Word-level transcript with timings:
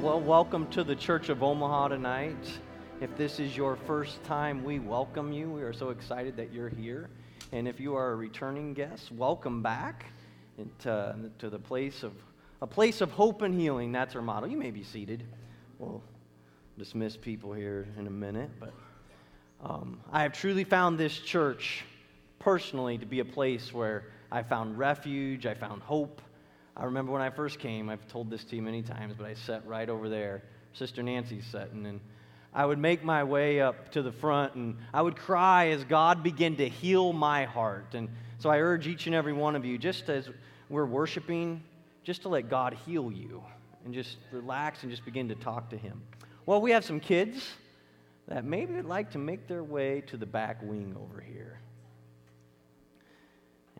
Well, 0.00 0.18
welcome 0.18 0.66
to 0.68 0.82
the 0.82 0.96
Church 0.96 1.28
of 1.28 1.42
Omaha 1.42 1.88
tonight. 1.88 2.58
If 3.02 3.14
this 3.18 3.38
is 3.38 3.54
your 3.54 3.76
first 3.76 4.24
time, 4.24 4.64
we 4.64 4.78
welcome 4.78 5.30
you. 5.30 5.50
We 5.50 5.60
are 5.60 5.74
so 5.74 5.90
excited 5.90 6.38
that 6.38 6.54
you're 6.54 6.70
here. 6.70 7.10
And 7.52 7.68
if 7.68 7.78
you 7.78 7.94
are 7.96 8.12
a 8.12 8.16
returning 8.16 8.72
guest, 8.72 9.12
welcome 9.12 9.62
back 9.62 10.06
to, 10.78 11.16
to 11.38 11.50
the 11.50 11.58
place 11.58 12.02
of 12.02 12.14
a 12.62 12.66
place 12.66 13.02
of 13.02 13.10
hope 13.10 13.42
and 13.42 13.54
healing. 13.54 13.92
That's 13.92 14.16
our 14.16 14.22
motto. 14.22 14.46
You 14.46 14.56
may 14.56 14.70
be 14.70 14.82
seated. 14.82 15.22
We'll 15.78 16.02
dismiss 16.78 17.18
people 17.18 17.52
here 17.52 17.86
in 17.98 18.06
a 18.06 18.10
minute, 18.10 18.50
but 18.58 18.72
um, 19.62 20.00
I 20.10 20.22
have 20.22 20.32
truly 20.32 20.64
found 20.64 20.98
this 20.98 21.18
church 21.18 21.84
personally 22.38 22.96
to 22.96 23.04
be 23.04 23.20
a 23.20 23.24
place 23.26 23.70
where 23.70 24.04
I 24.32 24.44
found 24.44 24.78
refuge, 24.78 25.44
I 25.44 25.52
found 25.52 25.82
hope. 25.82 26.22
I 26.76 26.84
remember 26.84 27.12
when 27.12 27.22
I 27.22 27.30
first 27.30 27.58
came, 27.58 27.88
I've 27.88 28.06
told 28.08 28.30
this 28.30 28.44
to 28.44 28.56
you 28.56 28.62
many 28.62 28.82
times, 28.82 29.14
but 29.16 29.26
I 29.26 29.34
sat 29.34 29.66
right 29.66 29.88
over 29.88 30.08
there. 30.08 30.42
Sister 30.72 31.02
Nancy's 31.02 31.44
sitting, 31.46 31.86
and 31.86 32.00
I 32.52 32.64
would 32.64 32.78
make 32.78 33.04
my 33.04 33.24
way 33.24 33.60
up 33.60 33.92
to 33.92 34.02
the 34.02 34.12
front 34.12 34.54
and 34.54 34.76
I 34.92 35.02
would 35.02 35.16
cry 35.16 35.68
as 35.68 35.84
God 35.84 36.22
began 36.22 36.56
to 36.56 36.68
heal 36.68 37.12
my 37.12 37.44
heart. 37.44 37.94
And 37.94 38.08
so 38.38 38.50
I 38.50 38.58
urge 38.58 38.86
each 38.86 39.06
and 39.06 39.14
every 39.14 39.32
one 39.32 39.56
of 39.56 39.64
you, 39.64 39.78
just 39.78 40.08
as 40.08 40.28
we're 40.68 40.86
worshiping, 40.86 41.62
just 42.02 42.22
to 42.22 42.28
let 42.28 42.48
God 42.48 42.76
heal 42.86 43.10
you 43.12 43.42
and 43.84 43.94
just 43.94 44.16
relax 44.32 44.82
and 44.82 44.90
just 44.90 45.04
begin 45.04 45.28
to 45.28 45.34
talk 45.34 45.70
to 45.70 45.76
Him. 45.76 46.02
Well, 46.46 46.60
we 46.60 46.72
have 46.72 46.84
some 46.84 47.00
kids 47.00 47.48
that 48.28 48.44
maybe 48.44 48.74
would 48.74 48.84
like 48.84 49.12
to 49.12 49.18
make 49.18 49.46
their 49.46 49.62
way 49.62 50.02
to 50.08 50.16
the 50.16 50.26
back 50.26 50.58
wing 50.62 50.96
over 51.00 51.20
here. 51.20 51.60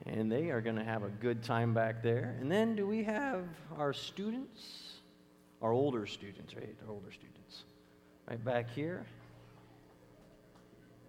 And 0.07 0.33
they 0.33 0.51
are 0.51 0.61
going 0.61 0.77
to 0.77 0.85
have 0.85 1.03
a 1.03 1.09
good 1.09 1.43
time 1.43 1.75
back 1.75 2.03
there. 2.03 2.37
And 2.41 2.51
then 2.51 2.75
do 2.75 2.87
we 2.87 3.05
have 3.05 3.45
our 3.77 3.93
students? 3.93 4.95
Our 5.61 5.73
older 5.73 6.07
students, 6.07 6.55
right? 6.55 6.75
Our 6.87 6.93
older 6.93 7.13
students. 7.13 7.65
Right 8.29 8.43
back 8.43 8.71
here. 8.71 9.05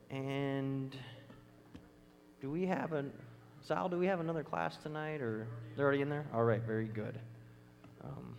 And 0.10 0.94
do 2.42 2.52
we 2.52 2.66
have 2.66 2.92
a, 2.92 3.06
Sal, 3.62 3.88
do 3.88 3.98
we 3.98 4.08
have 4.08 4.20
another 4.20 4.44
class 4.44 4.76
tonight 4.76 5.22
or 5.22 5.48
they're 5.76 5.86
already 5.86 6.02
in 6.02 6.10
there? 6.10 6.26
All 6.34 6.44
right, 6.44 6.62
very 6.62 6.88
good. 6.88 7.18
Um, 8.04 8.36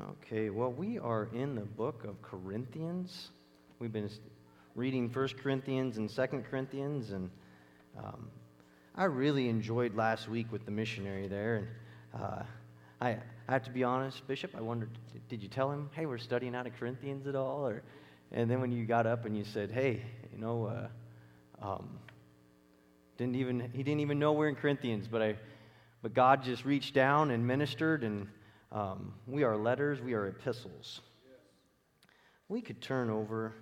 okay, 0.00 0.48
well, 0.48 0.72
we 0.72 0.98
are 0.98 1.28
in 1.34 1.54
the 1.54 1.62
book 1.62 2.04
of 2.04 2.22
Corinthians. 2.22 3.28
We've 3.80 3.92
been 3.92 4.08
reading 4.74 5.10
First 5.10 5.36
Corinthians 5.36 5.98
and 5.98 6.10
Second 6.10 6.44
Corinthians, 6.44 7.10
and 7.10 7.30
um, 7.98 8.30
I 8.94 9.04
really 9.04 9.48
enjoyed 9.48 9.94
last 9.94 10.28
week 10.28 10.50
with 10.50 10.64
the 10.64 10.70
missionary 10.70 11.28
there. 11.28 11.56
And 11.56 12.22
uh, 12.22 12.42
I, 13.00 13.08
I 13.48 13.52
have 13.52 13.64
to 13.64 13.70
be 13.70 13.84
honest, 13.84 14.26
Bishop, 14.26 14.52
I 14.56 14.62
wondered, 14.62 14.88
did 15.28 15.42
you 15.42 15.48
tell 15.48 15.70
him, 15.70 15.90
hey, 15.92 16.06
we're 16.06 16.16
studying 16.16 16.54
out 16.54 16.66
of 16.66 16.72
Corinthians 16.78 17.26
at 17.26 17.34
all? 17.34 17.66
Or, 17.66 17.82
and 18.32 18.50
then 18.50 18.62
when 18.62 18.72
you 18.72 18.86
got 18.86 19.06
up 19.06 19.26
and 19.26 19.36
you 19.36 19.44
said, 19.44 19.70
hey, 19.70 20.02
you 20.32 20.38
know, 20.38 20.66
uh, 21.62 21.66
um, 21.66 21.98
didn't 23.18 23.36
even, 23.36 23.70
he 23.74 23.82
didn't 23.82 24.00
even 24.00 24.18
know 24.18 24.32
we're 24.32 24.48
in 24.48 24.56
Corinthians, 24.56 25.06
but, 25.06 25.20
I, 25.20 25.36
but 26.00 26.14
God 26.14 26.42
just 26.42 26.64
reached 26.64 26.94
down 26.94 27.30
and 27.30 27.46
ministered, 27.46 28.04
and 28.04 28.26
um, 28.72 29.12
we 29.26 29.42
are 29.42 29.54
letters, 29.54 30.00
we 30.00 30.14
are 30.14 30.28
epistles. 30.28 31.02
We 32.48 32.62
could 32.62 32.80
turn 32.80 33.10
over 33.10 33.54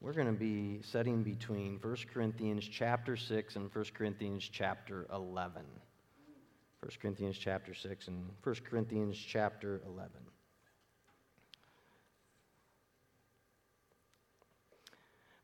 we're 0.00 0.12
going 0.12 0.26
to 0.26 0.32
be 0.32 0.80
setting 0.82 1.22
between 1.22 1.78
1 1.82 1.96
Corinthians 2.12 2.66
chapter 2.66 3.16
6 3.16 3.56
and 3.56 3.74
1 3.74 3.84
Corinthians 3.94 4.48
chapter 4.50 5.06
11. 5.12 5.62
1 6.80 6.90
Corinthians 7.02 7.36
chapter 7.36 7.74
6 7.74 8.08
and 8.08 8.30
1 8.42 8.54
Corinthians 8.70 9.18
chapter 9.18 9.82
11. 9.86 10.10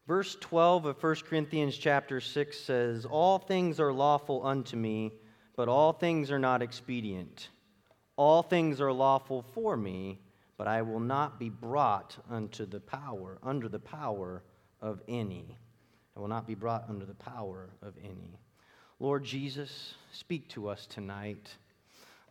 Verse 0.07 0.37
12 0.41 0.85
of 0.87 1.03
1 1.03 1.15
Corinthians 1.29 1.77
chapter 1.77 2.21
6 2.21 2.61
says, 2.61 3.05
All 3.07 3.39
things 3.39 3.81
are 3.81 3.93
lawful 3.93 4.47
unto 4.47 4.77
me, 4.77 5.13
but 5.57 5.69
all 5.69 5.93
things 5.93 6.31
are 6.31 6.39
not 6.39 6.63
expedient. 6.63 7.49
All 8.17 8.43
things 8.43 8.81
are 8.81 8.93
lawful 8.93 9.43
for 9.55 9.77
me, 9.77 10.21
but 10.57 10.69
I 10.69 10.83
will 10.83 11.01
not 11.01 11.39
be 11.39 11.49
brought 11.49 12.17
unto 12.31 12.67
the 12.67 12.81
power, 12.81 13.39
under 13.43 13.69
the 13.69 13.79
power 13.79 14.43
of 14.81 15.01
any. 15.09 15.57
I 16.17 16.21
will 16.21 16.29
not 16.29 16.47
be 16.47 16.55
brought 16.55 16.85
under 16.89 17.05
the 17.05 17.15
power 17.15 17.71
of 17.83 17.95
any. 18.03 18.39
Lord 19.01 19.25
Jesus, 19.25 19.95
speak 20.13 20.49
to 20.51 20.69
us 20.69 20.87
tonight. 20.87 21.49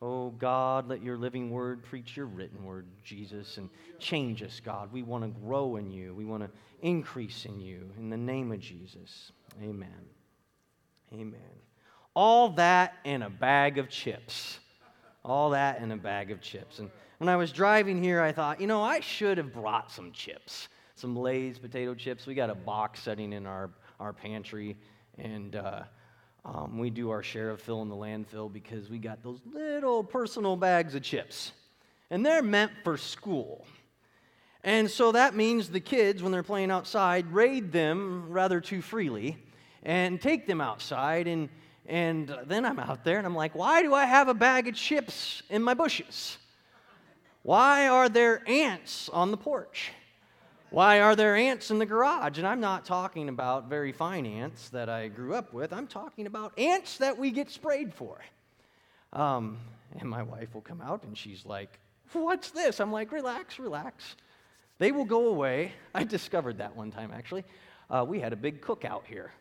Oh 0.01 0.31
God, 0.31 0.87
let 0.87 1.01
your 1.01 1.17
living 1.17 1.49
word 1.49 1.83
preach 1.83 2.15
your 2.15 2.25
written 2.25 2.63
word, 2.65 2.87
Jesus, 3.03 3.57
and 3.57 3.69
change 3.99 4.43
us, 4.43 4.61
God. 4.63 4.91
We 4.91 5.03
want 5.03 5.23
to 5.23 5.39
grow 5.41 5.75
in 5.75 5.91
you. 5.91 6.13
We 6.13 6.25
want 6.25 6.43
to 6.43 6.49
increase 6.81 7.45
in 7.45 7.59
you. 7.59 7.89
In 7.97 8.09
the 8.09 8.17
name 8.17 8.51
of 8.51 8.59
Jesus. 8.59 9.31
Amen. 9.61 9.89
Amen. 11.13 11.39
All 12.15 12.49
that 12.49 12.95
in 13.03 13.21
a 13.21 13.29
bag 13.29 13.77
of 13.77 13.89
chips. 13.89 14.59
All 15.23 15.51
that 15.51 15.81
in 15.81 15.91
a 15.91 15.97
bag 15.97 16.31
of 16.31 16.41
chips. 16.41 16.79
And 16.79 16.89
when 17.23 17.29
I 17.29 17.37
was 17.37 17.53
driving 17.53 18.03
here, 18.03 18.19
I 18.19 18.33
thought, 18.33 18.59
you 18.59 18.67
know, 18.67 18.83
I 18.83 18.99
should 18.99 19.37
have 19.37 19.53
brought 19.53 19.89
some 19.89 20.11
chips, 20.11 20.67
some 20.95 21.15
Lay's 21.15 21.57
potato 21.57 21.95
chips. 21.95 22.27
We 22.27 22.33
got 22.33 22.49
a 22.49 22.55
box 22.55 23.01
setting 23.01 23.31
in 23.31 23.45
our, 23.45 23.69
our 23.97 24.11
pantry, 24.11 24.75
and 25.17 25.55
uh, 25.55 25.83
um, 26.43 26.77
we 26.77 26.89
do 26.89 27.11
our 27.11 27.23
share 27.23 27.49
of 27.49 27.61
fill 27.61 27.81
in 27.81 27.87
the 27.87 27.95
landfill 27.95 28.51
because 28.51 28.89
we 28.89 28.97
got 28.97 29.23
those 29.23 29.39
little 29.53 30.03
personal 30.03 30.57
bags 30.57 30.95
of 30.95 31.01
chips. 31.01 31.53
And 32.09 32.25
they're 32.25 32.43
meant 32.43 32.73
for 32.83 32.97
school. 32.97 33.65
And 34.61 34.91
so 34.91 35.13
that 35.13 35.33
means 35.33 35.69
the 35.69 35.79
kids, 35.79 36.21
when 36.21 36.33
they're 36.33 36.43
playing 36.43 36.71
outside, 36.71 37.31
raid 37.31 37.71
them 37.71 38.25
rather 38.31 38.59
too 38.59 38.81
freely 38.81 39.37
and 39.81 40.19
take 40.19 40.45
them 40.45 40.59
outside 40.59 41.29
and 41.29 41.47
and 41.85 42.33
then 42.45 42.65
I'm 42.65 42.79
out 42.79 43.03
there 43.03 43.17
and 43.17 43.27
I'm 43.27 43.35
like, 43.35 43.55
why 43.55 43.81
do 43.81 43.93
I 43.93 44.05
have 44.05 44.29
a 44.29 44.33
bag 44.33 44.69
of 44.69 44.75
chips 44.75 45.43
in 45.49 45.61
my 45.61 45.73
bushes? 45.73 46.37
Why 47.43 47.89
are 47.89 48.07
there 48.07 48.41
ants 48.47 49.09
on 49.09 49.31
the 49.31 49.37
porch? 49.37 49.91
Why 50.69 51.01
are 51.01 51.13
there 51.13 51.35
ants 51.35 51.71
in 51.71 51.77
the 51.77 51.85
garage? 51.85 52.37
And 52.37 52.47
I'm 52.47 52.61
not 52.61 52.85
talking 52.85 53.27
about 53.27 53.69
very 53.69 53.91
fine 53.91 54.25
ants 54.25 54.69
that 54.69 54.87
I 54.87 55.09
grew 55.09 55.35
up 55.35 55.53
with. 55.53 55.73
I'm 55.73 55.85
talking 55.85 56.25
about 56.25 56.57
ants 56.57 56.97
that 56.97 57.17
we 57.17 57.31
get 57.31 57.51
sprayed 57.51 57.93
for. 57.93 58.17
Um, 59.11 59.59
and 59.99 60.09
my 60.09 60.23
wife 60.23 60.53
will 60.53 60.61
come 60.61 60.81
out 60.81 61.03
and 61.03 61.17
she's 61.17 61.45
like, 61.45 61.79
What's 62.13 62.51
this? 62.51 62.79
I'm 62.79 62.91
like, 62.91 63.11
Relax, 63.11 63.59
relax. 63.59 64.15
They 64.79 64.93
will 64.93 65.05
go 65.05 65.27
away. 65.27 65.73
I 65.93 66.05
discovered 66.05 66.59
that 66.59 66.75
one 66.75 66.91
time 66.91 67.11
actually. 67.13 67.43
Uh, 67.89 68.05
we 68.07 68.21
had 68.21 68.31
a 68.31 68.37
big 68.37 68.61
cookout 68.61 69.05
here. 69.05 69.33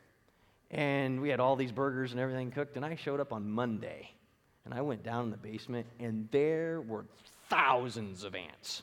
And 0.73 1.21
we 1.21 1.29
had 1.29 1.39
all 1.39 1.55
these 1.55 1.73
burgers 1.73 2.11
and 2.11 2.21
everything 2.21 2.51
cooked. 2.51 2.77
And 2.77 2.85
I 2.85 2.97
showed 2.97 3.21
up 3.21 3.33
on 3.33 3.49
Monday. 3.49 4.11
And 4.65 4.75
I 4.75 4.81
went 4.81 5.03
down 5.03 5.25
in 5.25 5.31
the 5.31 5.37
basement, 5.37 5.87
and 5.99 6.29
there 6.31 6.83
were 6.83 7.05
thousands 7.53 8.25
of 8.25 8.35
ants. 8.35 8.83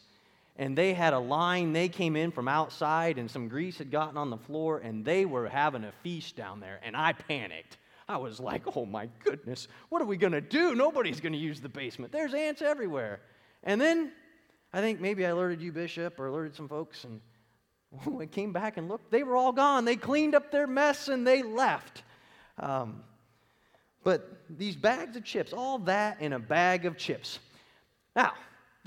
And 0.56 0.78
they 0.78 0.94
had 0.94 1.13
a 1.13 1.19
line, 1.19 1.74
they 1.74 1.90
came 1.90 2.16
in 2.16 2.31
from 2.31 2.47
outside, 2.47 3.18
and 3.18 3.31
some 3.31 3.47
grease 3.47 3.78
had 3.78 3.90
gotten 3.90 4.18
on 4.18 4.30
the 4.30 4.38
floor, 4.38 4.80
and 4.80 5.03
they 5.03 5.25
were 5.25 5.47
having 5.47 5.84
a 5.85 5.91
feast 6.03 6.35
down 6.35 6.59
there. 6.59 6.80
And 6.84 6.96
I 6.96 7.13
panicked. 7.13 7.78
I 8.07 8.18
was 8.18 8.40
like, 8.40 8.63
oh 8.75 8.85
my 8.85 9.07
goodness, 9.24 9.68
what 9.90 10.02
are 10.02 10.06
we 10.06 10.18
going 10.18 10.34
to 10.34 10.41
do? 10.41 10.75
Nobody's 10.75 11.19
going 11.19 11.34
to 11.34 11.40
use 11.40 11.62
the 11.62 11.69
basement. 11.69 12.12
There's 12.12 12.34
ants 12.34 12.62
everywhere. 12.62 13.22
And 13.63 13.80
then 13.80 14.12
I 14.74 14.81
think 14.81 15.00
maybe 15.00 15.25
I 15.25 15.30
alerted 15.30 15.62
you, 15.62 15.72
Bishop, 15.72 16.19
or 16.19 16.28
alerted 16.28 16.56
some 16.56 16.68
folks, 16.68 17.06
and 17.06 17.22
when 18.03 18.22
I 18.22 18.25
came 18.25 18.51
back 18.51 18.78
and 18.78 18.88
looked, 18.88 19.09
they 19.09 19.24
were 19.24 19.36
all 19.36 19.51
gone. 19.51 19.86
They 19.86 19.96
cleaned 19.96 20.36
up 20.36 20.51
their 20.51 20.68
mess 20.68 21.07
and 21.07 21.25
they 21.25 21.41
left. 21.41 22.03
Um, 22.59 23.01
but 24.03 24.41
these 24.50 24.75
bags 24.75 25.16
of 25.16 25.24
chips, 25.24 25.53
all 25.53 25.80
that 25.80 26.22
in 26.22 26.34
a 26.34 26.40
bag 26.40 26.86
of 26.86 26.97
chips. 26.97 27.40
Now, 28.16 28.33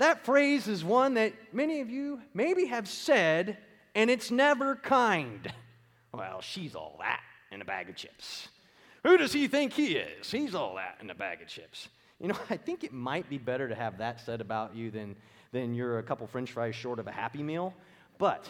that 0.03 0.25
phrase 0.25 0.67
is 0.67 0.83
one 0.83 1.15
that 1.15 1.33
many 1.51 1.79
of 1.81 1.89
you 1.89 2.21
maybe 2.33 2.65
have 2.65 2.87
said, 2.87 3.57
and 3.95 4.09
it's 4.09 4.31
never 4.31 4.75
kind. 4.75 5.51
Well, 6.13 6.41
she's 6.41 6.75
all 6.75 6.97
that 6.99 7.21
in 7.51 7.61
a 7.61 7.65
bag 7.65 7.89
of 7.89 7.95
chips. 7.95 8.49
Who 9.03 9.17
does 9.17 9.33
he 9.33 9.47
think 9.47 9.73
he 9.73 9.95
is? 9.95 10.29
He's 10.29 10.55
all 10.55 10.75
that 10.75 10.97
in 11.01 11.09
a 11.09 11.15
bag 11.15 11.41
of 11.41 11.47
chips. 11.47 11.87
You 12.19 12.27
know, 12.27 12.37
I 12.49 12.57
think 12.57 12.83
it 12.83 12.93
might 12.93 13.29
be 13.29 13.37
better 13.37 13.67
to 13.67 13.75
have 13.75 13.97
that 13.97 14.21
said 14.21 14.41
about 14.41 14.75
you 14.75 14.91
than, 14.91 15.15
than 15.51 15.73
you're 15.73 15.99
a 15.99 16.03
couple 16.03 16.27
french 16.27 16.51
fries 16.51 16.75
short 16.75 16.99
of 16.99 17.07
a 17.07 17.11
happy 17.11 17.41
meal. 17.41 17.73
But 18.17 18.49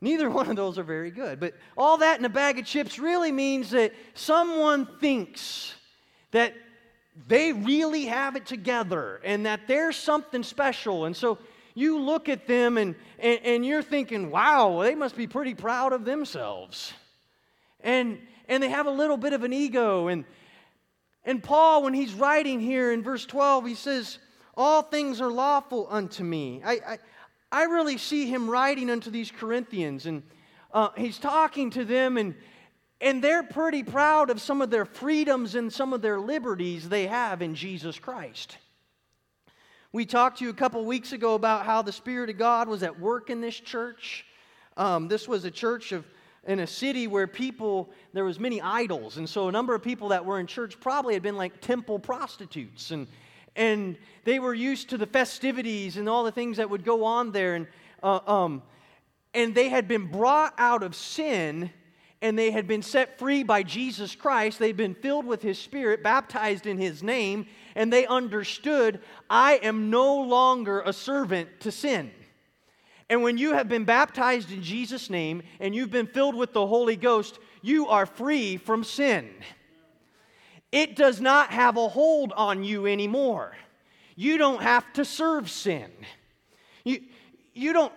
neither 0.00 0.30
one 0.38 0.50
of 0.50 0.56
those 0.56 0.78
are 0.78 0.84
very 0.84 1.10
good. 1.10 1.40
But 1.40 1.54
all 1.76 1.98
that 1.98 2.18
in 2.18 2.24
a 2.24 2.30
bag 2.30 2.58
of 2.58 2.66
chips 2.66 2.98
really 2.98 3.32
means 3.32 3.70
that 3.70 3.92
someone 4.14 4.86
thinks 5.00 5.74
that 6.32 6.54
they 7.28 7.52
really 7.52 8.06
have 8.06 8.36
it 8.36 8.46
together 8.46 9.20
and 9.24 9.46
that 9.46 9.68
there's 9.68 9.96
something 9.96 10.42
special. 10.42 11.04
And 11.04 11.16
so 11.16 11.38
you 11.74 11.98
look 11.98 12.28
at 12.28 12.46
them 12.46 12.78
and, 12.78 12.94
and, 13.18 13.40
and, 13.44 13.66
you're 13.66 13.82
thinking, 13.82 14.30
wow, 14.30 14.80
they 14.82 14.94
must 14.94 15.16
be 15.16 15.26
pretty 15.26 15.54
proud 15.54 15.92
of 15.92 16.04
themselves. 16.04 16.92
And, 17.80 18.18
and 18.48 18.62
they 18.62 18.68
have 18.68 18.86
a 18.86 18.90
little 18.90 19.16
bit 19.16 19.32
of 19.32 19.42
an 19.42 19.52
ego. 19.52 20.08
And 20.08 20.24
And 21.24 21.42
Paul, 21.42 21.82
when 21.82 21.94
he's 21.94 22.14
writing 22.14 22.60
here 22.60 22.92
in 22.92 23.02
verse 23.02 23.26
12, 23.26 23.66
he 23.66 23.74
says, 23.74 24.18
All 24.56 24.82
things 24.82 25.20
are 25.20 25.30
lawful 25.30 25.86
unto 25.90 26.24
me. 26.24 26.62
I, 26.64 26.72
I, 26.72 26.98
I 27.50 27.64
really 27.64 27.98
see 27.98 28.26
him 28.26 28.48
writing 28.48 28.90
unto 28.90 29.10
these 29.10 29.30
Corinthians, 29.30 30.06
and 30.06 30.22
uh, 30.72 30.88
he's 30.96 31.18
talking 31.18 31.70
to 31.70 31.84
them, 31.84 32.16
and, 32.16 32.34
and 33.02 33.22
they're 33.22 33.42
pretty 33.42 33.82
proud 33.82 34.30
of 34.30 34.40
some 34.40 34.62
of 34.62 34.70
their 34.70 34.84
freedoms 34.84 35.56
and 35.56 35.70
some 35.70 35.92
of 35.92 36.00
their 36.00 36.20
liberties 36.20 36.88
they 36.88 37.08
have 37.08 37.42
in 37.42 37.54
Jesus 37.54 37.98
Christ. 37.98 38.56
We 39.92 40.06
talked 40.06 40.38
to 40.38 40.44
you 40.44 40.50
a 40.50 40.54
couple 40.54 40.82
weeks 40.84 41.12
ago 41.12 41.34
about 41.34 41.66
how 41.66 41.82
the 41.82 41.92
Spirit 41.92 42.30
of 42.30 42.38
God 42.38 42.68
was 42.68 42.82
at 42.82 42.98
work 42.98 43.28
in 43.28 43.40
this 43.40 43.58
church. 43.58 44.24
Um, 44.76 45.08
this 45.08 45.28
was 45.28 45.44
a 45.44 45.50
church 45.50 45.92
of 45.92 46.06
in 46.44 46.60
a 46.60 46.66
city 46.66 47.06
where 47.06 47.26
people 47.28 47.90
there 48.12 48.24
was 48.24 48.40
many 48.40 48.60
idols 48.60 49.16
and 49.16 49.28
so 49.28 49.46
a 49.46 49.52
number 49.52 49.76
of 49.76 49.82
people 49.82 50.08
that 50.08 50.24
were 50.24 50.40
in 50.40 50.46
church 50.48 50.80
probably 50.80 51.14
had 51.14 51.22
been 51.22 51.36
like 51.36 51.60
temple 51.60 52.00
prostitutes 52.00 52.90
and 52.90 53.06
and 53.54 53.96
they 54.24 54.40
were 54.40 54.52
used 54.52 54.90
to 54.90 54.98
the 54.98 55.06
festivities 55.06 55.98
and 55.98 56.08
all 56.08 56.24
the 56.24 56.32
things 56.32 56.56
that 56.56 56.68
would 56.68 56.84
go 56.84 57.04
on 57.04 57.30
there 57.30 57.54
and 57.54 57.68
uh, 58.02 58.18
um, 58.26 58.60
and 59.34 59.54
they 59.54 59.68
had 59.68 59.86
been 59.86 60.10
brought 60.10 60.52
out 60.58 60.82
of 60.82 60.96
sin 60.96 61.70
and 62.22 62.38
they 62.38 62.52
had 62.52 62.68
been 62.68 62.82
set 62.82 63.18
free 63.18 63.42
by 63.42 63.64
Jesus 63.64 64.14
Christ. 64.14 64.58
They'd 64.58 64.76
been 64.76 64.94
filled 64.94 65.26
with 65.26 65.42
His 65.42 65.58
Spirit, 65.58 66.02
baptized 66.02 66.66
in 66.66 66.78
His 66.78 67.02
name, 67.02 67.46
and 67.74 67.92
they 67.92 68.06
understood 68.06 69.00
I 69.28 69.56
am 69.56 69.90
no 69.90 70.20
longer 70.20 70.80
a 70.80 70.92
servant 70.92 71.60
to 71.60 71.72
sin. 71.72 72.12
And 73.10 73.22
when 73.22 73.36
you 73.36 73.52
have 73.52 73.68
been 73.68 73.84
baptized 73.84 74.52
in 74.52 74.62
Jesus' 74.62 75.10
name 75.10 75.42
and 75.60 75.74
you've 75.74 75.90
been 75.90 76.06
filled 76.06 76.36
with 76.36 76.54
the 76.54 76.66
Holy 76.66 76.96
Ghost, 76.96 77.38
you 77.60 77.88
are 77.88 78.06
free 78.06 78.56
from 78.56 78.84
sin. 78.84 79.28
It 80.70 80.96
does 80.96 81.20
not 81.20 81.50
have 81.50 81.76
a 81.76 81.88
hold 81.88 82.32
on 82.32 82.64
you 82.64 82.86
anymore. 82.86 83.54
You 84.16 84.38
don't 84.38 84.62
have 84.62 84.90
to 84.94 85.04
serve 85.04 85.50
sin. 85.50 85.90
You, 86.84 87.00
you, 87.52 87.72
don't, 87.72 87.92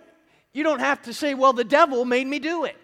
you 0.52 0.64
don't 0.64 0.80
have 0.80 1.04
to 1.04 1.14
say, 1.14 1.34
well, 1.34 1.54
the 1.54 1.64
devil 1.64 2.04
made 2.04 2.28
me 2.28 2.40
do 2.40 2.66
it. 2.66 2.76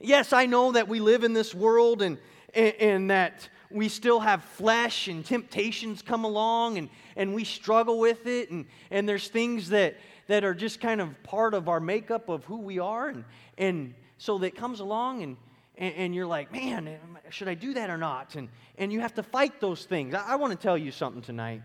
Yes, 0.00 0.32
I 0.32 0.46
know 0.46 0.72
that 0.72 0.88
we 0.88 0.98
live 0.98 1.24
in 1.24 1.34
this 1.34 1.54
world 1.54 2.00
and, 2.00 2.16
and, 2.54 2.74
and 2.80 3.10
that 3.10 3.48
we 3.70 3.88
still 3.88 4.18
have 4.18 4.42
flesh 4.42 5.08
and 5.08 5.24
temptations 5.24 6.00
come 6.00 6.24
along 6.24 6.78
and, 6.78 6.88
and 7.16 7.34
we 7.34 7.44
struggle 7.44 7.98
with 7.98 8.26
it 8.26 8.50
and, 8.50 8.64
and 8.90 9.06
there's 9.06 9.28
things 9.28 9.68
that, 9.68 9.96
that 10.26 10.42
are 10.42 10.54
just 10.54 10.80
kind 10.80 11.02
of 11.02 11.22
part 11.22 11.52
of 11.52 11.68
our 11.68 11.80
makeup 11.80 12.30
of 12.30 12.44
who 12.46 12.58
we 12.58 12.78
are. 12.78 13.08
And, 13.08 13.24
and 13.58 13.94
so 14.16 14.38
that 14.38 14.56
comes 14.56 14.80
along 14.80 15.22
and, 15.22 15.36
and, 15.76 15.94
and 15.94 16.14
you're 16.14 16.26
like, 16.26 16.50
man, 16.50 16.98
should 17.28 17.48
I 17.48 17.54
do 17.54 17.74
that 17.74 17.90
or 17.90 17.98
not? 17.98 18.36
And, 18.36 18.48
and 18.78 18.90
you 18.90 19.00
have 19.00 19.14
to 19.14 19.22
fight 19.22 19.60
those 19.60 19.84
things. 19.84 20.14
I, 20.14 20.32
I 20.32 20.36
want 20.36 20.52
to 20.52 20.58
tell 20.58 20.78
you 20.78 20.92
something 20.92 21.22
tonight. 21.22 21.60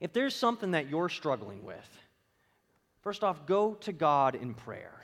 If 0.00 0.12
there's 0.12 0.34
something 0.34 0.72
that 0.72 0.90
you're 0.90 1.08
struggling 1.08 1.64
with, 1.64 1.88
first 3.00 3.22
off, 3.22 3.46
go 3.46 3.74
to 3.74 3.92
God 3.92 4.34
in 4.34 4.52
prayer. 4.52 4.95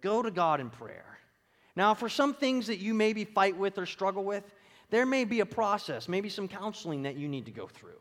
Go 0.00 0.22
to 0.22 0.30
God 0.30 0.60
in 0.60 0.70
prayer. 0.70 1.18
Now, 1.76 1.94
for 1.94 2.08
some 2.08 2.34
things 2.34 2.66
that 2.66 2.78
you 2.78 2.94
maybe 2.94 3.24
fight 3.24 3.56
with 3.56 3.78
or 3.78 3.86
struggle 3.86 4.24
with, 4.24 4.44
there 4.90 5.06
may 5.06 5.24
be 5.24 5.40
a 5.40 5.46
process, 5.46 6.08
maybe 6.08 6.28
some 6.28 6.48
counseling 6.48 7.04
that 7.04 7.16
you 7.16 7.28
need 7.28 7.46
to 7.46 7.52
go 7.52 7.66
through. 7.66 8.00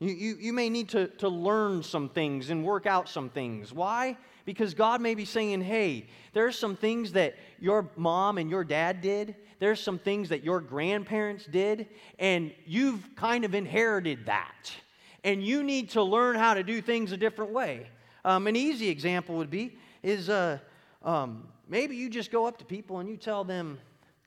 You, 0.00 0.14
you, 0.14 0.36
you 0.40 0.52
may 0.52 0.70
need 0.70 0.88
to, 0.90 1.08
to 1.18 1.28
learn 1.28 1.82
some 1.82 2.08
things 2.08 2.50
and 2.50 2.64
work 2.64 2.86
out 2.86 3.08
some 3.08 3.28
things. 3.28 3.72
Why? 3.72 4.16
Because 4.46 4.74
God 4.74 5.00
may 5.00 5.14
be 5.14 5.26
saying, 5.26 5.60
hey, 5.60 6.08
there's 6.32 6.58
some 6.58 6.74
things 6.74 7.12
that 7.12 7.36
your 7.60 7.90
mom 7.96 8.38
and 8.38 8.50
your 8.50 8.64
dad 8.64 9.02
did. 9.02 9.36
There's 9.58 9.78
some 9.78 9.98
things 9.98 10.30
that 10.30 10.42
your 10.42 10.60
grandparents 10.60 11.44
did, 11.44 11.86
and 12.18 12.50
you've 12.64 13.14
kind 13.14 13.44
of 13.44 13.54
inherited 13.54 14.24
that. 14.24 14.72
And 15.22 15.44
you 15.44 15.62
need 15.62 15.90
to 15.90 16.02
learn 16.02 16.36
how 16.36 16.54
to 16.54 16.62
do 16.62 16.80
things 16.80 17.12
a 17.12 17.18
different 17.18 17.52
way. 17.52 17.86
Um, 18.24 18.46
an 18.46 18.56
easy 18.56 18.88
example 18.88 19.36
would 19.36 19.50
be 19.50 19.76
is 20.02 20.30
uh, 20.30 20.58
um, 21.02 21.48
maybe 21.68 21.96
you 21.96 22.10
just 22.10 22.30
go 22.30 22.46
up 22.46 22.58
to 22.58 22.64
people 22.64 22.98
and 22.98 23.08
you 23.08 23.16
tell 23.16 23.44
them, 23.44 23.78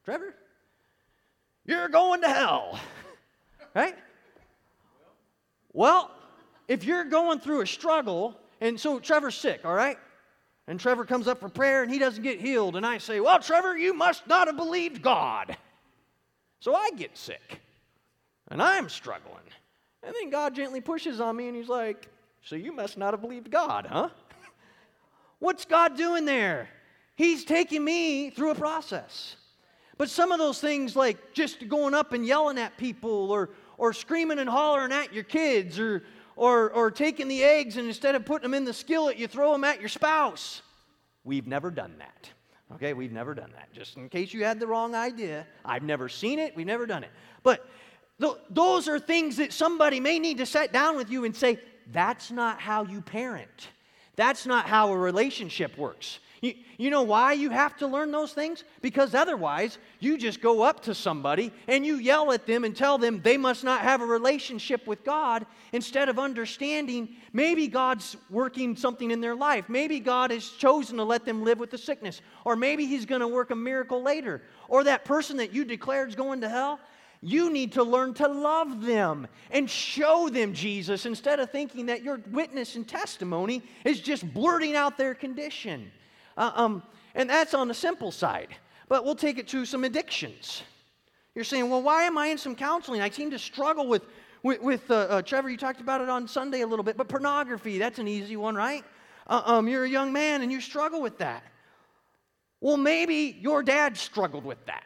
Trevor, 0.06 0.34
you're 1.66 1.90
going 1.90 2.22
to 2.22 2.30
hell, 2.30 2.80
right? 3.76 3.96
Well, 5.72 6.12
if 6.68 6.84
you're 6.84 7.06
going 7.06 7.40
through 7.40 7.62
a 7.62 7.68
struggle, 7.68 8.38
and 8.62 8.80
so 8.80 9.00
Trevor's 9.00 9.36
sick, 9.36 9.62
all 9.66 9.74
right? 9.74 9.98
And 10.68 10.80
Trevor 10.80 11.06
comes 11.06 11.28
up 11.28 11.40
for 11.40 11.50
prayer 11.50 11.84
and 11.84 11.92
he 11.92 12.00
doesn't 12.00 12.24
get 12.24 12.40
healed. 12.40 12.76
And 12.76 12.86
I 12.86 12.98
say, 12.98 13.20
Well, 13.20 13.40
Trevor, 13.40 13.78
you 13.78 13.94
must 13.94 14.28
not 14.28 14.48
have 14.48 14.56
believed 14.56 15.02
God. 15.02 15.58
So 16.60 16.74
I 16.74 16.92
get 16.96 17.18
sick 17.18 17.60
and 18.50 18.62
I'm 18.62 18.88
struggling. 18.88 19.44
And 20.04 20.16
then 20.16 20.30
God 20.30 20.56
gently 20.56 20.80
pushes 20.80 21.20
on 21.20 21.36
me 21.36 21.48
and 21.48 21.58
he's 21.58 21.68
like, 21.68 22.08
So 22.44 22.56
you 22.56 22.72
must 22.72 22.98
not 22.98 23.14
have 23.14 23.22
believed 23.22 23.52
God, 23.52 23.88
huh? 23.90 24.10
What's 25.40 25.66
God 25.66 25.98
doing 25.98 26.26
there? 26.26 26.70
He's 27.16 27.46
taking 27.46 27.84
me 27.84 28.30
through 28.30 28.52
a 28.52 28.56
process. 28.56 29.36
But 29.98 30.10
some 30.10 30.32
of 30.32 30.40
those 30.40 30.60
things, 30.60 30.96
like 30.96 31.34
just 31.34 31.68
going 31.68 31.94
up 31.94 32.14
and 32.14 32.26
yelling 32.26 32.58
at 32.58 32.78
people 32.78 33.32
or, 33.32 33.52
or 33.78 33.94
screaming 33.94 34.40
and 34.40 34.50
hollering 34.50 34.92
at 34.92 35.14
your 35.14 35.24
kids 35.24 35.80
or, 35.80 36.04
or, 36.36 36.72
or 36.72 36.90
taking 36.90 37.28
the 37.28 37.44
eggs 37.44 37.78
and 37.78 37.88
instead 37.88 38.16
of 38.16 38.26
putting 38.26 38.44
them 38.44 38.54
in 38.54 38.66
the 38.66 38.74
skillet, 38.74 39.18
you 39.18 39.28
throw 39.28 39.52
them 39.52 39.64
at 39.64 39.80
your 39.80 39.90
spouse. 39.90 40.62
We've 41.24 41.48
never 41.48 41.70
done 41.70 41.96
that. 42.00 42.30
Okay, 42.76 42.94
we've 42.94 43.12
never 43.12 43.36
done 43.36 43.52
that. 43.56 43.72
Just 43.72 43.98
in 43.98 44.10
case 44.10 44.34
you 44.34 44.44
had 44.44 44.60
the 44.60 44.66
wrong 44.66 44.96
idea, 44.96 45.46
I've 45.64 45.84
never 45.84 46.10
seen 46.10 46.40
it, 46.40 46.56
we've 46.56 46.66
never 46.66 46.88
done 46.88 47.04
it. 47.04 47.12
But 47.44 47.70
th- 48.20 48.38
those 48.50 48.88
are 48.88 49.00
things 49.00 49.38
that 49.38 49.54
somebody 49.54 50.00
may 50.00 50.18
need 50.18 50.40
to 50.40 50.46
sit 50.46 50.74
down 50.74 50.98
with 50.98 51.12
you 51.12 51.26
and 51.26 51.36
say, 51.36 51.60
that's 51.92 52.32
not 52.32 52.60
how 52.60 52.84
you 52.86 53.02
parent. 53.02 53.70
That's 54.16 54.46
not 54.46 54.66
how 54.66 54.92
a 54.92 54.98
relationship 54.98 55.78
works. 55.78 56.20
You, 56.44 56.56
you 56.78 56.90
know 56.90 57.04
why 57.04 57.32
you 57.34 57.52
have 57.52 57.78
to 57.78 57.88
learn 57.88 58.12
those 58.12 58.34
things? 58.34 58.66
Because 58.82 59.16
otherwise, 59.16 59.78
you 60.02 60.18
just 60.18 60.42
go 60.42 60.62
up 60.62 60.82
to 60.82 60.94
somebody 60.94 61.54
and 61.70 61.86
you 61.86 61.96
yell 61.96 62.34
at 62.34 62.46
them 62.46 62.66
and 62.66 62.76
tell 62.76 62.98
them 62.98 63.22
they 63.24 63.38
must 63.38 63.64
not 63.64 63.80
have 63.80 64.02
a 64.02 64.06
relationship 64.06 64.86
with 64.86 65.06
God 65.06 65.46
instead 65.72 66.10
of 66.10 66.20
understanding 66.20 67.16
maybe 67.32 67.70
God's 67.70 68.18
working 68.30 68.76
something 68.76 69.10
in 69.10 69.22
their 69.22 69.36
life. 69.36 69.70
Maybe 69.70 70.02
God 70.02 70.32
has 70.32 70.50
chosen 70.50 70.98
to 70.98 71.06
let 71.06 71.24
them 71.24 71.46
live 71.46 71.60
with 71.60 71.72
the 71.72 71.78
sickness. 71.78 72.22
Or 72.44 72.58
maybe 72.58 72.86
He's 72.86 73.06
going 73.06 73.22
to 73.22 73.28
work 73.30 73.52
a 73.52 73.56
miracle 73.56 74.04
later. 74.04 74.42
Or 74.68 74.84
that 74.84 75.06
person 75.06 75.38
that 75.38 75.54
you 75.54 75.64
declared 75.64 76.10
is 76.10 76.16
going 76.16 76.42
to 76.42 76.50
hell, 76.50 76.78
you 77.24 77.50
need 77.50 77.72
to 77.74 77.84
learn 77.84 78.14
to 78.16 78.28
love 78.28 78.82
them 78.82 79.28
and 79.50 79.70
show 79.70 80.28
them 80.28 80.54
Jesus 80.54 81.06
instead 81.06 81.40
of 81.40 81.50
thinking 81.50 81.86
that 81.86 82.04
your 82.04 82.22
witness 82.32 82.76
and 82.76 82.88
testimony 82.88 83.64
is 83.86 84.02
just 84.02 84.32
blurting 84.34 84.76
out 84.76 84.98
their 84.98 85.16
condition. 85.16 85.90
Uh, 86.36 86.52
um, 86.56 86.84
and 87.16 87.30
that's 87.30 87.54
on 87.54 87.68
the 87.68 87.74
simple 87.74 88.12
side. 88.12 88.50
But 88.90 89.06
we'll 89.06 89.16
take 89.16 89.38
it 89.38 89.48
to 89.50 89.66
some 89.66 89.86
addictions. 89.86 90.64
You're 91.34 91.46
saying, 91.46 91.70
well, 91.70 91.82
why 91.82 92.04
am 92.04 92.18
I 92.18 92.28
in 92.28 92.38
some 92.38 92.56
counseling? 92.56 93.02
I 93.02 93.10
seem 93.10 93.32
to 93.32 93.40
struggle 93.40 93.88
with, 93.88 94.04
with, 94.44 94.62
with 94.62 94.92
uh, 94.92 94.96
uh, 94.96 95.22
Trevor, 95.22 95.50
you 95.50 95.58
talked 95.58 95.80
about 95.80 96.02
it 96.02 96.10
on 96.10 96.28
Sunday 96.28 96.62
a 96.62 96.68
little 96.68 96.84
bit, 96.84 96.98
but 96.98 97.08
pornography, 97.08 97.78
that's 97.78 98.00
an 98.00 98.08
easy 98.08 98.36
one, 98.36 98.54
right? 98.54 98.84
Uh, 99.28 99.42
um, 99.46 99.68
you're 99.70 99.86
a 99.86 99.90
young 99.90 100.12
man 100.12 100.42
and 100.42 100.52
you 100.52 100.60
struggle 100.60 101.02
with 101.02 101.18
that. 101.20 101.44
Well, 102.60 102.78
maybe 102.78 103.38
your 103.42 103.64
dad 103.64 103.98
struggled 103.98 104.44
with 104.44 104.64
that. 104.66 104.84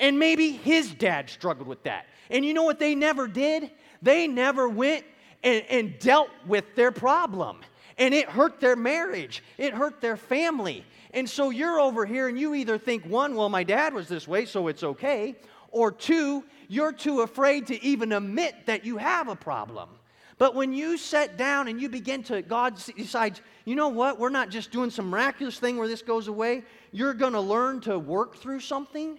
And 0.00 0.18
maybe 0.18 0.50
his 0.50 0.92
dad 0.92 1.30
struggled 1.30 1.68
with 1.68 1.84
that. 1.84 2.06
And 2.30 2.44
you 2.44 2.52
know 2.54 2.64
what 2.64 2.80
they 2.80 2.96
never 2.96 3.28
did? 3.28 3.70
They 4.02 4.26
never 4.26 4.68
went 4.68 5.04
and, 5.44 5.64
and 5.70 5.98
dealt 5.98 6.30
with 6.46 6.74
their 6.74 6.90
problem 6.90 7.60
and 8.00 8.14
it 8.14 8.28
hurt 8.30 8.60
their 8.60 8.74
marriage, 8.76 9.44
it 9.58 9.74
hurt 9.74 10.00
their 10.00 10.16
family. 10.16 10.84
And 11.12 11.28
so 11.28 11.50
you're 11.50 11.78
over 11.78 12.06
here 12.06 12.28
and 12.28 12.40
you 12.40 12.54
either 12.54 12.78
think, 12.78 13.04
one, 13.04 13.34
well, 13.34 13.50
my 13.50 13.62
dad 13.62 13.92
was 13.92 14.08
this 14.08 14.26
way, 14.26 14.46
so 14.46 14.68
it's 14.68 14.82
okay, 14.82 15.36
or 15.70 15.92
two, 15.92 16.42
you're 16.68 16.92
too 16.92 17.20
afraid 17.20 17.66
to 17.66 17.84
even 17.84 18.12
admit 18.12 18.66
that 18.66 18.84
you 18.84 18.96
have 18.96 19.28
a 19.28 19.36
problem. 19.36 19.90
But 20.38 20.54
when 20.54 20.72
you 20.72 20.96
sit 20.96 21.36
down 21.36 21.68
and 21.68 21.78
you 21.78 21.90
begin 21.90 22.22
to, 22.24 22.40
God 22.40 22.80
decides, 22.96 23.42
you 23.66 23.74
know 23.74 23.90
what, 23.90 24.18
we're 24.18 24.30
not 24.30 24.48
just 24.48 24.70
doing 24.70 24.88
some 24.88 25.10
miraculous 25.10 25.58
thing 25.58 25.76
where 25.76 25.88
this 25.88 26.00
goes 26.00 26.28
away, 26.28 26.62
you're 26.92 27.12
going 27.12 27.34
to 27.34 27.40
learn 27.40 27.80
to 27.82 27.98
work 27.98 28.36
through 28.36 28.60
something. 28.60 29.18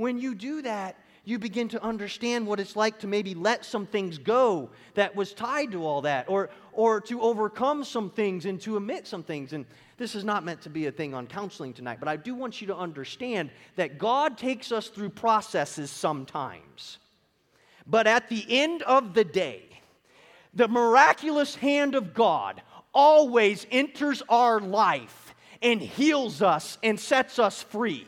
When 0.00 0.18
you 0.18 0.34
do 0.34 0.62
that, 0.62 0.96
you 1.26 1.38
begin 1.38 1.68
to 1.68 1.82
understand 1.82 2.46
what 2.46 2.58
it's 2.58 2.74
like 2.74 3.00
to 3.00 3.06
maybe 3.06 3.34
let 3.34 3.66
some 3.66 3.84
things 3.84 4.16
go 4.16 4.70
that 4.94 5.14
was 5.14 5.34
tied 5.34 5.72
to 5.72 5.84
all 5.84 6.00
that, 6.00 6.26
or, 6.26 6.48
or 6.72 7.02
to 7.02 7.20
overcome 7.20 7.84
some 7.84 8.08
things 8.08 8.46
and 8.46 8.58
to 8.62 8.78
omit 8.78 9.06
some 9.06 9.22
things. 9.22 9.52
And 9.52 9.66
this 9.98 10.14
is 10.14 10.24
not 10.24 10.42
meant 10.42 10.62
to 10.62 10.70
be 10.70 10.86
a 10.86 10.90
thing 10.90 11.12
on 11.12 11.26
counseling 11.26 11.74
tonight, 11.74 11.98
but 12.00 12.08
I 12.08 12.16
do 12.16 12.34
want 12.34 12.62
you 12.62 12.66
to 12.68 12.76
understand 12.76 13.50
that 13.76 13.98
God 13.98 14.38
takes 14.38 14.72
us 14.72 14.88
through 14.88 15.10
processes 15.10 15.90
sometimes. 15.90 16.96
But 17.86 18.06
at 18.06 18.30
the 18.30 18.46
end 18.48 18.80
of 18.84 19.12
the 19.12 19.24
day, 19.24 19.64
the 20.54 20.66
miraculous 20.68 21.54
hand 21.54 21.94
of 21.94 22.14
God 22.14 22.62
always 22.94 23.66
enters 23.70 24.22
our 24.30 24.60
life 24.60 25.34
and 25.60 25.78
heals 25.78 26.40
us 26.40 26.78
and 26.82 26.98
sets 26.98 27.38
us 27.38 27.62
free. 27.62 28.06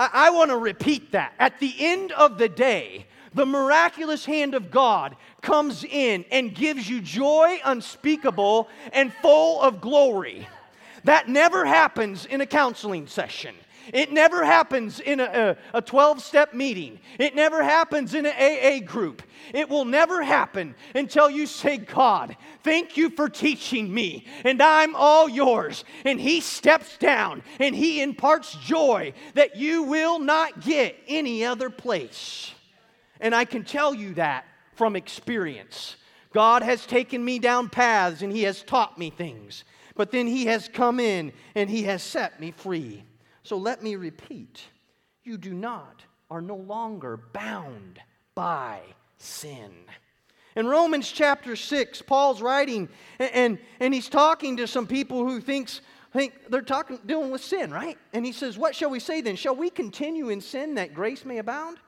I, 0.00 0.08
I 0.12 0.30
want 0.30 0.50
to 0.50 0.56
repeat 0.56 1.12
that. 1.12 1.34
At 1.38 1.60
the 1.60 1.74
end 1.78 2.10
of 2.12 2.38
the 2.38 2.48
day, 2.48 3.06
the 3.34 3.44
miraculous 3.44 4.24
hand 4.24 4.54
of 4.54 4.70
God 4.70 5.14
comes 5.42 5.84
in 5.84 6.24
and 6.32 6.54
gives 6.54 6.88
you 6.88 7.02
joy 7.02 7.60
unspeakable 7.64 8.68
and 8.92 9.12
full 9.12 9.60
of 9.60 9.80
glory. 9.80 10.48
That 11.04 11.28
never 11.28 11.66
happens 11.66 12.24
in 12.24 12.40
a 12.40 12.46
counseling 12.46 13.06
session. 13.06 13.54
It 13.92 14.12
never 14.12 14.44
happens 14.44 15.00
in 15.00 15.20
a, 15.20 15.56
12 15.84 16.22
step 16.22 16.54
meeting. 16.54 17.00
It 17.18 17.34
never 17.34 17.62
happens 17.62 18.14
in 18.14 18.26
an 18.26 18.34
AA 18.34 18.84
group. 18.84 19.22
It 19.52 19.68
will 19.68 19.84
never 19.84 20.22
happen 20.22 20.74
until 20.94 21.30
you 21.30 21.46
say, 21.46 21.78
God, 21.78 22.36
thank 22.62 22.96
you 22.96 23.10
for 23.10 23.28
teaching 23.28 23.92
me, 23.92 24.26
and 24.44 24.62
I'm 24.62 24.94
all 24.94 25.28
yours. 25.28 25.84
And 26.04 26.20
He 26.20 26.40
steps 26.40 26.96
down 26.98 27.42
and 27.58 27.74
He 27.74 28.02
imparts 28.02 28.54
joy 28.54 29.12
that 29.34 29.56
you 29.56 29.82
will 29.84 30.18
not 30.18 30.60
get 30.60 30.96
any 31.08 31.44
other 31.44 31.70
place. 31.70 32.52
And 33.20 33.34
I 33.34 33.44
can 33.44 33.64
tell 33.64 33.94
you 33.94 34.14
that 34.14 34.44
from 34.74 34.96
experience. 34.96 35.96
God 36.32 36.62
has 36.62 36.86
taken 36.86 37.24
me 37.24 37.38
down 37.38 37.68
paths 37.68 38.22
and 38.22 38.32
He 38.32 38.44
has 38.44 38.62
taught 38.62 38.98
me 38.98 39.10
things. 39.10 39.64
But 39.94 40.12
then 40.12 40.26
He 40.26 40.46
has 40.46 40.68
come 40.68 41.00
in 41.00 41.32
and 41.54 41.68
He 41.68 41.82
has 41.84 42.02
set 42.02 42.40
me 42.40 42.52
free. 42.52 43.04
So 43.50 43.56
let 43.56 43.82
me 43.82 43.96
repeat 43.96 44.62
you 45.24 45.36
do 45.36 45.52
not, 45.52 46.04
are 46.30 46.40
no 46.40 46.54
longer 46.54 47.16
bound 47.32 47.98
by 48.36 48.78
sin. 49.16 49.72
In 50.54 50.68
Romans 50.68 51.10
chapter 51.10 51.56
6, 51.56 52.00
Paul's 52.02 52.40
writing, 52.40 52.88
and, 53.18 53.30
and, 53.34 53.58
and 53.80 53.92
he's 53.92 54.08
talking 54.08 54.56
to 54.58 54.68
some 54.68 54.86
people 54.86 55.26
who 55.26 55.40
thinks, 55.40 55.80
think 56.12 56.32
they're 56.48 56.62
talking, 56.62 57.00
dealing 57.04 57.32
with 57.32 57.42
sin, 57.42 57.72
right? 57.72 57.98
And 58.12 58.24
he 58.24 58.30
says, 58.30 58.56
What 58.56 58.76
shall 58.76 58.90
we 58.90 59.00
say 59.00 59.20
then? 59.20 59.34
Shall 59.34 59.56
we 59.56 59.68
continue 59.68 60.28
in 60.28 60.40
sin 60.40 60.76
that 60.76 60.94
grace 60.94 61.24
may 61.24 61.38
abound? 61.38 61.78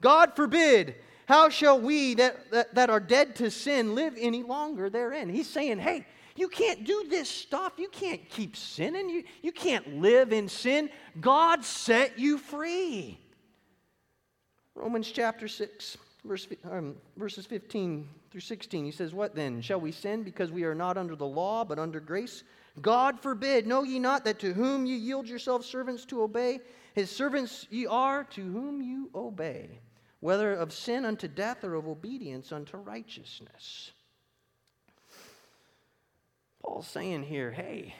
God 0.00 0.34
forbid. 0.34 0.96
How 1.28 1.50
shall 1.50 1.80
we 1.80 2.14
that, 2.14 2.50
that, 2.50 2.74
that 2.74 2.90
are 2.90 2.98
dead 2.98 3.36
to 3.36 3.52
sin 3.52 3.94
live 3.94 4.16
any 4.18 4.42
longer 4.42 4.90
therein? 4.90 5.28
He's 5.28 5.48
saying, 5.48 5.78
Hey, 5.78 6.04
you 6.36 6.48
can't 6.48 6.84
do 6.84 7.04
this 7.08 7.28
stuff. 7.28 7.72
You 7.78 7.88
can't 7.88 8.28
keep 8.28 8.56
sinning. 8.56 9.08
You, 9.08 9.24
you 9.42 9.52
can't 9.52 10.00
live 10.00 10.32
in 10.32 10.48
sin. 10.48 10.90
God 11.20 11.64
set 11.64 12.18
you 12.18 12.38
free. 12.38 13.18
Romans 14.74 15.10
chapter 15.10 15.48
6, 15.48 15.96
verse, 16.24 16.46
um, 16.70 16.96
verses 17.16 17.46
15 17.46 18.06
through 18.30 18.40
16. 18.40 18.84
He 18.84 18.90
says, 18.90 19.14
What 19.14 19.34
then? 19.34 19.62
Shall 19.62 19.80
we 19.80 19.90
sin 19.90 20.22
because 20.22 20.52
we 20.52 20.64
are 20.64 20.74
not 20.74 20.98
under 20.98 21.16
the 21.16 21.26
law, 21.26 21.64
but 21.64 21.78
under 21.78 22.00
grace? 22.00 22.44
God 22.82 23.18
forbid. 23.18 23.66
Know 23.66 23.82
ye 23.82 23.98
not 23.98 24.24
that 24.24 24.38
to 24.40 24.52
whom 24.52 24.84
ye 24.84 24.96
yield 24.96 25.26
yourselves 25.26 25.66
servants 25.66 26.04
to 26.06 26.22
obey, 26.22 26.60
his 26.94 27.10
servants 27.10 27.66
ye 27.70 27.86
are 27.86 28.24
to 28.24 28.42
whom 28.42 28.82
you 28.82 29.10
obey, 29.14 29.80
whether 30.20 30.52
of 30.52 30.72
sin 30.72 31.04
unto 31.04 31.28
death 31.28 31.64
or 31.64 31.74
of 31.74 31.88
obedience 31.88 32.52
unto 32.52 32.76
righteousness. 32.76 33.92
Paul's 36.66 36.88
saying 36.88 37.22
here, 37.22 37.52
hey, 37.52 37.94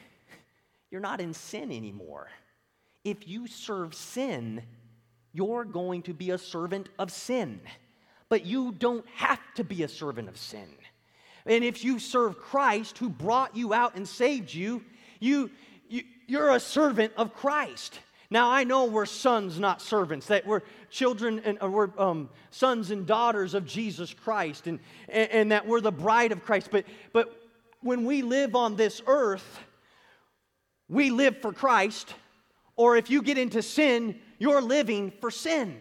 you're 0.90 1.00
not 1.00 1.20
in 1.20 1.32
sin 1.32 1.70
anymore. 1.70 2.28
If 3.04 3.28
you 3.28 3.46
serve 3.46 3.94
sin, 3.94 4.62
you're 5.32 5.64
going 5.64 6.02
to 6.02 6.14
be 6.14 6.30
a 6.30 6.38
servant 6.38 6.88
of 6.98 7.12
sin. 7.12 7.60
But 8.28 8.44
you 8.44 8.72
don't 8.72 9.06
have 9.14 9.40
to 9.54 9.64
be 9.64 9.84
a 9.84 9.88
servant 9.88 10.28
of 10.28 10.36
sin. 10.36 10.66
And 11.46 11.62
if 11.62 11.84
you 11.84 12.00
serve 12.00 12.38
Christ 12.38 12.98
who 12.98 13.08
brought 13.08 13.56
you 13.56 13.72
out 13.72 13.94
and 13.94 14.06
saved 14.06 14.52
you, 14.52 14.82
you, 15.20 15.50
you 15.88 16.02
you're 16.26 16.50
a 16.50 16.60
servant 16.60 17.12
of 17.16 17.34
Christ. 17.34 18.00
Now 18.30 18.50
I 18.50 18.64
know 18.64 18.86
we're 18.86 19.06
sons, 19.06 19.60
not 19.60 19.80
servants. 19.80 20.26
That 20.26 20.44
we're 20.44 20.62
children 20.90 21.40
and 21.44 21.56
uh, 21.62 21.70
we're 21.70 21.90
um, 21.98 22.28
sons 22.50 22.90
and 22.90 23.06
daughters 23.06 23.54
of 23.54 23.64
Jesus 23.64 24.12
Christ, 24.12 24.66
and, 24.66 24.80
and, 25.08 25.30
and 25.30 25.52
that 25.52 25.68
we're 25.68 25.80
the 25.80 25.92
bride 25.92 26.32
of 26.32 26.42
Christ. 26.44 26.70
But 26.72 26.84
but 27.12 27.45
when 27.82 28.04
we 28.04 28.22
live 28.22 28.54
on 28.54 28.76
this 28.76 29.02
earth, 29.06 29.58
we 30.88 31.10
live 31.10 31.40
for 31.40 31.52
Christ, 31.52 32.14
or 32.76 32.96
if 32.96 33.10
you 33.10 33.22
get 33.22 33.38
into 33.38 33.62
sin, 33.62 34.18
you're 34.38 34.62
living 34.62 35.12
for 35.20 35.30
sin. 35.30 35.78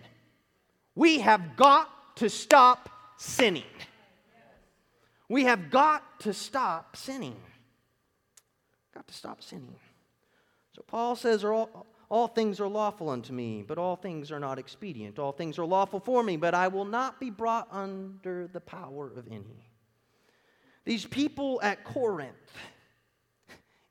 We 0.96 1.20
have 1.20 1.56
got 1.56 2.16
to 2.18 2.30
stop 2.30 2.90
sinning. 3.18 3.64
We 5.28 5.44
have 5.46 5.70
got 5.70 6.20
to 6.22 6.34
stop 6.34 6.96
sinning. 6.96 7.36
Got 8.94 9.08
to 9.08 9.14
stop 9.14 9.44
sinning. 9.44 9.76
So 10.74 10.84
Paul 10.88 11.16
says, 11.16 11.44
all, 11.44 11.86
all 12.10 12.28
things 12.28 12.60
are 12.60 12.68
lawful 12.68 13.10
unto 13.10 13.34
me, 13.34 13.64
but 13.68 13.78
all 13.78 13.96
things 13.96 14.32
are 14.32 14.40
not 14.40 14.60
expedient. 14.60 15.20
All 15.20 15.32
things 15.32 15.58
are 15.58 15.66
lawful 15.66 16.00
for 16.00 16.24
me, 16.24 16.38
but 16.38 16.54
I 16.54 16.68
will 16.68 16.86
not 16.86 17.20
be 17.20 17.30
brought 17.30 17.68
under 17.72 18.48
the 18.48 18.62
power 18.62 19.12
of 19.16 19.28
any. 19.28 19.70
These 20.86 21.06
people 21.06 21.60
at 21.64 21.84
Corinth, 21.84 22.32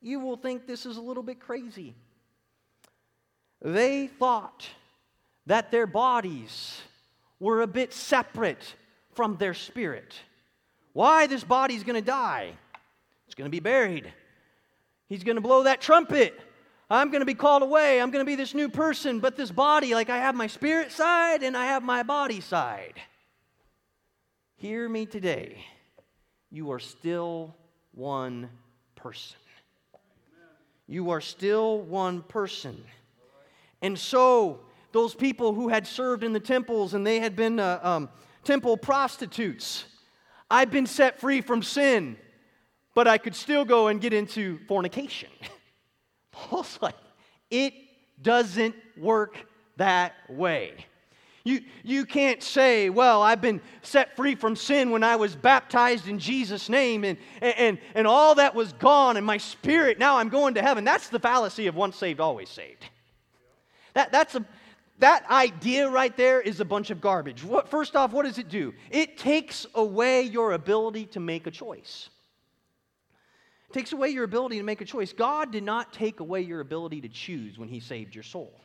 you 0.00 0.20
will 0.20 0.36
think 0.36 0.66
this 0.66 0.86
is 0.86 0.96
a 0.96 1.00
little 1.00 1.24
bit 1.24 1.40
crazy. 1.40 1.94
They 3.60 4.06
thought 4.06 4.66
that 5.46 5.72
their 5.72 5.86
bodies 5.86 6.80
were 7.40 7.62
a 7.62 7.66
bit 7.66 7.92
separate 7.92 8.74
from 9.12 9.36
their 9.36 9.54
spirit. 9.54 10.14
Why? 10.92 11.26
This 11.26 11.42
body's 11.42 11.82
going 11.82 12.00
to 12.00 12.06
die. 12.06 12.52
It's 13.26 13.34
going 13.34 13.46
to 13.46 13.50
be 13.50 13.60
buried. 13.60 14.12
He's 15.08 15.24
going 15.24 15.36
to 15.36 15.42
blow 15.42 15.64
that 15.64 15.80
trumpet. 15.80 16.38
I'm 16.88 17.10
going 17.10 17.20
to 17.20 17.26
be 17.26 17.34
called 17.34 17.62
away. 17.62 18.00
I'm 18.00 18.10
going 18.10 18.24
to 18.24 18.30
be 18.30 18.36
this 18.36 18.54
new 18.54 18.68
person. 18.68 19.18
But 19.18 19.36
this 19.36 19.50
body, 19.50 19.94
like 19.94 20.10
I 20.10 20.18
have 20.18 20.34
my 20.34 20.46
spirit 20.46 20.92
side 20.92 21.42
and 21.42 21.56
I 21.56 21.66
have 21.66 21.82
my 21.82 22.04
body 22.04 22.40
side. 22.40 23.00
Hear 24.56 24.88
me 24.88 25.06
today 25.06 25.64
you 26.54 26.70
are 26.70 26.78
still 26.78 27.52
one 27.94 28.48
person. 28.94 29.36
You 30.86 31.10
are 31.10 31.20
still 31.20 31.80
one 31.80 32.22
person. 32.22 32.84
And 33.82 33.98
so, 33.98 34.60
those 34.92 35.16
people 35.16 35.52
who 35.52 35.68
had 35.68 35.84
served 35.84 36.22
in 36.22 36.32
the 36.32 36.38
temples 36.38 36.94
and 36.94 37.04
they 37.04 37.18
had 37.18 37.34
been 37.34 37.58
uh, 37.58 37.80
um, 37.82 38.08
temple 38.44 38.76
prostitutes, 38.76 39.86
I've 40.48 40.70
been 40.70 40.86
set 40.86 41.18
free 41.18 41.40
from 41.40 41.60
sin, 41.60 42.16
but 42.94 43.08
I 43.08 43.18
could 43.18 43.34
still 43.34 43.64
go 43.64 43.88
and 43.88 44.00
get 44.00 44.12
into 44.12 44.60
fornication. 44.68 45.30
Paul's 46.30 46.78
like, 46.80 46.94
it 47.50 47.74
doesn't 48.22 48.76
work 48.96 49.38
that 49.76 50.14
way. 50.28 50.86
You, 51.44 51.60
you 51.82 52.06
can't 52.06 52.42
say, 52.42 52.88
well, 52.88 53.20
I've 53.20 53.42
been 53.42 53.60
set 53.82 54.16
free 54.16 54.34
from 54.34 54.56
sin 54.56 54.90
when 54.90 55.04
I 55.04 55.16
was 55.16 55.36
baptized 55.36 56.08
in 56.08 56.18
Jesus' 56.18 56.70
name 56.70 57.04
and, 57.04 57.18
and, 57.42 57.78
and 57.94 58.06
all 58.06 58.36
that 58.36 58.54
was 58.54 58.72
gone 58.72 59.18
and 59.18 59.26
my 59.26 59.36
spirit, 59.36 59.98
now 59.98 60.16
I'm 60.16 60.30
going 60.30 60.54
to 60.54 60.62
heaven. 60.62 60.84
That's 60.84 61.08
the 61.10 61.18
fallacy 61.18 61.66
of 61.66 61.74
once 61.76 61.96
saved, 61.96 62.18
always 62.18 62.48
saved. 62.48 62.86
That, 63.92 64.10
that's 64.10 64.34
a, 64.34 64.44
that 65.00 65.28
idea 65.30 65.90
right 65.90 66.16
there 66.16 66.40
is 66.40 66.60
a 66.60 66.64
bunch 66.64 66.88
of 66.88 67.02
garbage. 67.02 67.44
What, 67.44 67.68
first 67.68 67.94
off, 67.94 68.12
what 68.12 68.24
does 68.24 68.38
it 68.38 68.48
do? 68.48 68.72
It 68.90 69.18
takes 69.18 69.66
away 69.74 70.22
your 70.22 70.52
ability 70.52 71.06
to 71.06 71.20
make 71.20 71.46
a 71.46 71.50
choice. 71.50 72.08
It 73.68 73.74
takes 73.74 73.92
away 73.92 74.08
your 74.08 74.24
ability 74.24 74.56
to 74.56 74.64
make 74.64 74.80
a 74.80 74.86
choice. 74.86 75.12
God 75.12 75.52
did 75.52 75.62
not 75.62 75.92
take 75.92 76.20
away 76.20 76.40
your 76.40 76.60
ability 76.60 77.02
to 77.02 77.08
choose 77.08 77.58
when 77.58 77.68
He 77.68 77.80
saved 77.80 78.14
your 78.14 78.24
soul. 78.24 78.58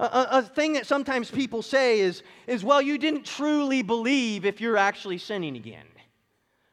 A, 0.00 0.38
a, 0.38 0.42
thing 0.42 0.74
that 0.74 0.86
sometimes 0.86 1.28
people 1.30 1.60
say 1.60 2.00
is, 2.00 2.22
is, 2.46 2.62
well, 2.62 2.80
you 2.80 2.98
didn't 2.98 3.24
truly 3.24 3.82
believe 3.82 4.44
if 4.44 4.60
you're 4.60 4.76
actually 4.76 5.18
sinning 5.18 5.56
again. 5.56 5.86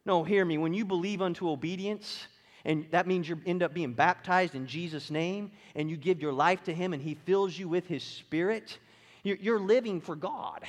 No, 0.06 0.24
hear 0.24 0.46
me. 0.46 0.60
When 0.60 0.76
you 0.76 0.86
believe 0.86 1.24
unto 1.24 1.50
obedience, 1.50 2.28
and 2.66 2.86
that 2.92 3.08
means 3.08 3.28
you 3.28 3.42
end 3.48 3.64
up 3.64 3.74
being 3.74 3.94
baptized 3.94 4.54
in 4.54 4.68
Jesus' 4.68 5.10
name, 5.10 5.52
and 5.76 5.90
you 5.90 5.98
give 5.98 6.22
your 6.22 6.34
life 6.34 6.64
to 6.66 6.74
Him, 6.74 6.94
and 6.94 7.02
He 7.02 7.16
fills 7.16 7.58
you 7.58 7.68
with 7.68 7.88
His 7.88 8.04
Spirit, 8.04 8.78
you're, 9.24 9.38
you're 9.38 9.60
living 9.60 10.00
for 10.00 10.16
God 10.16 10.64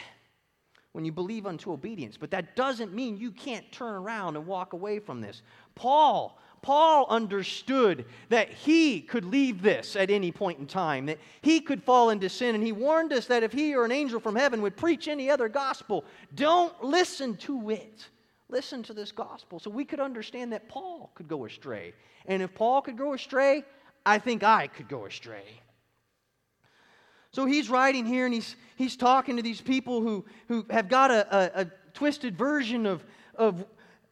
when 0.92 1.04
you 1.04 1.12
believe 1.12 1.46
unto 1.46 1.72
obedience. 1.72 2.16
But 2.16 2.30
that 2.30 2.56
doesn't 2.56 2.94
mean 2.94 3.18
you 3.18 3.30
can't 3.30 3.70
turn 3.70 3.94
around 3.96 4.36
and 4.36 4.46
walk 4.46 4.72
away 4.72 4.98
from 4.98 5.20
this. 5.20 5.42
Paul 5.74 6.38
Paul 6.66 7.06
understood 7.10 8.06
that 8.28 8.50
he 8.50 9.00
could 9.00 9.24
leave 9.24 9.62
this 9.62 9.94
at 9.94 10.10
any 10.10 10.32
point 10.32 10.58
in 10.58 10.66
time, 10.66 11.06
that 11.06 11.20
he 11.40 11.60
could 11.60 11.80
fall 11.80 12.10
into 12.10 12.28
sin, 12.28 12.56
and 12.56 12.64
he 12.64 12.72
warned 12.72 13.12
us 13.12 13.26
that 13.26 13.44
if 13.44 13.52
he 13.52 13.76
or 13.76 13.84
an 13.84 13.92
angel 13.92 14.18
from 14.18 14.34
heaven 14.34 14.60
would 14.62 14.76
preach 14.76 15.06
any 15.06 15.30
other 15.30 15.48
gospel, 15.48 16.04
don't 16.34 16.82
listen 16.82 17.36
to 17.36 17.70
it. 17.70 18.08
Listen 18.48 18.82
to 18.82 18.92
this 18.92 19.12
gospel. 19.12 19.60
So 19.60 19.70
we 19.70 19.84
could 19.84 20.00
understand 20.00 20.52
that 20.54 20.68
Paul 20.68 21.12
could 21.14 21.28
go 21.28 21.44
astray. 21.44 21.92
And 22.26 22.42
if 22.42 22.52
Paul 22.52 22.82
could 22.82 22.98
go 22.98 23.12
astray, 23.12 23.62
I 24.04 24.18
think 24.18 24.42
I 24.42 24.66
could 24.66 24.88
go 24.88 25.04
astray. 25.04 25.46
So 27.30 27.46
he's 27.46 27.70
writing 27.70 28.04
here 28.04 28.24
and 28.24 28.34
he's, 28.34 28.56
he's 28.74 28.96
talking 28.96 29.36
to 29.36 29.42
these 29.42 29.60
people 29.60 30.00
who, 30.00 30.24
who 30.48 30.66
have 30.70 30.88
got 30.88 31.12
a, 31.12 31.60
a, 31.60 31.60
a 31.62 31.66
twisted 31.94 32.36
version 32.36 32.86
of, 32.86 33.04
of 33.36 33.64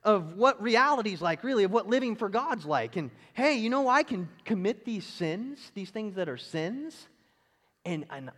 of 0.04 0.36
what 0.36 0.62
reality's 0.62 1.22
like, 1.22 1.42
really, 1.42 1.64
of 1.64 1.70
what 1.70 1.86
living 1.86 2.16
for 2.16 2.28
God's 2.28 2.66
like. 2.66 2.96
And 2.96 3.10
hey, 3.32 3.54
you 3.54 3.70
know, 3.70 3.88
I 3.88 4.02
can 4.02 4.28
commit 4.44 4.84
these 4.84 5.04
sins, 5.04 5.72
these 5.74 5.90
things 5.90 6.14
that 6.16 6.28
are 6.28 6.36
sins, 6.36 7.08
and, 7.84 8.04
and 8.10 8.30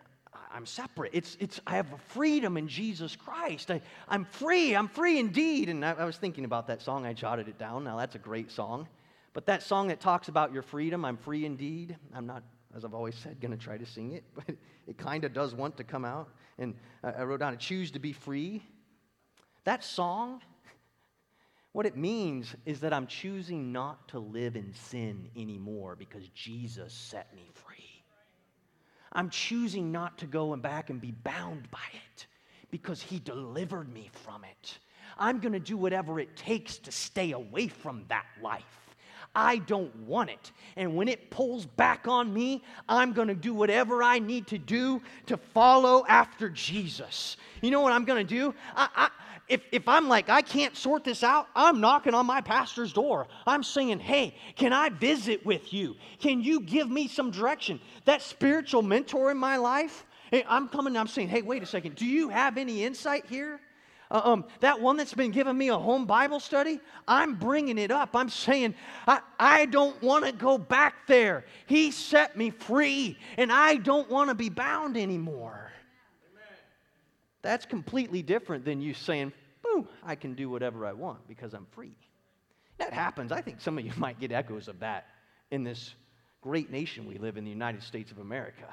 I'm 0.52 0.66
separate. 0.66 1.10
It's, 1.12 1.36
it's, 1.40 1.60
I 1.66 1.76
have 1.76 1.86
freedom 2.08 2.56
in 2.56 2.68
Jesus 2.68 3.16
Christ. 3.16 3.70
I, 3.70 3.82
I'm 4.08 4.24
free. 4.24 4.74
I'm 4.74 4.88
free 4.88 5.18
indeed. 5.18 5.68
And 5.68 5.84
I, 5.84 5.92
I 5.92 6.04
was 6.04 6.16
thinking 6.16 6.44
about 6.44 6.68
that 6.68 6.80
song. 6.82 7.04
I 7.04 7.12
jotted 7.12 7.48
it 7.48 7.58
down. 7.58 7.84
Now, 7.84 7.96
that's 7.96 8.14
a 8.14 8.18
great 8.18 8.50
song. 8.50 8.88
But 9.32 9.44
that 9.46 9.62
song 9.62 9.88
that 9.88 10.00
talks 10.00 10.28
about 10.28 10.52
your 10.52 10.62
freedom, 10.62 11.04
I'm 11.04 11.18
free 11.18 11.44
indeed, 11.44 11.94
I'm 12.14 12.26
not, 12.26 12.42
as 12.74 12.86
I've 12.86 12.94
always 12.94 13.14
said, 13.16 13.38
going 13.38 13.50
to 13.50 13.62
try 13.62 13.76
to 13.76 13.84
sing 13.84 14.12
it, 14.12 14.24
but 14.34 14.56
it 14.86 14.96
kind 14.96 15.24
of 15.24 15.34
does 15.34 15.54
want 15.54 15.76
to 15.76 15.84
come 15.84 16.06
out. 16.06 16.30
And 16.58 16.74
I 17.02 17.22
wrote 17.24 17.40
down, 17.40 17.58
choose 17.58 17.90
to 17.90 17.98
be 17.98 18.14
free. 18.14 18.62
That 19.64 19.84
song, 19.84 20.40
what 21.76 21.84
it 21.84 21.94
means 21.94 22.56
is 22.64 22.80
that 22.80 22.94
I'm 22.94 23.06
choosing 23.06 23.70
not 23.70 24.08
to 24.08 24.18
live 24.18 24.56
in 24.56 24.72
sin 24.72 25.28
anymore 25.36 25.94
because 25.94 26.26
Jesus 26.28 26.90
set 26.94 27.36
me 27.36 27.50
free. 27.52 28.02
I'm 29.12 29.28
choosing 29.28 29.92
not 29.92 30.16
to 30.20 30.26
go 30.26 30.54
and 30.54 30.62
back 30.62 30.88
and 30.88 31.02
be 31.02 31.10
bound 31.10 31.70
by 31.70 31.78
it 31.92 32.26
because 32.70 33.02
He 33.02 33.18
delivered 33.18 33.92
me 33.92 34.08
from 34.24 34.42
it. 34.44 34.78
I'm 35.18 35.38
going 35.38 35.52
to 35.52 35.60
do 35.60 35.76
whatever 35.76 36.18
it 36.18 36.34
takes 36.34 36.78
to 36.78 36.90
stay 36.90 37.32
away 37.32 37.68
from 37.68 38.06
that 38.08 38.24
life. 38.40 38.64
I 39.34 39.58
don't 39.58 39.94
want 39.96 40.30
it. 40.30 40.52
And 40.76 40.96
when 40.96 41.08
it 41.08 41.30
pulls 41.30 41.66
back 41.66 42.08
on 42.08 42.32
me, 42.32 42.64
I'm 42.88 43.12
going 43.12 43.28
to 43.28 43.34
do 43.34 43.52
whatever 43.52 44.02
I 44.02 44.18
need 44.18 44.46
to 44.46 44.56
do 44.56 45.02
to 45.26 45.36
follow 45.36 46.06
after 46.08 46.48
Jesus. 46.48 47.36
You 47.60 47.70
know 47.70 47.82
what 47.82 47.92
I'm 47.92 48.06
going 48.06 48.26
to 48.26 48.34
do? 48.34 48.54
I, 48.74 48.88
I, 48.96 49.10
if, 49.48 49.62
if 49.70 49.88
I'm 49.88 50.08
like, 50.08 50.28
I 50.28 50.42
can't 50.42 50.76
sort 50.76 51.04
this 51.04 51.22
out, 51.22 51.48
I'm 51.54 51.80
knocking 51.80 52.14
on 52.14 52.26
my 52.26 52.40
pastor's 52.40 52.92
door. 52.92 53.28
I'm 53.46 53.62
saying, 53.62 54.00
hey, 54.00 54.34
can 54.56 54.72
I 54.72 54.88
visit 54.88 55.44
with 55.46 55.72
you? 55.72 55.96
Can 56.20 56.42
you 56.42 56.60
give 56.60 56.90
me 56.90 57.08
some 57.08 57.30
direction? 57.30 57.80
That 58.04 58.22
spiritual 58.22 58.82
mentor 58.82 59.30
in 59.30 59.36
my 59.38 59.56
life, 59.56 60.04
I'm 60.32 60.68
coming, 60.68 60.96
I'm 60.96 61.06
saying, 61.06 61.28
hey, 61.28 61.42
wait 61.42 61.62
a 61.62 61.66
second, 61.66 61.94
do 61.94 62.06
you 62.06 62.28
have 62.28 62.58
any 62.58 62.84
insight 62.84 63.26
here? 63.26 63.60
Uh, 64.10 64.20
um, 64.24 64.44
that 64.60 64.80
one 64.80 64.96
that's 64.96 65.14
been 65.14 65.32
giving 65.32 65.58
me 65.58 65.68
a 65.68 65.78
home 65.78 66.06
Bible 66.06 66.38
study, 66.38 66.80
I'm 67.08 67.34
bringing 67.34 67.78
it 67.78 67.90
up. 67.90 68.14
I'm 68.14 68.28
saying, 68.28 68.74
I, 69.06 69.20
I 69.38 69.66
don't 69.66 70.00
want 70.00 70.24
to 70.24 70.32
go 70.32 70.58
back 70.58 71.06
there. 71.08 71.44
He 71.66 71.90
set 71.90 72.36
me 72.36 72.50
free, 72.50 73.18
and 73.36 73.50
I 73.50 73.76
don't 73.76 74.08
want 74.08 74.28
to 74.30 74.34
be 74.34 74.48
bound 74.48 74.96
anymore. 74.96 75.72
That's 77.46 77.64
completely 77.64 78.22
different 78.22 78.64
than 78.64 78.80
you 78.80 78.92
saying, 78.92 79.32
boom, 79.62 79.86
I 80.02 80.16
can 80.16 80.34
do 80.34 80.50
whatever 80.50 80.84
I 80.84 80.92
want 80.92 81.28
because 81.28 81.54
I'm 81.54 81.66
free. 81.70 81.94
That 82.78 82.92
happens. 82.92 83.30
I 83.30 83.40
think 83.40 83.60
some 83.60 83.78
of 83.78 83.86
you 83.86 83.92
might 83.96 84.18
get 84.18 84.32
echoes 84.32 84.66
of 84.66 84.80
that 84.80 85.06
in 85.52 85.62
this 85.62 85.94
great 86.40 86.72
nation 86.72 87.06
we 87.06 87.18
live 87.18 87.36
in, 87.36 87.44
the 87.44 87.50
United 87.50 87.84
States 87.84 88.10
of 88.10 88.18
America. 88.18 88.66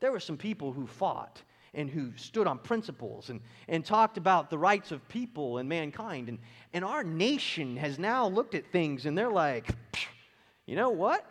There 0.00 0.10
were 0.10 0.18
some 0.18 0.36
people 0.36 0.72
who 0.72 0.88
fought 0.88 1.40
and 1.72 1.88
who 1.88 2.10
stood 2.16 2.48
on 2.48 2.58
principles 2.58 3.30
and, 3.30 3.40
and 3.68 3.84
talked 3.84 4.18
about 4.18 4.50
the 4.50 4.58
rights 4.58 4.90
of 4.90 5.08
people 5.08 5.58
and 5.58 5.68
mankind. 5.68 6.28
And, 6.28 6.40
and 6.72 6.84
our 6.84 7.04
nation 7.04 7.76
has 7.76 7.96
now 7.96 8.26
looked 8.26 8.56
at 8.56 8.66
things 8.72 9.06
and 9.06 9.16
they're 9.16 9.30
like, 9.30 9.68
you 10.66 10.74
know 10.74 10.90
what? 10.90 11.24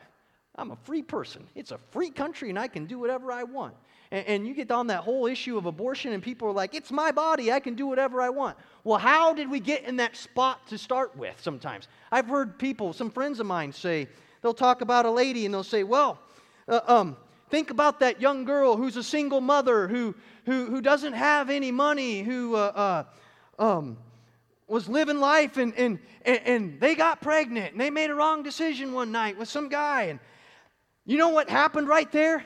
I'm 0.56 0.72
a 0.72 0.78
free 0.78 1.04
person. 1.04 1.46
It's 1.56 1.72
a 1.72 1.80
free 1.92 2.10
country 2.10 2.50
and 2.50 2.58
I 2.58 2.70
can 2.70 2.86
do 2.86 3.00
whatever 3.00 3.34
I 3.34 3.44
want 3.44 3.76
and, 4.14 4.28
and 4.28 4.48
you 4.48 4.54
get 4.54 4.72
on 4.72 4.88
that 4.88 5.00
whole 5.00 5.26
issue 5.26 5.58
of 5.58 5.66
abortion, 5.66 6.14
and 6.14 6.22
people 6.22 6.48
are 6.48 6.54
like, 6.54 6.76
it's 6.76 6.92
my 6.92 7.12
body, 7.12 7.52
I 7.52 7.60
can 7.60 7.74
do 7.74 7.88
whatever 7.88 8.22
I 8.22 8.30
want. 8.30 8.56
Well, 8.84 9.00
how 9.00 9.34
did 9.34 9.50
we 9.50 9.60
get 9.60 9.84
in 9.84 9.98
that 9.98 10.16
spot 10.16 10.68
to 10.68 10.78
start 10.78 11.18
with 11.18 11.36
sometimes? 11.42 11.88
I've 12.12 12.28
heard 12.28 12.60
people, 12.60 12.94
some 12.94 13.10
friends 13.10 13.40
of 13.40 13.48
mine 13.48 13.74
say, 13.74 14.08
they'll 14.42 14.54
talk 14.54 14.82
about 14.82 15.08
a 15.08 15.12
lady 15.12 15.46
and 15.46 15.54
they'll 15.54 15.64
say, 15.64 15.84
well, 15.84 16.20
uh, 16.68 16.82
um, 16.86 17.18
think 17.50 17.72
about 17.72 18.00
that 18.02 18.22
young 18.22 18.46
girl 18.46 18.78
who's 18.78 18.98
a 18.98 19.04
single 19.04 19.42
mother 19.42 19.88
who, 19.88 20.14
who, 20.46 20.68
who 20.68 20.80
doesn't 20.80 21.14
have 21.14 21.50
any 21.50 21.72
money, 21.72 22.22
who 22.22 22.56
uh, 22.56 23.06
uh, 23.60 23.64
um, 23.64 23.98
was 24.68 24.88
living 24.88 25.20
life 25.20 25.58
and, 25.58 25.74
and, 25.76 25.98
and 26.24 26.80
they 26.80 26.94
got 26.94 27.20
pregnant 27.20 27.72
and 27.72 27.82
they 27.82 27.90
made 27.90 28.12
a 28.12 28.16
wrong 28.16 28.44
decision 28.44 28.94
one 28.94 29.12
night 29.12 29.40
with 29.40 29.50
some 29.50 29.70
guy. 29.70 30.04
And 30.04 30.20
you 31.06 31.18
know 31.18 31.30
what 31.30 31.50
happened 31.50 31.88
right 31.88 32.12
there? 32.12 32.46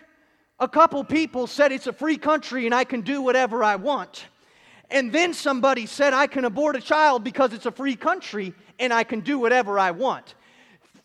A 0.60 0.68
couple 0.68 1.04
people 1.04 1.48
said 1.48 1.72
it's 1.72 1.88
a 1.88 1.94
free 1.94 2.18
country 2.18 2.66
and 2.66 2.74
I 2.74 2.84
can 2.84 3.02
do 3.02 3.22
whatever 3.22 3.64
I 3.64 3.76
want. 3.76 4.26
And 4.90 5.12
then 5.12 5.34
somebody 5.34 5.86
said 5.86 6.14
I 6.14 6.28
can 6.28 6.46
abort 6.46 6.76
a 6.76 6.82
child 6.82 7.24
because 7.24 7.54
it's 7.54 7.66
a 7.66 7.72
free 7.72 7.96
country 7.96 8.54
and 8.80 8.94
I 8.94 9.04
can 9.04 9.20
do 9.20 9.38
whatever 9.38 9.78
I 9.78 9.92
want. 9.92 10.36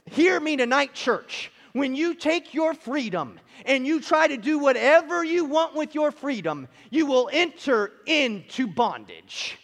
Hear 0.06 0.40
me 0.40 0.56
tonight, 0.56 0.94
church. 0.94 1.50
When 1.72 1.94
you 1.94 2.14
take 2.14 2.54
your 2.54 2.74
freedom 2.74 3.40
and 3.64 3.86
you 3.86 4.00
try 4.00 4.28
to 4.28 4.36
do 4.36 4.58
whatever 4.58 5.24
you 5.24 5.44
want 5.44 5.74
with 5.74 5.94
your 5.94 6.10
freedom, 6.10 6.68
you 6.90 7.06
will 7.06 7.30
enter 7.32 7.92
into 8.06 8.66
bondage. 8.66 9.58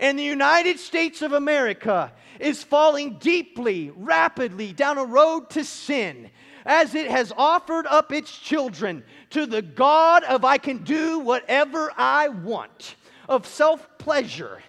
And 0.00 0.18
the 0.18 0.24
United 0.24 0.78
States 0.78 1.22
of 1.22 1.32
America 1.32 2.12
is 2.40 2.62
falling 2.62 3.18
deeply, 3.18 3.92
rapidly 3.94 4.72
down 4.72 4.98
a 4.98 5.04
road 5.04 5.50
to 5.50 5.64
sin 5.64 6.30
as 6.64 6.94
it 6.94 7.10
has 7.10 7.32
offered 7.36 7.86
up 7.86 8.12
its 8.12 8.36
children 8.36 9.02
to 9.30 9.46
the 9.46 9.62
God 9.62 10.24
of 10.24 10.44
I 10.44 10.58
can 10.58 10.78
do 10.84 11.18
whatever 11.18 11.92
I 11.96 12.28
want, 12.28 12.96
of 13.28 13.46
self 13.46 13.86
pleasure. 13.98 14.62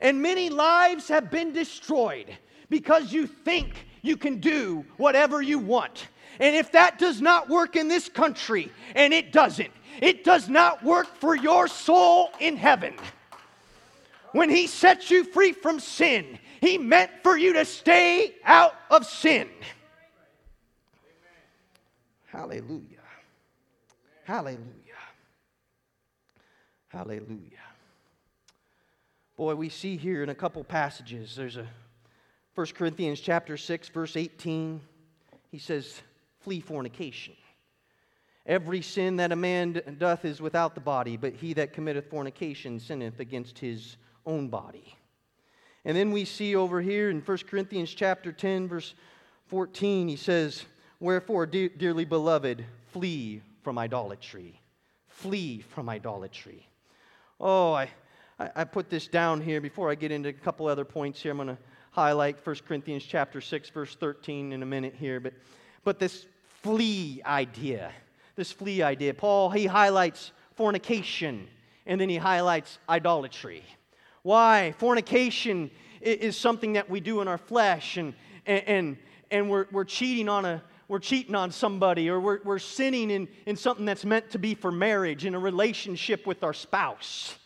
And 0.00 0.22
many 0.22 0.50
lives 0.50 1.08
have 1.08 1.30
been 1.30 1.52
destroyed 1.52 2.36
because 2.70 3.12
you 3.12 3.26
think 3.26 3.86
you 4.02 4.16
can 4.16 4.38
do 4.38 4.84
whatever 4.96 5.42
you 5.42 5.58
want. 5.58 6.08
And 6.40 6.54
if 6.54 6.70
that 6.72 6.98
does 6.98 7.20
not 7.20 7.48
work 7.48 7.74
in 7.74 7.88
this 7.88 8.08
country, 8.08 8.70
and 8.94 9.12
it 9.12 9.32
doesn't, 9.32 9.72
it 10.00 10.22
does 10.22 10.48
not 10.48 10.84
work 10.84 11.06
for 11.16 11.34
your 11.34 11.66
soul 11.66 12.30
in 12.38 12.56
heaven. 12.56 12.94
When 14.32 14.50
He 14.50 14.66
sets 14.66 15.10
you 15.10 15.24
free 15.24 15.52
from 15.52 15.80
sin, 15.80 16.38
He 16.60 16.78
meant 16.78 17.10
for 17.22 17.36
you 17.36 17.54
to 17.54 17.64
stay 17.64 18.36
out 18.44 18.74
of 18.90 19.04
sin. 19.04 19.48
Hallelujah. 22.30 22.98
Hallelujah. 24.24 24.58
Hallelujah. 26.88 27.64
Boy, 29.36 29.54
we 29.54 29.68
see 29.68 29.96
here 29.96 30.22
in 30.22 30.28
a 30.28 30.34
couple 30.34 30.62
passages, 30.64 31.34
there's 31.36 31.56
a 31.56 31.66
1 32.54 32.66
Corinthians 32.74 33.20
chapter 33.20 33.56
6, 33.56 33.88
verse 33.88 34.16
18. 34.16 34.80
He 35.50 35.58
says, 35.58 36.02
Flee 36.40 36.60
fornication. 36.60 37.34
Every 38.44 38.82
sin 38.82 39.16
that 39.16 39.32
a 39.32 39.36
man 39.36 39.80
doth 39.98 40.24
is 40.24 40.40
without 40.40 40.74
the 40.74 40.80
body, 40.80 41.16
but 41.16 41.34
he 41.34 41.52
that 41.54 41.72
committeth 41.72 42.10
fornication 42.10 42.80
sinneth 42.80 43.20
against 43.20 43.58
his 43.58 43.96
own 44.26 44.48
body. 44.48 44.96
And 45.84 45.96
then 45.96 46.12
we 46.12 46.24
see 46.24 46.56
over 46.56 46.82
here 46.82 47.08
in 47.08 47.20
1 47.20 47.38
Corinthians 47.48 47.94
chapter 47.94 48.32
10, 48.32 48.68
verse 48.68 48.94
14, 49.46 50.08
he 50.08 50.16
says, 50.16 50.64
Wherefore, 51.00 51.46
de- 51.46 51.68
dearly 51.68 52.04
beloved, 52.04 52.64
flee 52.92 53.42
from 53.62 53.78
idolatry. 53.78 54.60
Flee 55.08 55.60
from 55.60 55.88
idolatry. 55.88 56.66
Oh, 57.40 57.72
I, 57.72 57.88
I, 58.38 58.64
put 58.64 58.90
this 58.90 59.06
down 59.06 59.40
here 59.40 59.60
before 59.60 59.90
I 59.90 59.94
get 59.94 60.10
into 60.10 60.28
a 60.28 60.32
couple 60.32 60.66
other 60.66 60.84
points 60.84 61.22
here. 61.22 61.30
I'm 61.30 61.38
going 61.38 61.48
to 61.48 61.58
highlight 61.92 62.44
1 62.44 62.56
Corinthians 62.66 63.04
chapter 63.04 63.40
6, 63.40 63.70
verse 63.70 63.94
13 63.94 64.52
in 64.52 64.62
a 64.62 64.66
minute 64.66 64.94
here. 64.94 65.20
But, 65.20 65.34
but 65.84 65.98
this 65.98 66.26
flee 66.62 67.22
idea, 67.24 67.92
this 68.34 68.50
flee 68.50 68.82
idea, 68.82 69.14
Paul, 69.14 69.50
he 69.50 69.66
highlights 69.66 70.32
fornication 70.56 71.46
and 71.86 72.00
then 72.00 72.08
he 72.08 72.16
highlights 72.16 72.78
idolatry. 72.88 73.64
Why? 74.22 74.74
Fornication 74.78 75.70
is 76.00 76.36
something 76.36 76.74
that 76.74 76.90
we 76.90 77.00
do 77.00 77.20
in 77.20 77.28
our 77.28 77.38
flesh 77.38 77.96
and, 77.96 78.14
and, 78.46 78.96
and 79.30 79.48
we're, 79.48 79.66
we're 79.72 79.84
cheating 79.84 80.28
on 80.28 80.44
a, 80.44 80.62
we're 80.88 80.98
cheating 80.98 81.34
on 81.34 81.50
somebody 81.50 82.08
or 82.08 82.18
we're, 82.18 82.40
we're 82.44 82.58
sinning 82.58 83.10
in, 83.10 83.28
in 83.46 83.56
something 83.56 83.84
that's 83.84 84.04
meant 84.04 84.30
to 84.30 84.38
be 84.38 84.54
for 84.54 84.72
marriage, 84.72 85.26
in 85.26 85.34
a 85.34 85.38
relationship 85.38 86.26
with 86.26 86.42
our 86.42 86.54
spouse. 86.54 87.36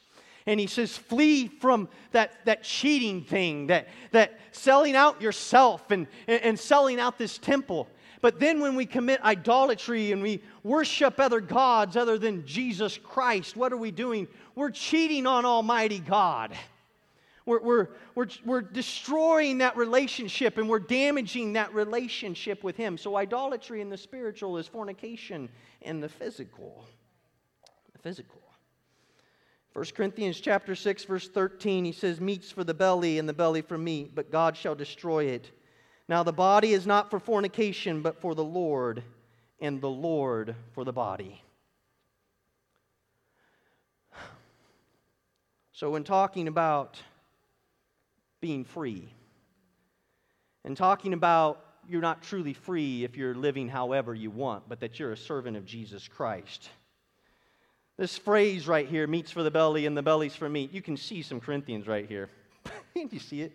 And 0.47 0.59
he 0.59 0.67
says, 0.67 0.97
flee 0.97 1.49
from 1.49 1.89
that, 2.13 2.45
that 2.47 2.63
cheating 2.63 3.23
thing, 3.23 3.69
that, 3.69 3.89
that 4.13 4.39
selling 4.53 4.97
out 4.97 5.21
yourself 5.21 5.91
and, 5.91 6.07
and, 6.27 6.43
and 6.43 6.59
selling 6.59 6.99
out 6.99 7.19
this 7.19 7.39
temple. 7.39 7.89
But 8.21 8.39
then 8.39 8.61
when 8.61 8.77
we 8.77 8.87
commit 8.87 9.21
idolatry 9.23 10.13
and 10.13 10.23
we 10.23 10.43
worship 10.63 11.19
other 11.19 11.41
gods 11.41 11.97
other 11.97 12.19
than 12.19 12.47
Jesus 12.47 12.97
Christ, 12.97 13.57
what 13.57 13.73
are 13.73 13.77
we 13.77 13.91
doing? 13.91 14.29
We're 14.55 14.71
cheating 14.71 15.27
on 15.27 15.45
Almighty 15.45 15.99
God. 15.99 16.53
We're, 17.45 17.61
we're, 17.61 17.89
we're, 18.15 18.29
we're 18.45 18.61
destroying 18.61 19.59
that 19.59 19.77
relationship 19.77 20.59
and 20.59 20.69
we're 20.69 20.79
damaging 20.79 21.55
that 21.55 21.75
relationship 21.75 22.63
with 22.63 22.77
Him. 22.77 22.97
So, 22.97 23.17
idolatry 23.17 23.81
in 23.81 23.89
the 23.89 23.97
spiritual 23.97 24.59
is 24.59 24.69
fornication 24.69 25.49
in 25.81 26.01
the 26.01 26.09
physical. 26.09 26.87
The 27.93 27.99
physical. 27.99 28.41
1 29.73 29.87
Corinthians 29.97 30.39
chapter 30.39 30.75
6 30.75 31.05
verse 31.05 31.29
13 31.29 31.87
he 31.87 31.93
says 31.93 32.21
meats 32.21 32.51
for 32.51 32.63
the 32.63 32.75
belly 32.75 33.19
and 33.19 33.27
the 33.27 33.33
belly 33.33 33.63
for 33.63 33.79
meat 33.79 34.15
but 34.15 34.31
God 34.31 34.57
shall 34.57 34.75
destroy 34.75 35.25
it. 35.25 35.51
Now 36.09 36.23
the 36.23 36.33
body 36.33 36.75
is 36.75 36.87
not 36.87 37.11
for 37.11 37.19
fornication 37.19 38.03
but 38.03 38.21
for 38.21 38.35
the 38.35 38.45
Lord 38.45 39.03
and 39.61 39.81
the 39.81 39.89
Lord 39.89 40.55
for 40.75 40.85
the 40.85 40.93
body. 40.93 41.43
So, 45.75 45.91
when 45.91 46.05
talking 46.05 46.47
about 46.47 47.01
being 48.43 48.65
free, 48.65 49.09
and 50.65 50.77
talking 50.77 51.15
about 51.15 51.65
you're 51.89 52.03
not 52.03 52.23
truly 52.23 52.53
free 52.53 53.05
if 53.05 53.17
you're 53.17 53.35
living 53.35 53.69
however 53.69 54.15
you 54.15 54.31
want, 54.31 54.69
but 54.69 54.81
that 54.81 54.99
you're 54.99 55.13
a 55.13 55.17
servant 55.17 55.57
of 55.57 55.65
Jesus 55.65 56.07
Christ. 56.07 56.69
This 57.97 58.19
phrase 58.19 58.67
right 58.67 58.89
here, 58.89 59.07
meats 59.07 59.31
for 59.31 59.43
the 59.43 59.51
belly 59.51 59.87
and 59.87 59.97
the 59.97 60.03
belly's 60.03 60.35
for 60.35 60.49
meat, 60.49 60.73
you 60.73 60.83
can 60.83 60.97
see 60.97 61.23
some 61.23 61.41
Corinthians 61.41 61.87
right 61.87 62.07
here. 62.07 62.29
you 62.95 63.19
see 63.19 63.43
it? 63.43 63.53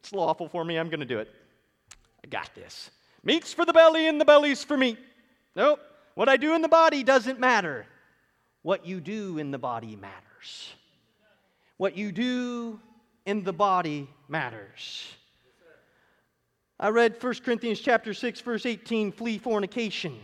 It's 0.00 0.12
lawful 0.12 0.48
for 0.48 0.64
me, 0.64 0.76
I'm 0.76 0.88
going 0.88 1.00
to 1.00 1.06
do 1.06 1.18
it. 1.18 1.28
I 2.24 2.28
got 2.28 2.50
this. 2.54 2.90
Meat's 3.24 3.52
for 3.52 3.64
the 3.64 3.72
belly 3.72 4.08
and 4.08 4.20
the 4.20 4.24
belly's 4.24 4.64
for 4.64 4.76
meat. 4.76 4.98
Nope. 5.54 5.80
What 6.14 6.28
I 6.28 6.36
do 6.36 6.54
in 6.54 6.62
the 6.62 6.68
body 6.68 7.02
doesn't 7.02 7.38
matter. 7.38 7.86
What 8.62 8.86
you 8.86 9.00
do 9.00 9.38
in 9.38 9.50
the 9.50 9.58
body 9.58 9.96
matters. 9.96 10.72
What 11.76 11.96
you 11.96 12.12
do 12.12 12.80
in 13.28 13.44
the 13.44 13.52
body 13.52 14.08
matters. 14.26 15.14
I 16.80 16.88
read 16.88 17.22
1 17.22 17.34
Corinthians 17.44 17.78
chapter 17.78 18.14
6 18.14 18.40
verse 18.40 18.64
18, 18.64 19.12
flee 19.12 19.36
fornication. 19.36 20.18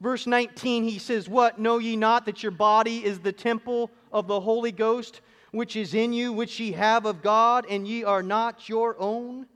Verse 0.00 0.26
19 0.26 0.82
he 0.82 0.98
says, 0.98 1.28
"What 1.28 1.58
know 1.58 1.76
ye 1.76 1.94
not 1.94 2.24
that 2.24 2.42
your 2.42 2.50
body 2.50 3.04
is 3.04 3.18
the 3.18 3.32
temple 3.32 3.90
of 4.10 4.28
the 4.28 4.40
Holy 4.40 4.72
Ghost, 4.72 5.20
which 5.50 5.76
is 5.76 5.92
in 5.92 6.14
you, 6.14 6.32
which 6.32 6.58
ye 6.58 6.72
have 6.72 7.04
of 7.04 7.20
God, 7.20 7.66
and 7.68 7.86
ye 7.86 8.02
are 8.02 8.22
not 8.22 8.66
your 8.66 8.98
own?" 8.98 9.46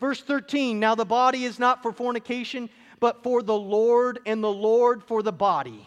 Verse 0.00 0.22
13, 0.22 0.80
"Now 0.80 0.94
the 0.94 1.04
body 1.04 1.44
is 1.44 1.58
not 1.58 1.82
for 1.82 1.92
fornication, 1.92 2.70
but 2.98 3.22
for 3.22 3.42
the 3.42 3.58
Lord, 3.58 4.20
and 4.24 4.42
the 4.42 4.50
Lord 4.50 5.04
for 5.04 5.22
the 5.22 5.32
body." 5.32 5.86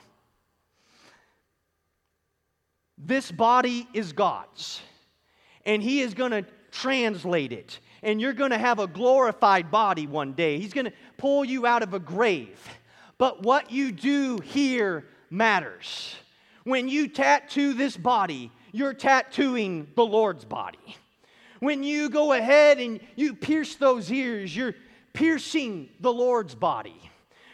This 3.00 3.32
body 3.32 3.88
is 3.94 4.14
God's, 4.14 4.84
and 5.66 5.82
he 5.82 6.02
is 6.02 6.14
going 6.14 6.32
to 6.32 6.46
translate 6.72 7.52
it 7.52 7.80
and 8.06 8.22
you're 8.22 8.34
going 8.34 8.52
to 8.52 8.58
have 8.58 8.78
a 8.78 8.86
glorified 8.86 9.72
body 9.72 10.06
one 10.06 10.34
day. 10.34 10.60
He's 10.60 10.74
going 10.74 10.86
to 10.86 10.94
pull 11.18 11.44
you 11.44 11.66
out 11.66 11.82
of 11.82 11.96
a 11.96 12.00
grave. 12.00 12.60
But 13.18 13.42
what 13.42 13.72
you 13.72 13.92
do 13.92 14.38
here 14.38 15.06
matters. 15.32 16.16
When 16.64 16.88
you 16.88 17.08
tattoo 17.08 17.74
this 17.74 17.98
body, 17.98 18.52
you're 18.72 18.94
tattooing 18.94 19.88
the 19.96 20.06
Lord's 20.06 20.46
body. 20.46 20.96
When 21.60 21.82
you 21.82 22.10
go 22.10 22.34
ahead 22.34 22.80
and 22.80 23.00
you 23.16 23.34
pierce 23.34 23.76
those 23.76 24.12
ears, 24.12 24.56
you're 24.56 24.76
piercing 25.14 25.90
the 26.00 26.14
Lord's 26.14 26.54
body. 26.54 27.02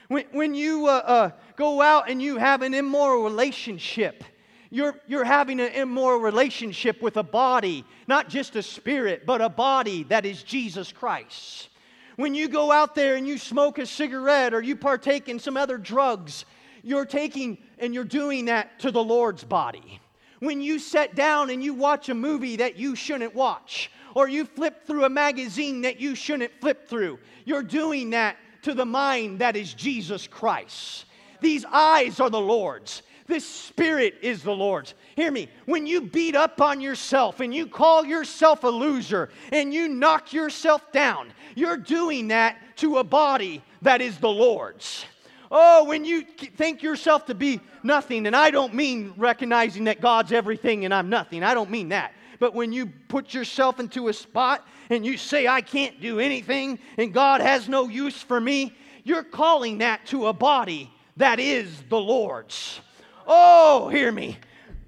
When, 0.09 0.25
when 0.33 0.53
you 0.53 0.87
uh, 0.87 0.91
uh, 1.05 1.29
go 1.55 1.81
out 1.81 2.09
and 2.09 2.21
you 2.21 2.37
have 2.37 2.61
an 2.61 2.73
immoral 2.73 3.23
relationship, 3.23 4.25
you're, 4.69 4.95
you're 5.07 5.23
having 5.23 5.59
an 5.61 5.73
immoral 5.73 6.19
relationship 6.19 7.01
with 7.01 7.15
a 7.17 7.23
body, 7.23 7.85
not 8.11 8.27
just 8.27 8.57
a 8.57 8.61
spirit, 8.61 9.25
but 9.25 9.39
a 9.39 9.47
body 9.47 10.03
that 10.03 10.25
is 10.25 10.43
Jesus 10.43 10.91
Christ. 10.91 11.69
When 12.17 12.35
you 12.35 12.49
go 12.49 12.69
out 12.69 12.93
there 12.93 13.15
and 13.15 13.25
you 13.25 13.37
smoke 13.37 13.79
a 13.79 13.85
cigarette 13.85 14.53
or 14.53 14.61
you 14.61 14.75
partake 14.75 15.29
in 15.29 15.39
some 15.39 15.55
other 15.55 15.77
drugs, 15.77 16.43
you're 16.83 17.05
taking 17.05 17.57
and 17.79 17.93
you're 17.93 18.03
doing 18.03 18.43
that 18.45 18.81
to 18.81 18.91
the 18.91 19.01
Lord's 19.01 19.45
body. 19.45 20.01
When 20.39 20.59
you 20.59 20.77
sit 20.77 21.15
down 21.15 21.51
and 21.51 21.63
you 21.63 21.73
watch 21.73 22.09
a 22.09 22.13
movie 22.13 22.57
that 22.57 22.75
you 22.75 22.97
shouldn't 22.97 23.33
watch, 23.33 23.89
or 24.13 24.27
you 24.27 24.43
flip 24.43 24.85
through 24.85 25.05
a 25.05 25.09
magazine 25.09 25.79
that 25.81 26.01
you 26.01 26.13
shouldn't 26.13 26.51
flip 26.59 26.89
through, 26.89 27.17
you're 27.45 27.63
doing 27.63 28.09
that 28.09 28.35
to 28.63 28.73
the 28.73 28.85
mind 28.85 29.39
that 29.39 29.55
is 29.55 29.73
Jesus 29.73 30.27
Christ. 30.27 31.05
These 31.39 31.63
eyes 31.63 32.19
are 32.19 32.29
the 32.29 32.41
Lord's. 32.41 33.03
This 33.27 33.47
spirit 33.47 34.15
is 34.21 34.43
the 34.43 34.51
Lord's. 34.51 34.95
Hear 35.15 35.31
me. 35.31 35.49
When 35.65 35.85
you 35.85 36.01
beat 36.01 36.35
up 36.35 36.61
on 36.61 36.79
yourself 36.81 37.39
and 37.39 37.53
you 37.53 37.67
call 37.67 38.05
yourself 38.05 38.63
a 38.63 38.69
loser 38.69 39.29
and 39.51 39.73
you 39.73 39.87
knock 39.87 40.33
yourself 40.33 40.91
down, 40.91 41.33
you're 41.55 41.77
doing 41.77 42.29
that 42.29 42.57
to 42.77 42.97
a 42.97 43.03
body 43.03 43.61
that 43.81 44.01
is 44.01 44.17
the 44.17 44.29
Lord's. 44.29 45.05
Oh, 45.51 45.83
when 45.83 46.05
you 46.05 46.21
think 46.21 46.81
yourself 46.81 47.25
to 47.25 47.35
be 47.35 47.59
nothing, 47.83 48.25
and 48.25 48.35
I 48.35 48.51
don't 48.51 48.73
mean 48.73 49.13
recognizing 49.17 49.83
that 49.83 49.99
God's 49.99 50.31
everything 50.31 50.85
and 50.85 50.93
I'm 50.93 51.09
nothing, 51.09 51.43
I 51.43 51.53
don't 51.53 51.69
mean 51.69 51.89
that. 51.89 52.13
But 52.39 52.55
when 52.55 52.71
you 52.71 52.87
put 53.09 53.33
yourself 53.33 53.79
into 53.79 54.07
a 54.07 54.13
spot 54.13 54.65
and 54.89 55.05
you 55.05 55.17
say, 55.17 55.47
I 55.47 55.61
can't 55.61 55.99
do 55.99 56.19
anything 56.19 56.79
and 56.97 57.13
God 57.13 57.41
has 57.41 57.67
no 57.67 57.89
use 57.89 58.21
for 58.21 58.39
me, 58.39 58.75
you're 59.03 59.23
calling 59.23 59.79
that 59.79 60.05
to 60.07 60.27
a 60.27 60.33
body 60.33 60.91
that 61.17 61.39
is 61.39 61.83
the 61.89 61.99
Lord's. 61.99 62.79
Oh, 63.27 63.89
hear 63.89 64.11
me. 64.11 64.37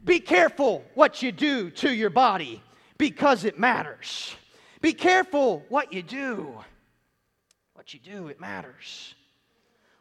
Be 0.04 0.20
careful 0.20 0.84
what 0.96 1.22
you 1.22 1.32
do 1.32 1.70
to 1.72 1.94
your 1.94 2.10
body 2.10 2.62
because 2.98 3.46
it 3.46 3.58
matters. 3.58 4.36
Be 4.82 4.94
careful 4.94 5.64
what 5.70 5.94
you 5.94 6.04
do. 6.04 6.54
What 7.74 7.94
you 7.94 8.00
do, 8.00 8.28
it 8.28 8.40
matters. 8.40 9.16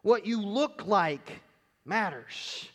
What 0.02 0.26
you 0.26 0.40
look 0.40 0.86
like 0.86 1.40
matters. 1.84 2.68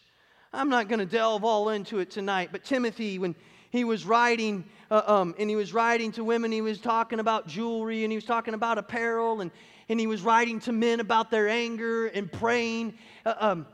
I'm 0.53 0.69
not 0.69 0.87
going 0.87 0.99
to 0.99 1.05
delve 1.05 1.43
all 1.43 1.69
into 1.69 1.99
it 1.99 2.09
tonight, 2.09 2.49
but 2.51 2.63
Timothy, 2.63 3.19
when 3.19 3.35
he 3.69 3.83
was 3.83 4.05
writing, 4.05 4.63
uh, 4.89 5.01
um, 5.05 5.35
and 5.37 5.49
he 5.49 5.57
was 5.57 5.73
writing 5.73 6.13
to 6.13 6.23
women, 6.23 6.51
he 6.51 6.61
was 6.61 6.79
talking 6.79 7.19
about 7.19 7.47
jewelry 7.47 8.03
and 8.03 8.11
he 8.11 8.17
was 8.17 8.25
talking 8.25 8.53
about 8.53 8.77
apparel, 8.77 9.41
and, 9.41 9.51
and 9.89 9.99
he 9.99 10.07
was 10.07 10.21
writing 10.21 10.61
to 10.61 10.71
men 10.71 11.01
about 11.01 11.29
their 11.29 11.49
anger 11.49 12.07
and 12.07 12.31
praying. 12.31 12.93
Uh, 13.25 13.33
um, 13.39 13.67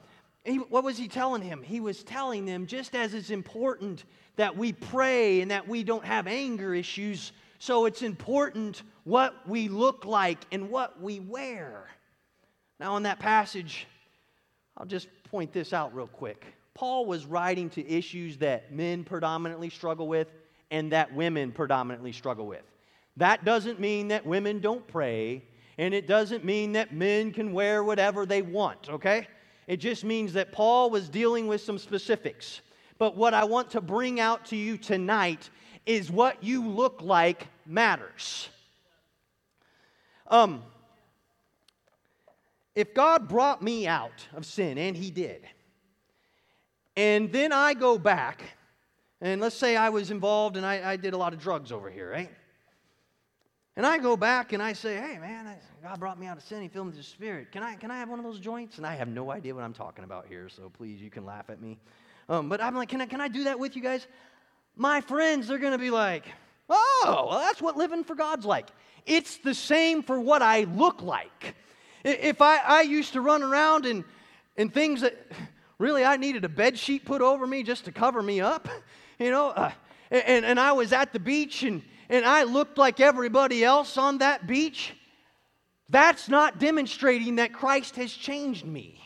he, 0.44 0.58
what 0.58 0.84
was 0.84 0.98
he 0.98 1.08
telling 1.08 1.42
him? 1.42 1.62
He 1.64 1.80
was 1.80 2.04
telling 2.04 2.46
them 2.46 2.66
just 2.66 2.96
as 2.96 3.14
it's 3.14 3.30
important 3.30 4.04
that 4.36 4.58
we 4.58 4.74
pray 4.74 5.42
and 5.42 5.52
that 5.52 5.68
we 5.68 5.84
don't 5.84 6.04
have 6.04 6.28
anger 6.28 6.74
issues, 6.74 7.32
so 7.60 7.86
it's 7.86 8.02
important 8.02 8.84
what 9.06 9.48
we 9.48 9.70
look 9.70 10.06
like 10.06 10.40
and 10.52 10.70
what 10.70 11.02
we 11.02 11.20
wear. 11.20 11.88
Now, 12.80 12.98
in 12.98 13.04
that 13.04 13.20
passage, 13.20 13.88
I'll 14.78 14.86
just 14.86 15.08
point 15.30 15.54
this 15.54 15.72
out 15.72 15.96
real 15.96 16.08
quick. 16.08 16.46
Paul 16.74 17.06
was 17.06 17.26
writing 17.26 17.70
to 17.72 17.88
issues 17.88 18.38
that 18.38 18.74
men 18.74 19.04
predominantly 19.04 19.70
struggle 19.70 20.08
with 20.08 20.28
and 20.72 20.92
that 20.92 21.14
women 21.14 21.52
predominantly 21.52 22.12
struggle 22.12 22.48
with. 22.48 22.64
That 23.18 23.46
doesn't 23.46 23.80
mean 23.80 24.08
that 24.10 24.26
women 24.26 24.60
don't 24.60 24.86
pray, 24.88 25.44
and 25.78 25.94
it 25.94 26.08
doesn't 26.08 26.44
mean 26.44 26.74
that 26.74 26.94
men 26.94 27.32
can 27.32 27.54
wear 27.54 27.84
whatever 27.84 28.26
they 28.26 28.42
want, 28.42 28.90
okay? 28.90 29.28
It 29.68 29.78
just 29.78 30.04
means 30.04 30.34
that 30.34 30.52
Paul 30.52 30.90
was 30.90 31.10
dealing 31.10 31.48
with 31.48 31.62
some 31.62 31.78
specifics. 31.78 32.62
But 32.98 33.16
what 33.16 33.34
I 33.34 33.44
want 33.46 33.72
to 33.72 33.82
bring 33.82 34.20
out 34.20 34.46
to 34.46 34.56
you 34.56 34.78
tonight 34.78 35.50
is 35.86 36.12
what 36.12 36.44
you 36.44 36.68
look 36.68 37.02
like 37.02 37.48
matters. 37.66 38.50
Um, 40.28 40.64
if 42.76 42.94
God 42.94 43.28
brought 43.28 43.62
me 43.62 43.88
out 43.88 44.28
of 44.34 44.46
sin, 44.46 44.78
and 44.78 44.96
He 44.96 45.12
did, 45.12 45.44
and 46.96 47.32
then 47.32 47.52
I 47.52 47.74
go 47.74 47.98
back, 47.98 48.44
and 49.22 49.42
let's 49.42 49.56
say 49.56 49.76
I 49.76 49.90
was 49.90 50.12
involved 50.12 50.58
and 50.58 50.66
I, 50.66 50.92
I 50.92 50.96
did 50.96 51.14
a 51.14 51.18
lot 51.18 51.34
of 51.34 51.40
drugs 51.40 51.72
over 51.72 51.90
here, 51.90 52.10
right? 52.10 52.32
And 53.76 53.86
I 53.86 53.98
go 53.98 54.16
back 54.16 54.54
and 54.54 54.62
I 54.62 54.74
say, 54.74 54.96
hey, 54.96 55.18
man, 55.20 55.48
God 55.82 56.00
brought 56.00 56.20
me 56.20 56.28
out 56.28 56.38
of 56.38 56.44
sin. 56.44 56.62
He 56.62 56.68
filled 56.68 56.88
me 56.88 56.90
with 56.92 56.98
His 56.98 57.08
Spirit. 57.08 57.52
Can 57.52 57.64
I, 57.64 57.76
can 57.76 57.90
I 57.90 57.98
have 57.98 58.08
one 58.08 58.20
of 58.20 58.26
those 58.26 58.40
joints? 58.40 58.78
And 58.78 58.86
I 58.86 58.96
have 58.96 59.08
no 59.08 59.32
idea 59.32 59.56
what 59.56 59.64
I'm 59.64 59.74
talking 59.74 60.04
about 60.04 60.28
here, 60.28 60.48
so 60.48 60.70
please, 60.70 61.02
you 61.02 61.10
can 61.10 61.26
laugh 61.26 61.50
at 61.50 61.60
me. 61.60 61.80
Um, 62.30 62.50
but 62.50 62.62
I'm 62.62 62.76
like, 62.76 62.90
can 62.90 63.02
I, 63.02 63.08
can 63.08 63.20
I 63.20 63.28
do 63.28 63.46
that 63.46 63.58
with 63.58 63.76
you 63.76 63.82
guys? 63.82 64.08
My 64.76 65.02
friends, 65.02 65.48
they're 65.48 65.58
going 65.58 65.72
to 65.72 65.80
be 65.80 65.90
like, 65.90 66.26
oh, 66.70 67.28
well, 67.30 67.40
that's 67.40 67.62
what 67.62 67.76
living 67.76 68.04
for 68.04 68.16
God's 68.16 68.46
like. 68.46 68.68
It's 69.06 69.38
the 69.38 69.54
same 69.54 70.04
for 70.04 70.20
what 70.20 70.42
I 70.42 70.62
look 70.64 71.02
like. 71.02 71.56
If 72.04 72.42
I, 72.42 72.58
I 72.58 72.82
used 72.82 73.14
to 73.14 73.22
run 73.22 73.42
around 73.42 73.86
and, 73.86 74.04
and 74.56 74.74
things 74.74 75.02
that 75.02 75.16
really 75.80 76.06
I 76.06 76.18
needed 76.18 76.46
a 76.46 76.50
bed 76.50 76.78
sheet 76.78 77.06
put 77.06 77.22
over 77.22 77.48
me 77.48 77.64
just 77.64 77.86
to 77.86 77.92
cover 77.92 78.22
me 78.22 78.40
up, 78.40 78.70
you 79.20 79.32
know, 79.32 79.50
uh, 79.50 79.72
and, 80.12 80.46
and 80.46 80.60
I 80.60 80.74
was 80.74 80.94
at 80.94 81.12
the 81.12 81.20
beach 81.20 81.64
and 81.64 81.82
and 82.10 82.26
I 82.26 82.44
looked 82.44 82.78
like 82.78 83.00
everybody 83.00 83.64
else 83.64 83.98
on 83.98 84.20
that 84.20 84.48
beach, 84.48 84.94
that's 85.90 86.30
not 86.30 86.60
demonstrating 86.60 87.36
that 87.36 87.54
Christ 87.54 87.96
has 87.98 88.12
changed 88.12 88.66
me. 88.66 89.00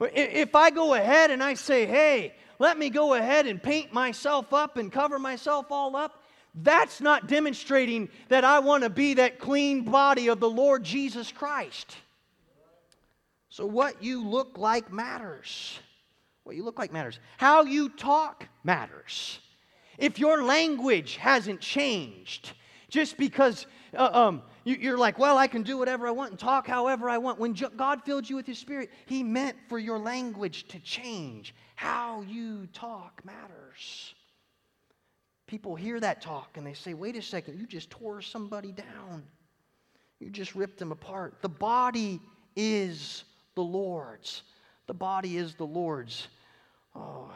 If 0.00 0.54
I 0.54 0.70
go 0.70 0.94
ahead 0.94 1.30
and 1.30 1.42
I 1.42 1.54
say, 1.54 1.84
hey, 1.84 2.34
let 2.58 2.78
me 2.78 2.90
go 2.90 3.14
ahead 3.14 3.46
and 3.46 3.62
paint 3.62 3.92
myself 3.92 4.52
up 4.52 4.76
and 4.76 4.90
cover 4.90 5.18
myself 5.18 5.66
all 5.70 5.96
up, 5.96 6.22
that's 6.54 7.00
not 7.00 7.28
demonstrating 7.28 8.08
that 8.28 8.44
I 8.44 8.58
want 8.60 8.82
to 8.84 8.90
be 8.90 9.14
that 9.14 9.38
clean 9.38 9.82
body 9.82 10.28
of 10.28 10.40
the 10.40 10.50
Lord 10.50 10.82
Jesus 10.82 11.30
Christ. 11.30 11.96
So, 13.50 13.66
what 13.66 14.02
you 14.02 14.24
look 14.24 14.58
like 14.58 14.92
matters. 14.92 15.78
What 16.44 16.56
you 16.56 16.64
look 16.64 16.78
like 16.78 16.92
matters. 16.92 17.20
How 17.36 17.64
you 17.64 17.88
talk 17.88 18.48
matters 18.64 19.38
if 20.00 20.18
your 20.18 20.42
language 20.42 21.16
hasn't 21.16 21.60
changed, 21.60 22.52
just 22.88 23.16
because 23.16 23.66
uh, 23.96 24.10
um, 24.12 24.42
you, 24.64 24.92
are 24.92 24.98
like, 24.98 25.18
well, 25.18 25.38
I 25.38 25.46
can 25.46 25.62
do 25.62 25.76
whatever 25.76 26.06
I 26.06 26.10
want 26.10 26.30
and 26.30 26.40
talk 26.40 26.66
however 26.66 27.08
I 27.08 27.18
want. 27.18 27.38
When 27.38 27.52
God 27.76 28.02
filled 28.02 28.28
you 28.28 28.36
with 28.36 28.46
His 28.46 28.58
Spirit, 28.58 28.90
He 29.06 29.22
meant 29.22 29.56
for 29.68 29.78
your 29.78 29.98
language 29.98 30.66
to 30.68 30.78
change. 30.80 31.54
How 31.76 32.22
you 32.22 32.66
talk 32.72 33.22
matters. 33.24 34.14
people 35.46 35.74
hear 35.74 35.98
that 36.00 36.20
talk 36.20 36.56
and 36.56 36.66
they 36.66 36.74
say, 36.74 36.94
wait 36.94 37.16
a 37.16 37.22
second, 37.22 37.58
you 37.58 37.66
just 37.66 37.90
tore 37.90 38.22
somebody 38.22 38.72
down. 38.72 39.24
You 40.20 40.30
just 40.30 40.54
ripped 40.54 40.78
them 40.78 40.92
apart. 40.92 41.36
The 41.40 41.48
body 41.48 42.20
is 42.54 43.24
the 43.54 43.62
Lord's. 43.62 44.42
The 44.86 44.94
body 44.94 45.36
is 45.38 45.54
the 45.54 45.66
Lord's. 45.66 46.28
Oh, 46.94 47.30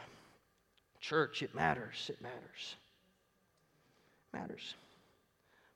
church, 1.05 1.43
it 1.43 1.55
matters. 1.55 2.09
It 2.09 2.21
matters. 2.23 2.77
It 4.33 4.37
matters. 4.37 4.75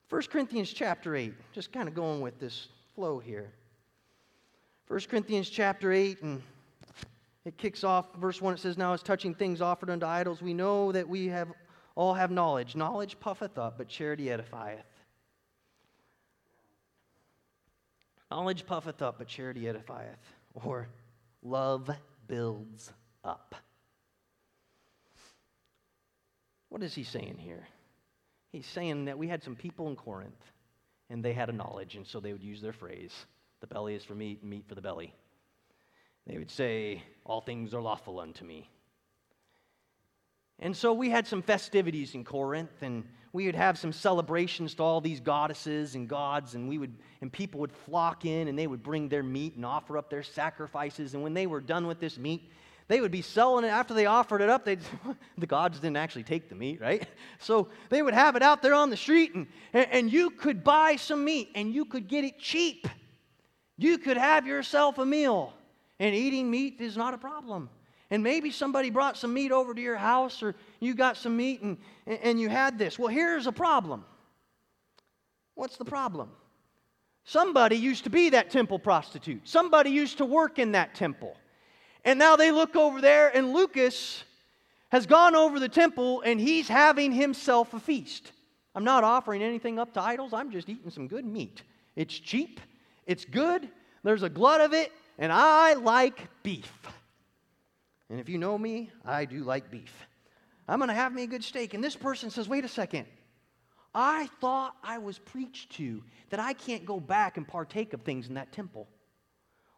1 0.08 0.22
Corinthians 0.30 0.72
chapter 0.72 1.14
8, 1.14 1.34
just 1.52 1.70
kind 1.70 1.86
of 1.86 1.94
going 1.94 2.22
with 2.22 2.40
this 2.40 2.68
flow 2.94 3.18
here. 3.18 3.52
1 4.88 5.00
Corinthians 5.10 5.50
chapter 5.50 5.92
8, 5.92 6.22
and 6.22 6.42
it 7.44 7.58
kicks 7.58 7.84
off, 7.84 8.06
verse 8.14 8.40
1, 8.40 8.54
it 8.54 8.60
says, 8.60 8.78
Now 8.78 8.94
as 8.94 9.02
touching 9.02 9.34
things 9.34 9.60
offered 9.60 9.90
unto 9.90 10.06
idols, 10.06 10.40
we 10.40 10.54
know 10.54 10.92
that 10.92 11.06
we 11.06 11.26
have 11.26 11.48
all 11.94 12.14
have 12.14 12.30
knowledge. 12.30 12.74
Knowledge 12.74 13.18
puffeth 13.20 13.58
up, 13.58 13.76
but 13.76 13.88
charity 13.88 14.26
edifieth. 14.26 14.78
Knowledge 18.30 18.64
puffeth 18.64 19.02
up, 19.02 19.18
but 19.18 19.26
charity 19.26 19.62
edifieth. 19.62 20.22
Or 20.54 20.88
love 21.42 21.90
builds 22.28 22.92
up. 23.24 23.54
What 26.68 26.82
is 26.82 26.94
he 26.94 27.04
saying 27.04 27.36
here? 27.38 27.66
He's 28.52 28.66
saying 28.66 29.06
that 29.06 29.18
we 29.18 29.28
had 29.28 29.42
some 29.42 29.56
people 29.56 29.88
in 29.88 29.96
Corinth, 29.96 30.52
and 31.10 31.24
they 31.24 31.32
had 31.32 31.48
a 31.48 31.52
knowledge, 31.52 31.96
and 31.96 32.06
so 32.06 32.20
they 32.20 32.32
would 32.32 32.42
use 32.42 32.60
their 32.60 32.72
phrase 32.72 33.12
the 33.60 33.66
belly 33.66 33.94
is 33.94 34.04
for 34.04 34.14
meat, 34.14 34.44
meat 34.44 34.64
for 34.68 34.76
the 34.76 34.80
belly. 34.80 35.12
They 36.26 36.38
would 36.38 36.50
say, 36.50 37.02
All 37.24 37.40
things 37.40 37.74
are 37.74 37.80
lawful 37.80 38.20
unto 38.20 38.44
me. 38.44 38.70
And 40.60 40.76
so 40.76 40.92
we 40.92 41.10
had 41.10 41.26
some 41.26 41.42
festivities 41.42 42.14
in 42.14 42.24
Corinth, 42.24 42.82
and 42.82 43.04
we 43.32 43.46
would 43.46 43.54
have 43.54 43.78
some 43.78 43.92
celebrations 43.92 44.74
to 44.74 44.82
all 44.82 45.00
these 45.00 45.20
goddesses 45.20 45.94
and 45.94 46.08
gods, 46.08 46.54
and 46.54 46.68
we 46.68 46.78
would 46.78 46.94
and 47.20 47.32
people 47.32 47.60
would 47.60 47.72
flock 47.72 48.24
in 48.24 48.48
and 48.48 48.58
they 48.58 48.66
would 48.66 48.82
bring 48.82 49.08
their 49.08 49.22
meat 49.22 49.56
and 49.56 49.64
offer 49.64 49.98
up 49.98 50.10
their 50.10 50.22
sacrifices. 50.22 51.14
And 51.14 51.22
when 51.22 51.34
they 51.34 51.46
were 51.46 51.60
done 51.60 51.86
with 51.86 52.00
this 52.00 52.18
meat, 52.18 52.50
they 52.88 53.00
would 53.00 53.10
be 53.10 53.22
selling 53.22 53.64
it 53.64 53.68
after 53.68 53.94
they 53.94 54.06
offered 54.06 54.40
it 54.40 54.48
up. 54.48 54.64
They'd, 54.64 54.80
the 55.38 55.46
gods 55.46 55.78
didn't 55.78 55.96
actually 55.98 56.24
take 56.24 56.48
the 56.48 56.54
meat, 56.54 56.80
right? 56.80 57.06
So 57.40 57.68
they 57.88 58.02
would 58.02 58.14
have 58.14 58.34
it 58.34 58.42
out 58.42 58.62
there 58.62 58.74
on 58.74 58.90
the 58.90 58.96
street, 58.96 59.32
and, 59.34 59.46
and 59.72 60.12
you 60.12 60.30
could 60.30 60.64
buy 60.64 60.96
some 60.96 61.24
meat 61.24 61.50
and 61.54 61.72
you 61.72 61.84
could 61.84 62.08
get 62.08 62.24
it 62.24 62.40
cheap. 62.40 62.88
You 63.76 63.98
could 63.98 64.16
have 64.16 64.44
yourself 64.44 64.98
a 64.98 65.06
meal, 65.06 65.52
and 66.00 66.14
eating 66.14 66.50
meat 66.50 66.80
is 66.80 66.96
not 66.96 67.14
a 67.14 67.18
problem 67.18 67.70
and 68.10 68.22
maybe 68.22 68.50
somebody 68.50 68.90
brought 68.90 69.16
some 69.16 69.34
meat 69.34 69.52
over 69.52 69.74
to 69.74 69.80
your 69.80 69.96
house 69.96 70.42
or 70.42 70.54
you 70.80 70.94
got 70.94 71.16
some 71.16 71.36
meat 71.36 71.60
and, 71.62 71.76
and 72.06 72.40
you 72.40 72.48
had 72.48 72.78
this. 72.78 72.98
Well, 72.98 73.08
here's 73.08 73.46
a 73.46 73.52
problem. 73.52 74.04
What's 75.54 75.76
the 75.76 75.84
problem? 75.84 76.30
Somebody 77.24 77.76
used 77.76 78.04
to 78.04 78.10
be 78.10 78.30
that 78.30 78.50
temple 78.50 78.78
prostitute, 78.78 79.46
somebody 79.46 79.90
used 79.90 80.18
to 80.18 80.24
work 80.24 80.58
in 80.58 80.72
that 80.72 80.94
temple. 80.94 81.36
And 82.04 82.18
now 82.18 82.36
they 82.36 82.50
look 82.50 82.76
over 82.76 83.00
there, 83.00 83.28
and 83.34 83.52
Lucas 83.52 84.24
has 84.90 85.06
gone 85.06 85.34
over 85.34 85.60
the 85.60 85.68
temple 85.68 86.22
and 86.24 86.40
he's 86.40 86.68
having 86.68 87.12
himself 87.12 87.74
a 87.74 87.80
feast. 87.80 88.32
I'm 88.74 88.84
not 88.84 89.04
offering 89.04 89.42
anything 89.42 89.78
up 89.78 89.92
to 89.94 90.00
idols, 90.00 90.32
I'm 90.32 90.50
just 90.50 90.68
eating 90.68 90.90
some 90.90 91.08
good 91.08 91.24
meat. 91.24 91.62
It's 91.96 92.18
cheap, 92.18 92.60
it's 93.06 93.24
good, 93.24 93.68
there's 94.02 94.22
a 94.22 94.28
glut 94.28 94.60
of 94.60 94.72
it, 94.72 94.92
and 95.18 95.32
I 95.32 95.74
like 95.74 96.28
beef. 96.42 96.72
And 98.08 98.20
if 98.20 98.28
you 98.28 98.38
know 98.38 98.56
me, 98.56 98.90
I 99.04 99.24
do 99.24 99.42
like 99.42 99.70
beef. 99.70 99.92
I'm 100.66 100.78
going 100.78 100.88
to 100.88 100.94
have 100.94 101.12
me 101.12 101.24
a 101.24 101.26
good 101.26 101.44
steak. 101.44 101.74
And 101.74 101.82
this 101.82 101.96
person 101.96 102.30
says, 102.30 102.48
wait 102.48 102.64
a 102.64 102.68
second. 102.68 103.06
I 103.94 104.28
thought 104.40 104.76
I 104.82 104.98
was 104.98 105.18
preached 105.18 105.72
to 105.72 106.02
that 106.30 106.40
I 106.40 106.52
can't 106.52 106.86
go 106.86 107.00
back 107.00 107.36
and 107.36 107.48
partake 107.48 107.92
of 107.94 108.02
things 108.02 108.28
in 108.28 108.34
that 108.34 108.52
temple. 108.52 108.86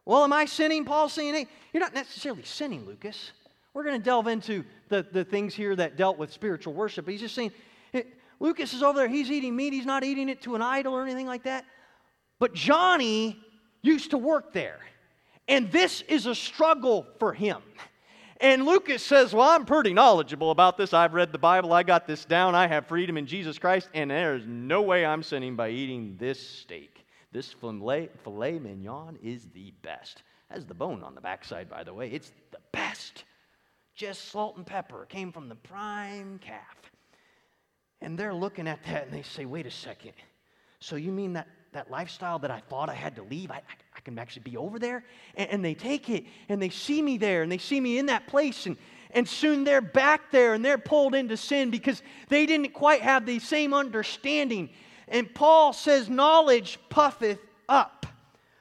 Well, 0.05 0.23
am 0.23 0.33
I 0.33 0.45
sinning? 0.45 0.85
Paul's 0.85 1.13
saying, 1.13 1.33
hey, 1.33 1.47
you're 1.73 1.81
not 1.81 1.93
necessarily 1.93 2.43
sinning, 2.43 2.85
Lucas. 2.85 3.31
We're 3.73 3.83
going 3.83 3.99
to 3.99 4.03
delve 4.03 4.27
into 4.27 4.65
the, 4.89 5.05
the 5.11 5.23
things 5.23 5.53
here 5.53 5.75
that 5.75 5.95
dealt 5.95 6.17
with 6.17 6.33
spiritual 6.33 6.73
worship. 6.73 7.05
But 7.05 7.11
he's 7.11 7.21
just 7.21 7.35
saying, 7.35 7.51
Lucas 8.39 8.73
is 8.73 8.83
over 8.83 8.97
there. 8.97 9.07
He's 9.07 9.29
eating 9.29 9.55
meat. 9.55 9.71
He's 9.71 9.85
not 9.85 10.03
eating 10.03 10.27
it 10.27 10.41
to 10.41 10.55
an 10.55 10.61
idol 10.61 10.93
or 10.93 11.03
anything 11.03 11.27
like 11.27 11.43
that. 11.43 11.65
But 12.39 12.53
Johnny 12.53 13.39
used 13.81 14.11
to 14.11 14.17
work 14.17 14.51
there. 14.51 14.79
And 15.47 15.71
this 15.71 16.01
is 16.01 16.25
a 16.25 16.35
struggle 16.35 17.05
for 17.19 17.33
him. 17.33 17.61
And 18.41 18.65
Lucas 18.65 19.03
says, 19.03 19.33
Well, 19.33 19.47
I'm 19.47 19.65
pretty 19.65 19.93
knowledgeable 19.93 20.49
about 20.49 20.75
this. 20.75 20.93
I've 20.93 21.13
read 21.13 21.31
the 21.31 21.37
Bible. 21.37 21.71
I 21.71 21.83
got 21.83 22.07
this 22.07 22.25
down. 22.25 22.55
I 22.55 22.65
have 22.65 22.87
freedom 22.87 23.17
in 23.17 23.27
Jesus 23.27 23.59
Christ. 23.59 23.89
And 23.93 24.09
there's 24.09 24.43
no 24.47 24.81
way 24.81 25.05
I'm 25.05 25.21
sinning 25.21 25.55
by 25.55 25.69
eating 25.69 26.15
this 26.19 26.39
steak. 26.39 27.00
This 27.31 27.53
filet, 27.53 28.09
mignon 28.25 29.17
is 29.23 29.47
the 29.53 29.73
best. 29.81 30.23
Has 30.49 30.65
the 30.65 30.73
bone 30.73 31.01
on 31.01 31.15
the 31.15 31.21
backside, 31.21 31.69
by 31.69 31.83
the 31.83 31.93
way. 31.93 32.09
It's 32.09 32.31
the 32.51 32.59
best. 32.73 33.23
Just 33.95 34.29
salt 34.29 34.57
and 34.57 34.65
pepper. 34.65 35.05
Came 35.05 35.31
from 35.31 35.47
the 35.47 35.55
prime 35.55 36.39
calf. 36.39 36.91
And 38.01 38.17
they're 38.17 38.33
looking 38.33 38.67
at 38.67 38.83
that 38.85 39.05
and 39.05 39.13
they 39.13 39.21
say, 39.21 39.45
Wait 39.45 39.65
a 39.65 39.71
second. 39.71 40.13
So 40.79 40.95
you 40.95 41.11
mean 41.11 41.33
that 41.33 41.47
that 41.73 41.89
lifestyle 41.89 42.39
that 42.39 42.51
I 42.51 42.59
thought 42.59 42.89
I 42.89 42.93
had 42.93 43.15
to 43.15 43.23
leave, 43.23 43.49
I, 43.49 43.61
I, 43.95 43.99
can 44.01 44.19
actually 44.19 44.43
be 44.43 44.57
over 44.57 44.77
there. 44.77 45.03
And, 45.35 45.49
and, 45.49 45.65
they 45.65 45.73
take 45.73 46.09
it 46.09 46.25
and 46.49 46.61
they 46.61 46.69
see 46.69 47.01
me 47.01 47.17
there 47.17 47.43
and 47.43 47.51
they 47.51 47.57
see 47.57 47.79
me 47.79 47.97
in 47.97 48.07
that 48.07 48.27
place. 48.27 48.65
And, 48.65 48.77
and 49.11 49.27
soon 49.27 49.63
they're 49.63 49.81
back 49.81 50.31
there 50.31 50.53
and 50.53 50.65
they're 50.65 50.77
pulled 50.77 51.15
into 51.15 51.37
sin 51.37 51.69
because 51.69 52.01
they 52.27 52.45
didn't 52.45 52.73
quite 52.73 53.01
have 53.01 53.25
the 53.25 53.39
same 53.39 53.73
understanding. 53.73 54.69
And 55.11 55.31
Paul 55.35 55.73
says, 55.73 56.09
Knowledge 56.09 56.79
puffeth 56.89 57.39
up, 57.69 58.07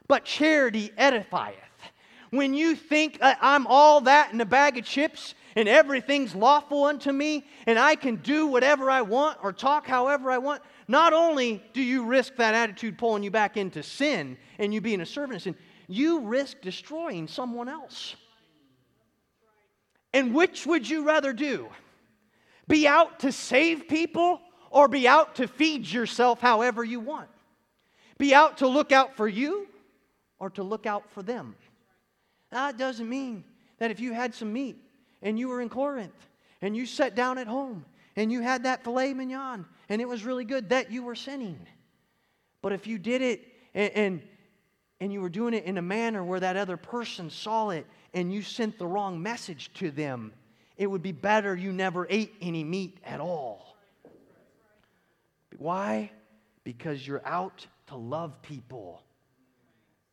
but 0.09 0.25
charity 0.25 0.91
edifieth. 0.99 1.55
When 2.31 2.55
you 2.55 2.75
think 2.75 3.19
I'm 3.23 3.67
all 3.67 4.03
that 4.03 4.33
in 4.33 4.41
a 4.41 4.45
bag 4.45 4.77
of 4.77 4.85
chips, 4.85 5.35
and 5.57 5.69
everything's 5.69 6.35
lawful 6.35 6.85
unto 6.85 7.11
me, 7.13 7.45
and 7.67 7.79
I 7.79 7.95
can 7.95 8.17
do 8.17 8.47
whatever 8.47 8.91
I 8.91 9.03
want 9.03 9.39
or 9.43 9.53
talk 9.53 9.87
however 9.87 10.31
I 10.31 10.39
want, 10.39 10.63
not 10.87 11.13
only 11.13 11.63
do 11.73 11.83
you 11.83 12.05
risk 12.05 12.37
that 12.37 12.55
attitude 12.55 12.99
pulling 12.99 13.23
you 13.23 13.31
back 13.31 13.57
into 13.57 13.83
sin 13.83 14.37
and 14.59 14.73
you 14.73 14.81
being 14.81 15.01
a 15.01 15.07
servant 15.07 15.37
of 15.37 15.43
sin, 15.43 15.57
you 15.89 16.21
risk 16.21 16.61
destroying 16.61 17.27
someone 17.27 17.69
else. 17.69 18.15
And 20.13 20.35
which 20.35 20.67
would 20.67 20.89
you 20.89 21.05
rather 21.05 21.33
do? 21.33 21.69
Be 22.69 22.87
out 22.87 23.21
to 23.21 23.33
save 23.33 23.89
people 23.89 24.41
or 24.71 24.89
be 24.89 25.07
out 25.07 25.37
to 25.37 25.49
feed 25.49 25.87
yourself 25.87 26.41
however 26.41 26.83
you 26.83 27.01
want? 27.01 27.29
Be 28.19 28.35
out 28.35 28.59
to 28.59 28.69
look 28.69 28.93
out 28.93 29.17
for 29.17 29.29
you 29.29 29.67
or 30.39 30.51
to 30.51 30.63
look 30.63 30.87
out 30.87 31.11
for 31.11 31.23
them? 31.23 31.57
That 32.51 32.79
doesn't 32.79 33.09
mean 33.09 33.45
that 33.79 33.91
if 33.91 34.01
you 34.01 34.13
had 34.13 34.35
some 34.35 34.53
meat 34.53 34.77
and 35.23 35.39
you 35.39 35.49
were 35.49 35.61
in 35.61 35.69
Corinth 35.69 36.15
and 36.63 36.77
you 36.77 36.87
sat 36.87 37.15
down 37.15 37.39
at 37.39 37.47
home 37.47 37.85
and 38.17 38.31
you 38.31 38.41
had 38.41 38.65
that 38.65 38.85
filet 38.85 39.15
mignon 39.15 39.67
and 39.89 40.01
it 40.01 40.09
was 40.09 40.25
really 40.25 40.45
good, 40.45 40.69
that 40.69 40.91
you 40.91 41.03
were 41.03 41.15
sinning. 41.15 41.59
But 42.63 42.73
if 42.73 42.87
you 42.87 42.99
did 42.99 43.23
it 43.23 43.47
and, 43.75 43.93
and, 43.95 44.23
and 45.01 45.13
you 45.13 45.21
were 45.21 45.29
doing 45.29 45.55
it 45.55 45.65
in 45.65 45.79
a 45.79 45.83
manner 45.83 46.23
where 46.23 46.41
that 46.41 46.57
other 46.57 46.77
person 46.77 47.31
saw 47.31 47.71
it 47.71 47.87
and 48.13 48.33
you 48.33 48.43
sent 48.43 48.79
the 48.79 48.87
wrong 48.87 49.23
message 49.23 49.73
to 49.75 49.91
them, 49.91 50.33
it 50.77 50.87
would 50.87 51.03
be 51.03 51.13
better 51.13 51.55
you 51.55 51.73
never 51.73 52.07
ate 52.11 52.35
any 52.41 52.65
meat 52.65 52.99
at 53.05 53.21
all. 53.21 53.70
Why? 55.61 56.11
Because 56.65 57.07
you're 57.07 57.21
out 57.27 57.67
to 57.89 57.97
love 57.97 58.41
people. 58.41 59.03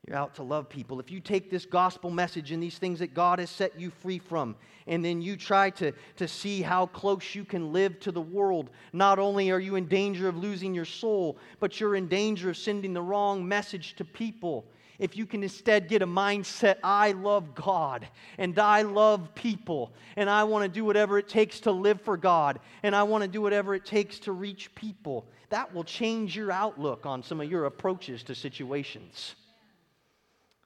You're 0.05 0.17
out 0.17 0.35
to 0.35 0.43
love 0.43 0.67
people. 0.67 0.99
If 0.99 1.09
you 1.09 1.21
take 1.21 1.49
this 1.49 1.65
gospel 1.65 2.09
message 2.09 2.51
and 2.51 2.61
these 2.61 2.77
things 2.77 2.99
that 2.99 3.13
God 3.13 3.39
has 3.39 3.49
set 3.49 3.79
you 3.79 3.89
free 3.89 4.19
from, 4.19 4.57
and 4.87 5.05
then 5.05 5.21
you 5.21 5.37
try 5.37 5.69
to, 5.69 5.93
to 6.17 6.27
see 6.27 6.61
how 6.61 6.87
close 6.87 7.33
you 7.33 7.45
can 7.45 7.71
live 7.71 7.97
to 8.01 8.11
the 8.11 8.19
world, 8.19 8.71
not 8.91 9.19
only 9.19 9.49
are 9.49 9.59
you 9.59 9.77
in 9.77 9.87
danger 9.87 10.27
of 10.27 10.35
losing 10.35 10.73
your 10.73 10.83
soul, 10.83 11.37
but 11.61 11.79
you're 11.79 11.95
in 11.95 12.09
danger 12.09 12.49
of 12.49 12.57
sending 12.57 12.93
the 12.93 13.01
wrong 13.01 13.47
message 13.47 13.95
to 13.95 14.03
people. 14.03 14.65
If 14.99 15.15
you 15.15 15.25
can 15.25 15.43
instead 15.43 15.87
get 15.87 16.01
a 16.01 16.07
mindset, 16.07 16.77
I 16.83 17.11
love 17.11 17.53
God 17.53 18.07
and 18.37 18.57
I 18.57 18.81
love 18.81 19.35
people, 19.35 19.93
and 20.15 20.29
I 20.29 20.43
want 20.43 20.63
to 20.63 20.69
do 20.69 20.83
whatever 20.83 21.19
it 21.19 21.29
takes 21.29 21.59
to 21.61 21.71
live 21.71 22.01
for 22.01 22.17
God, 22.17 22.59
and 22.81 22.95
I 22.95 23.03
want 23.03 23.23
to 23.23 23.27
do 23.27 23.41
whatever 23.41 23.75
it 23.75 23.85
takes 23.85 24.19
to 24.19 24.31
reach 24.31 24.73
people, 24.73 25.27
that 25.49 25.73
will 25.73 25.83
change 25.83 26.35
your 26.35 26.51
outlook 26.51 27.05
on 27.05 27.21
some 27.21 27.39
of 27.39 27.49
your 27.49 27.65
approaches 27.65 28.23
to 28.23 28.35
situations. 28.35 29.35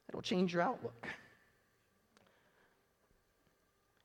It'll 0.07 0.21
change 0.21 0.53
your 0.53 0.61
outlook. 0.61 1.07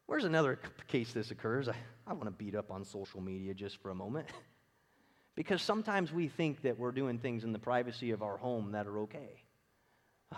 Where's 0.07 0.25
another 0.25 0.59
case 0.87 1.13
this 1.13 1.31
occurs? 1.31 1.69
I, 1.69 1.75
I 2.07 2.13
want 2.13 2.27
to 2.27 2.31
beat 2.31 2.55
up 2.55 2.71
on 2.71 2.85
social 2.85 3.21
media 3.21 3.55
just 3.55 3.81
for 3.83 3.91
a 3.91 3.95
moment. 3.95 4.29
because 5.37 5.63
sometimes 5.63 6.13
we 6.13 6.29
think 6.29 6.63
that 6.63 6.79
we're 6.79 6.93
doing 6.93 7.19
things 7.19 7.45
in 7.45 7.53
the 7.53 7.59
privacy 7.59 8.11
of 8.11 8.23
our 8.23 8.37
home 8.37 8.73
that 8.73 8.87
are 8.87 9.01
okay. 9.01 9.43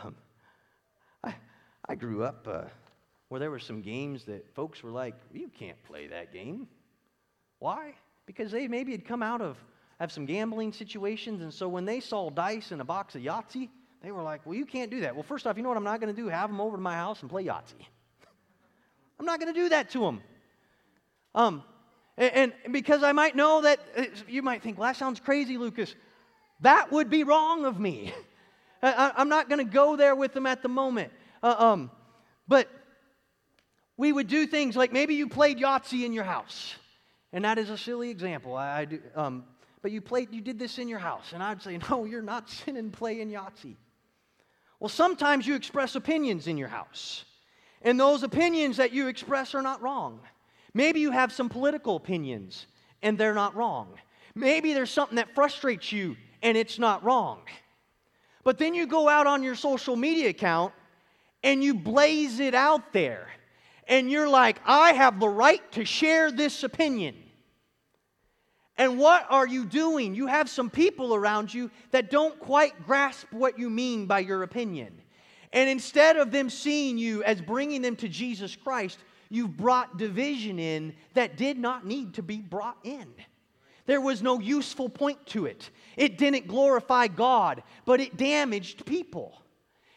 Um, 0.02 0.14
I, 1.24 1.34
I 1.88 1.94
grew 1.94 2.24
up 2.24 2.46
uh, 2.48 2.64
where 3.28 3.40
there 3.40 3.50
were 3.50 3.58
some 3.58 3.82
games 3.82 4.24
that 4.24 4.54
folks 4.54 4.82
were 4.82 4.90
like, 4.90 5.14
you 5.32 5.50
can't 5.58 5.82
play 5.84 6.06
that 6.08 6.32
game. 6.32 6.68
Why? 7.58 7.94
because 8.28 8.52
they 8.52 8.68
maybe 8.68 8.92
had 8.92 9.06
come 9.06 9.22
out 9.22 9.40
of 9.40 9.56
have 9.98 10.12
some 10.12 10.26
gambling 10.26 10.72
situations, 10.72 11.40
and 11.42 11.52
so 11.52 11.66
when 11.66 11.84
they 11.84 11.98
saw 11.98 12.30
dice 12.30 12.70
and 12.70 12.80
a 12.80 12.84
box 12.84 13.16
of 13.16 13.22
Yahtzee, 13.22 13.68
they 14.00 14.12
were 14.12 14.22
like, 14.22 14.46
"Well, 14.46 14.54
you 14.54 14.66
can't 14.66 14.92
do 14.92 15.00
that." 15.00 15.14
Well, 15.16 15.24
first 15.24 15.44
off, 15.46 15.56
you 15.56 15.62
know 15.64 15.70
what 15.70 15.78
I'm 15.78 15.82
not 15.82 15.98
going 16.00 16.14
to 16.14 16.22
do? 16.22 16.28
Have 16.28 16.50
them 16.50 16.60
over 16.60 16.76
to 16.76 16.82
my 16.82 16.94
house 16.94 17.22
and 17.22 17.30
play 17.30 17.44
Yahtzee. 17.44 17.86
I'm 19.18 19.26
not 19.26 19.40
going 19.40 19.52
to 19.52 19.58
do 19.58 19.70
that 19.70 19.90
to 19.90 20.00
them. 20.00 20.22
Um, 21.34 21.64
and, 22.16 22.52
and, 22.64 22.72
because 22.72 23.02
I 23.02 23.12
might 23.12 23.34
know 23.34 23.62
that 23.62 23.80
uh, 23.96 24.04
you 24.28 24.42
might 24.42 24.62
think, 24.62 24.78
"Well, 24.78 24.88
that 24.88 24.96
sounds 24.96 25.18
crazy, 25.18 25.56
Lucas." 25.56 25.96
That 26.60 26.92
would 26.92 27.08
be 27.08 27.24
wrong 27.24 27.64
of 27.64 27.80
me. 27.80 28.12
I, 28.82 29.12
am 29.16 29.28
not 29.28 29.48
going 29.48 29.58
to 29.58 29.70
go 29.70 29.96
there 29.96 30.14
with 30.14 30.32
them 30.32 30.46
at 30.46 30.62
the 30.62 30.68
moment. 30.68 31.12
Uh, 31.42 31.54
um, 31.58 31.90
but 32.46 32.68
we 33.96 34.12
would 34.12 34.28
do 34.28 34.46
things 34.46 34.76
like 34.76 34.92
maybe 34.92 35.14
you 35.14 35.28
played 35.28 35.58
Yahtzee 35.58 36.04
in 36.04 36.12
your 36.12 36.24
house. 36.24 36.74
And 37.32 37.44
that 37.44 37.58
is 37.58 37.70
a 37.70 37.76
silly 37.76 38.10
example. 38.10 38.56
I, 38.56 38.80
I 38.80 38.84
do, 38.86 39.00
um, 39.14 39.44
but 39.82 39.90
you 39.90 40.00
played, 40.00 40.32
you 40.32 40.40
did 40.40 40.58
this 40.58 40.78
in 40.78 40.88
your 40.88 40.98
house. 40.98 41.32
And 41.32 41.42
I'd 41.42 41.62
say, 41.62 41.78
no, 41.90 42.04
you're 42.04 42.22
not 42.22 42.48
sinning 42.48 42.90
playing 42.90 43.30
Yahtzee. 43.30 43.76
Well, 44.80 44.88
sometimes 44.88 45.46
you 45.46 45.54
express 45.54 45.96
opinions 45.96 46.46
in 46.46 46.56
your 46.56 46.68
house. 46.68 47.24
And 47.82 47.98
those 47.98 48.22
opinions 48.22 48.76
that 48.78 48.92
you 48.92 49.08
express 49.08 49.54
are 49.54 49.62
not 49.62 49.82
wrong. 49.82 50.20
Maybe 50.74 51.00
you 51.00 51.10
have 51.10 51.32
some 51.32 51.48
political 51.48 51.96
opinions 51.96 52.66
and 53.02 53.16
they're 53.16 53.34
not 53.34 53.54
wrong. 53.56 53.88
Maybe 54.34 54.72
there's 54.72 54.90
something 54.90 55.16
that 55.16 55.34
frustrates 55.34 55.90
you 55.92 56.16
and 56.42 56.56
it's 56.56 56.78
not 56.78 57.02
wrong. 57.04 57.40
But 58.48 58.56
then 58.56 58.74
you 58.74 58.86
go 58.86 59.10
out 59.10 59.26
on 59.26 59.42
your 59.42 59.54
social 59.54 59.94
media 59.94 60.30
account 60.30 60.72
and 61.42 61.62
you 61.62 61.74
blaze 61.74 62.40
it 62.40 62.54
out 62.54 62.94
there. 62.94 63.28
And 63.86 64.10
you're 64.10 64.26
like, 64.26 64.58
I 64.64 64.94
have 64.94 65.20
the 65.20 65.28
right 65.28 65.60
to 65.72 65.84
share 65.84 66.32
this 66.32 66.64
opinion. 66.64 67.14
And 68.78 68.98
what 68.98 69.26
are 69.28 69.46
you 69.46 69.66
doing? 69.66 70.14
You 70.14 70.28
have 70.28 70.48
some 70.48 70.70
people 70.70 71.14
around 71.14 71.52
you 71.52 71.70
that 71.90 72.10
don't 72.10 72.40
quite 72.40 72.86
grasp 72.86 73.26
what 73.32 73.58
you 73.58 73.68
mean 73.68 74.06
by 74.06 74.20
your 74.20 74.42
opinion. 74.42 74.98
And 75.52 75.68
instead 75.68 76.16
of 76.16 76.30
them 76.30 76.48
seeing 76.48 76.96
you 76.96 77.22
as 77.24 77.42
bringing 77.42 77.82
them 77.82 77.96
to 77.96 78.08
Jesus 78.08 78.56
Christ, 78.56 78.98
you've 79.28 79.58
brought 79.58 79.98
division 79.98 80.58
in 80.58 80.94
that 81.12 81.36
did 81.36 81.58
not 81.58 81.84
need 81.86 82.14
to 82.14 82.22
be 82.22 82.38
brought 82.38 82.78
in. 82.82 83.12
There 83.88 84.02
was 84.02 84.22
no 84.22 84.38
useful 84.38 84.90
point 84.90 85.24
to 85.28 85.46
it. 85.46 85.70
It 85.96 86.18
didn't 86.18 86.46
glorify 86.46 87.08
God, 87.08 87.62
but 87.86 88.02
it 88.02 88.18
damaged 88.18 88.84
people. 88.84 89.40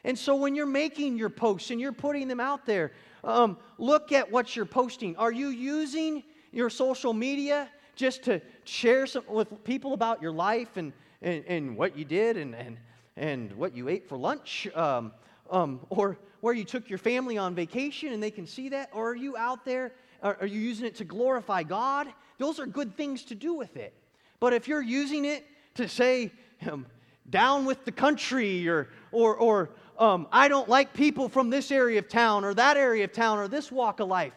And 0.05 0.17
so 0.17 0.37
when 0.37 0.55
you're 0.55 0.65
making 0.65 1.17
your 1.17 1.29
posts 1.29 1.71
and 1.71 1.81
you're 1.81 1.91
putting 1.91 2.29
them 2.29 2.39
out 2.39 2.65
there, 2.65 2.93
um, 3.25 3.57
look 3.77 4.13
at 4.13 4.31
what 4.31 4.55
you're 4.55 4.65
posting. 4.65 5.17
Are 5.17 5.33
you 5.33 5.49
using 5.49 6.23
your 6.53 6.69
social 6.69 7.11
media 7.11 7.67
just 7.97 8.23
to 8.23 8.41
share 8.63 9.05
some, 9.07 9.25
with 9.27 9.61
people 9.65 9.91
about 9.91 10.21
your 10.21 10.31
life 10.31 10.77
and, 10.77 10.93
and, 11.21 11.43
and 11.45 11.75
what 11.75 11.97
you 11.97 12.05
did 12.05 12.37
and, 12.37 12.55
and, 12.55 12.77
and 13.17 13.51
what 13.57 13.75
you 13.75 13.89
ate 13.89 14.07
for 14.07 14.17
lunch? 14.17 14.69
Um, 14.73 15.11
um, 15.49 15.81
or 15.89 16.17
where 16.39 16.53
you 16.53 16.63
took 16.63 16.89
your 16.89 16.97
family 16.97 17.37
on 17.37 17.55
vacation 17.55 18.13
and 18.13 18.23
they 18.23 18.31
can 18.31 18.47
see 18.47 18.69
that? 18.69 18.89
Or 18.93 19.09
are 19.09 19.15
you 19.17 19.35
out 19.35 19.65
there? 19.65 19.91
Are, 20.23 20.37
are 20.39 20.47
you 20.47 20.61
using 20.61 20.85
it 20.85 20.95
to 20.95 21.03
glorify 21.03 21.63
God? 21.63 22.07
Those 22.41 22.59
are 22.59 22.65
good 22.65 22.97
things 22.97 23.23
to 23.25 23.35
do 23.35 23.53
with 23.53 23.77
it. 23.77 23.93
But 24.39 24.53
if 24.53 24.67
you're 24.67 24.81
using 24.81 25.25
it 25.25 25.45
to 25.75 25.87
say, 25.87 26.31
um, 26.69 26.87
down 27.29 27.65
with 27.65 27.85
the 27.85 27.91
country, 27.91 28.67
or, 28.67 28.89
or, 29.11 29.35
or 29.35 29.69
um, 29.99 30.27
I 30.31 30.47
don't 30.47 30.67
like 30.67 30.93
people 30.93 31.29
from 31.29 31.51
this 31.51 31.71
area 31.71 31.99
of 31.99 32.09
town, 32.09 32.43
or 32.43 32.55
that 32.55 32.77
area 32.77 33.03
of 33.03 33.13
town, 33.13 33.37
or 33.37 33.47
this 33.47 33.71
walk 33.71 33.99
of 33.99 34.07
life, 34.07 34.33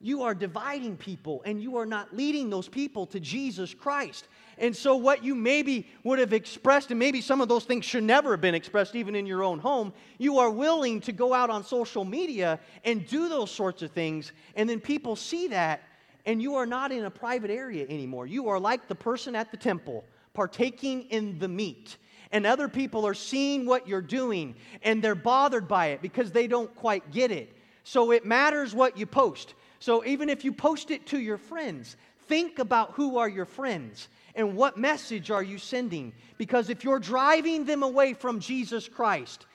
you 0.00 0.24
are 0.24 0.34
dividing 0.34 0.96
people 0.96 1.40
and 1.46 1.62
you 1.62 1.76
are 1.76 1.86
not 1.86 2.14
leading 2.14 2.50
those 2.50 2.68
people 2.68 3.06
to 3.06 3.20
Jesus 3.20 3.72
Christ. 3.72 4.26
And 4.58 4.74
so, 4.74 4.96
what 4.96 5.22
you 5.22 5.34
maybe 5.34 5.86
would 6.02 6.18
have 6.18 6.32
expressed, 6.32 6.90
and 6.90 6.98
maybe 6.98 7.20
some 7.20 7.40
of 7.40 7.48
those 7.48 7.64
things 7.64 7.84
should 7.84 8.02
never 8.02 8.32
have 8.32 8.40
been 8.40 8.54
expressed 8.54 8.96
even 8.96 9.14
in 9.14 9.24
your 9.24 9.44
own 9.44 9.60
home, 9.60 9.92
you 10.18 10.38
are 10.38 10.50
willing 10.50 11.00
to 11.02 11.12
go 11.12 11.32
out 11.32 11.50
on 11.50 11.62
social 11.62 12.04
media 12.04 12.58
and 12.84 13.06
do 13.06 13.28
those 13.28 13.52
sorts 13.52 13.82
of 13.82 13.92
things, 13.92 14.32
and 14.56 14.68
then 14.68 14.80
people 14.80 15.14
see 15.14 15.46
that 15.48 15.82
and 16.26 16.42
you 16.42 16.56
are 16.56 16.66
not 16.66 16.90
in 16.90 17.04
a 17.04 17.10
private 17.10 17.50
area 17.50 17.86
anymore. 17.88 18.26
You 18.26 18.48
are 18.48 18.58
like 18.58 18.88
the 18.88 18.94
person 18.94 19.36
at 19.36 19.52
the 19.52 19.56
temple, 19.56 20.04
partaking 20.34 21.02
in 21.04 21.38
the 21.38 21.48
meat. 21.48 21.96
And 22.32 22.44
other 22.44 22.68
people 22.68 23.06
are 23.06 23.14
seeing 23.14 23.64
what 23.64 23.86
you're 23.86 24.02
doing, 24.02 24.56
and 24.82 25.00
they're 25.00 25.14
bothered 25.14 25.68
by 25.68 25.86
it 25.86 26.02
because 26.02 26.32
they 26.32 26.48
don't 26.48 26.74
quite 26.74 27.12
get 27.12 27.30
it. 27.30 27.56
So 27.84 28.10
it 28.10 28.26
matters 28.26 28.74
what 28.74 28.98
you 28.98 29.06
post. 29.06 29.54
So 29.78 30.04
even 30.04 30.28
if 30.28 30.44
you 30.44 30.52
post 30.52 30.90
it 30.90 31.06
to 31.06 31.20
your 31.20 31.38
friends, 31.38 31.96
think 32.26 32.58
about 32.58 32.92
who 32.92 33.16
are 33.18 33.28
your 33.28 33.44
friends 33.44 34.08
and 34.34 34.56
what 34.56 34.76
message 34.76 35.30
are 35.30 35.44
you 35.44 35.58
sending. 35.58 36.12
Because 36.36 36.68
if 36.68 36.82
you're 36.82 36.98
driving 36.98 37.64
them 37.64 37.84
away 37.84 38.12
from 38.12 38.40
Jesus 38.40 38.88
Christ, 38.88 39.46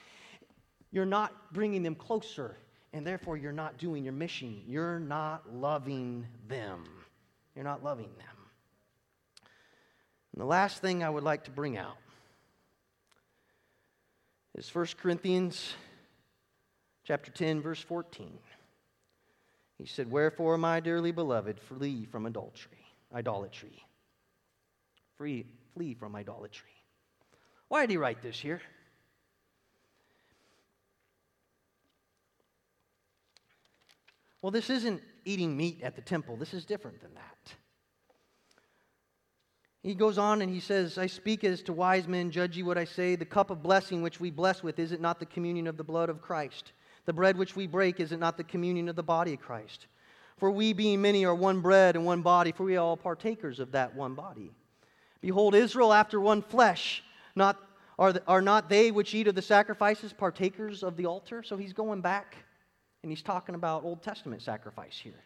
you're 0.92 1.06
not 1.06 1.54
bringing 1.54 1.84
them 1.84 1.96
closer 1.96 2.56
and 2.94 3.06
therefore 3.06 3.38
you're 3.38 3.52
not 3.52 3.78
doing 3.78 4.04
your 4.04 4.14
mission. 4.14 4.62
You're 4.68 5.00
not 5.00 5.54
loving 5.54 6.28
them. 6.48 6.84
You're 7.56 7.64
not 7.64 7.84
loving 7.84 8.10
them. 8.18 8.28
And 10.34 10.42
the 10.42 10.46
last 10.46 10.82
thing 10.82 11.04
I 11.04 11.10
would 11.10 11.24
like 11.24 11.46
to 11.46 11.52
bring 11.52 11.78
out 11.78 11.98
is 14.56 14.74
1 14.74 14.88
Corinthians 15.02 15.74
chapter 17.04 17.32
10 17.32 17.62
verse 17.62 17.82
14. 17.82 18.38
He 19.78 19.88
said, 19.88 20.12
"Wherefore, 20.12 20.58
my 20.58 20.80
dearly 20.80 21.12
beloved, 21.12 21.60
flee 21.60 22.06
from 22.06 22.26
adultery, 22.28 22.86
idolatry. 23.14 23.84
Free, 25.18 25.46
flee 25.74 25.96
from 25.96 26.16
idolatry." 26.16 26.70
Why 27.68 27.82
did 27.82 27.92
he 27.92 27.98
write 27.98 28.22
this 28.22 28.40
here? 28.40 28.62
Well, 34.42 34.52
this 34.52 34.70
isn't 34.70 35.02
eating 35.24 35.56
meat 35.56 35.82
at 35.84 35.96
the 35.96 36.02
temple. 36.02 36.36
This 36.36 36.54
is 36.54 36.66
different 36.66 37.02
than 37.02 37.14
that. 37.14 37.54
He 39.84 39.96
goes 39.96 40.18
on 40.18 40.42
and 40.42 40.52
he 40.52 40.60
says, 40.60 40.98
I 40.98 41.08
speak 41.08 41.44
as 41.44 41.64
to 41.64 41.74
wise 41.74 42.08
men, 42.08 42.30
judge 42.30 42.56
ye 42.56 42.64
what 42.64 42.78
I 42.78 42.86
say. 42.86 43.16
The 43.16 43.26
cup 43.26 43.50
of 43.50 43.64
blessing 43.64 44.02
which 44.02 44.20
we 44.20 44.30
bless 44.30 44.62
with, 44.62 44.78
is 44.78 44.92
it 44.92 45.02
not 45.02 45.20
the 45.20 45.26
communion 45.26 45.68
of 45.68 45.78
the 45.78 45.84
blood 45.84 46.10
of 46.10 46.22
Christ? 46.22 46.74
The 47.06 47.14
bread 47.14 47.36
which 47.36 47.56
we 47.56 47.66
break, 47.66 48.00
is 48.00 48.12
it 48.12 48.20
not 48.20 48.38
the 48.38 48.44
communion 48.44 48.90
of 48.90 48.96
the 48.96 49.04
body 49.04 49.34
of 49.34 49.42
Christ? 49.42 49.88
For 50.38 50.52
we, 50.52 50.74
being 50.74 51.02
many, 51.02 51.26
are 51.26 51.34
one 51.34 51.62
bread 51.62 51.96
and 51.96 52.06
one 52.06 52.22
body, 52.22 52.52
for 52.52 52.64
we 52.64 52.78
are 52.78 52.84
all 52.84 52.98
partakers 52.98 53.60
of 53.60 53.72
that 53.72 53.96
one 53.96 54.14
body. 54.14 54.52
Behold, 55.20 55.56
Israel 55.56 55.94
after 55.94 56.20
one 56.20 56.44
flesh, 56.44 57.04
not, 57.36 57.60
are, 57.98 58.14
the, 58.14 58.24
are 58.28 58.42
not 58.42 58.70
they 58.70 58.92
which 58.92 59.14
eat 59.16 59.28
of 59.28 59.36
the 59.36 59.42
sacrifices 59.42 60.14
partakers 60.14 60.84
of 60.84 60.96
the 60.96 61.06
altar? 61.06 61.42
So 61.42 61.58
he's 61.58 61.74
going 61.74 62.02
back 62.02 62.38
and 63.04 63.12
he's 63.12 63.22
talking 63.22 63.56
about 63.56 63.84
Old 63.84 64.04
Testament 64.04 64.42
sacrifice 64.42 64.98
here. 64.98 65.24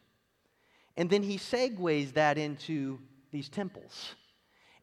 And 0.97 1.09
then 1.09 1.23
he 1.23 1.37
segues 1.37 2.13
that 2.13 2.37
into 2.37 2.99
these 3.31 3.49
temples. 3.49 4.15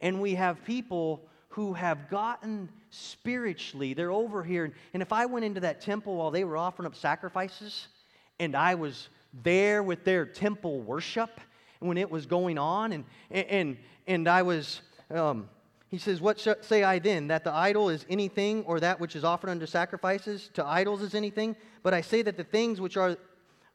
And 0.01 0.21
we 0.21 0.35
have 0.35 0.63
people 0.65 1.29
who 1.49 1.75
have 1.75 2.09
gotten 2.11 2.69
spiritually, 2.91 3.95
they're 3.95 4.11
over 4.11 4.43
here. 4.43 4.73
And 4.95 5.03
if 5.03 5.13
I 5.13 5.27
went 5.27 5.45
into 5.45 5.61
that 5.61 5.81
temple 5.81 6.17
while 6.17 6.31
they 6.31 6.45
were 6.45 6.57
offering 6.57 6.87
up 6.87 6.95
sacrifices, 6.95 7.89
and 8.39 8.57
I 8.57 8.75
was 8.75 9.09
there 9.43 9.83
with 9.83 10.05
their 10.05 10.25
temple 10.27 10.81
worship 10.81 11.41
when 11.81 11.99
it 11.99 12.11
was 12.11 12.27
going 12.27 12.59
on, 12.59 12.93
and, 12.93 13.05
and, 13.31 13.77
and 14.07 14.29
I 14.29 14.43
was, 14.43 14.81
um, 15.11 15.49
he 15.93 15.99
says, 15.99 16.23
What 16.23 16.41
say 16.63 16.83
I 16.83 16.99
then? 16.99 17.29
That 17.29 17.45
the 17.45 17.53
idol 17.53 17.91
is 17.91 18.07
anything, 18.09 18.65
or 18.65 18.81
that 18.81 18.99
which 18.99 19.15
is 19.15 19.25
offered 19.25 19.51
under 19.51 19.67
sacrifices 19.67 20.49
to 20.55 20.65
idols 20.65 21.03
is 21.03 21.15
anything? 21.15 21.55
But 21.83 21.93
I 21.93 22.01
say 22.01 22.23
that 22.23 22.39
the 22.39 22.45
things 22.45 22.81
which 22.81 22.97
are 22.97 23.19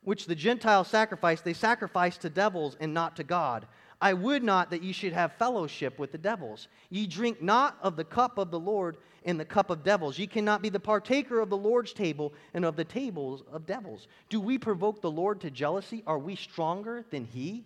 which 0.03 0.25
the 0.25 0.33
Gentiles 0.33 0.87
sacrifice, 0.87 1.41
they 1.41 1.53
sacrifice 1.53 2.17
to 2.17 2.29
devils 2.29 2.75
and 2.79 2.91
not 2.91 3.15
to 3.17 3.23
God. 3.23 3.67
I 4.01 4.13
would 4.13 4.43
not 4.43 4.71
that 4.71 4.81
ye 4.81 4.93
should 4.93 5.13
have 5.13 5.33
fellowship 5.33 5.99
with 5.99 6.11
the 6.11 6.17
devils. 6.17 6.69
Ye 6.89 7.05
drink 7.05 7.41
not 7.41 7.77
of 7.83 7.95
the 7.95 8.03
cup 8.03 8.39
of 8.39 8.49
the 8.49 8.59
Lord 8.59 8.97
and 9.23 9.39
the 9.39 9.45
cup 9.45 9.69
of 9.69 9.83
devils. 9.83 10.17
Ye 10.17 10.25
cannot 10.25 10.63
be 10.63 10.69
the 10.69 10.79
partaker 10.79 11.39
of 11.39 11.51
the 11.51 11.57
Lord's 11.57 11.93
table 11.93 12.33
and 12.55 12.65
of 12.65 12.75
the 12.75 12.83
tables 12.83 13.43
of 13.51 13.67
devils. 13.67 14.07
Do 14.29 14.41
we 14.41 14.57
provoke 14.57 15.01
the 15.01 15.11
Lord 15.11 15.39
to 15.41 15.51
jealousy? 15.51 16.01
Are 16.07 16.17
we 16.17 16.35
stronger 16.35 17.05
than 17.11 17.25
he? 17.25 17.65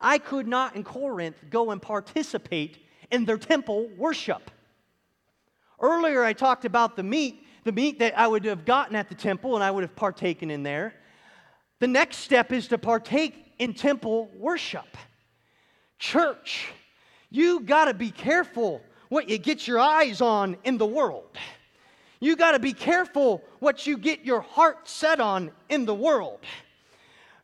I 0.00 0.18
could 0.18 0.48
not 0.48 0.74
in 0.74 0.82
Corinth 0.82 1.36
go 1.50 1.70
and 1.70 1.80
participate 1.80 2.78
in 3.12 3.24
their 3.24 3.38
temple 3.38 3.88
worship. 3.96 4.50
Earlier, 5.80 6.24
I 6.24 6.32
talked 6.32 6.64
about 6.64 6.96
the 6.96 7.02
meat 7.02 7.44
the 7.64 7.72
meat 7.72 8.00
that 8.00 8.18
I 8.18 8.26
would 8.26 8.44
have 8.44 8.64
gotten 8.64 8.96
at 8.96 9.08
the 9.08 9.14
temple 9.14 9.54
and 9.54 9.62
I 9.62 9.70
would 9.70 9.82
have 9.82 9.94
partaken 9.94 10.50
in 10.50 10.62
there. 10.62 10.94
The 11.78 11.86
next 11.86 12.18
step 12.18 12.52
is 12.52 12.68
to 12.68 12.78
partake 12.78 13.52
in 13.58 13.74
temple 13.74 14.30
worship. 14.36 14.96
Church, 15.98 16.68
you 17.30 17.60
got 17.60 17.84
to 17.84 17.94
be 17.94 18.10
careful 18.10 18.80
what 19.10 19.28
you 19.28 19.38
get 19.38 19.68
your 19.68 19.78
eyes 19.78 20.20
on 20.20 20.56
in 20.64 20.78
the 20.78 20.86
world. 20.86 21.38
You 22.18 22.36
got 22.36 22.52
to 22.52 22.58
be 22.58 22.72
careful 22.72 23.42
what 23.60 23.86
you 23.86 23.96
get 23.96 24.24
your 24.24 24.40
heart 24.40 24.88
set 24.88 25.20
on 25.20 25.52
in 25.68 25.84
the 25.84 25.94
world 25.94 26.40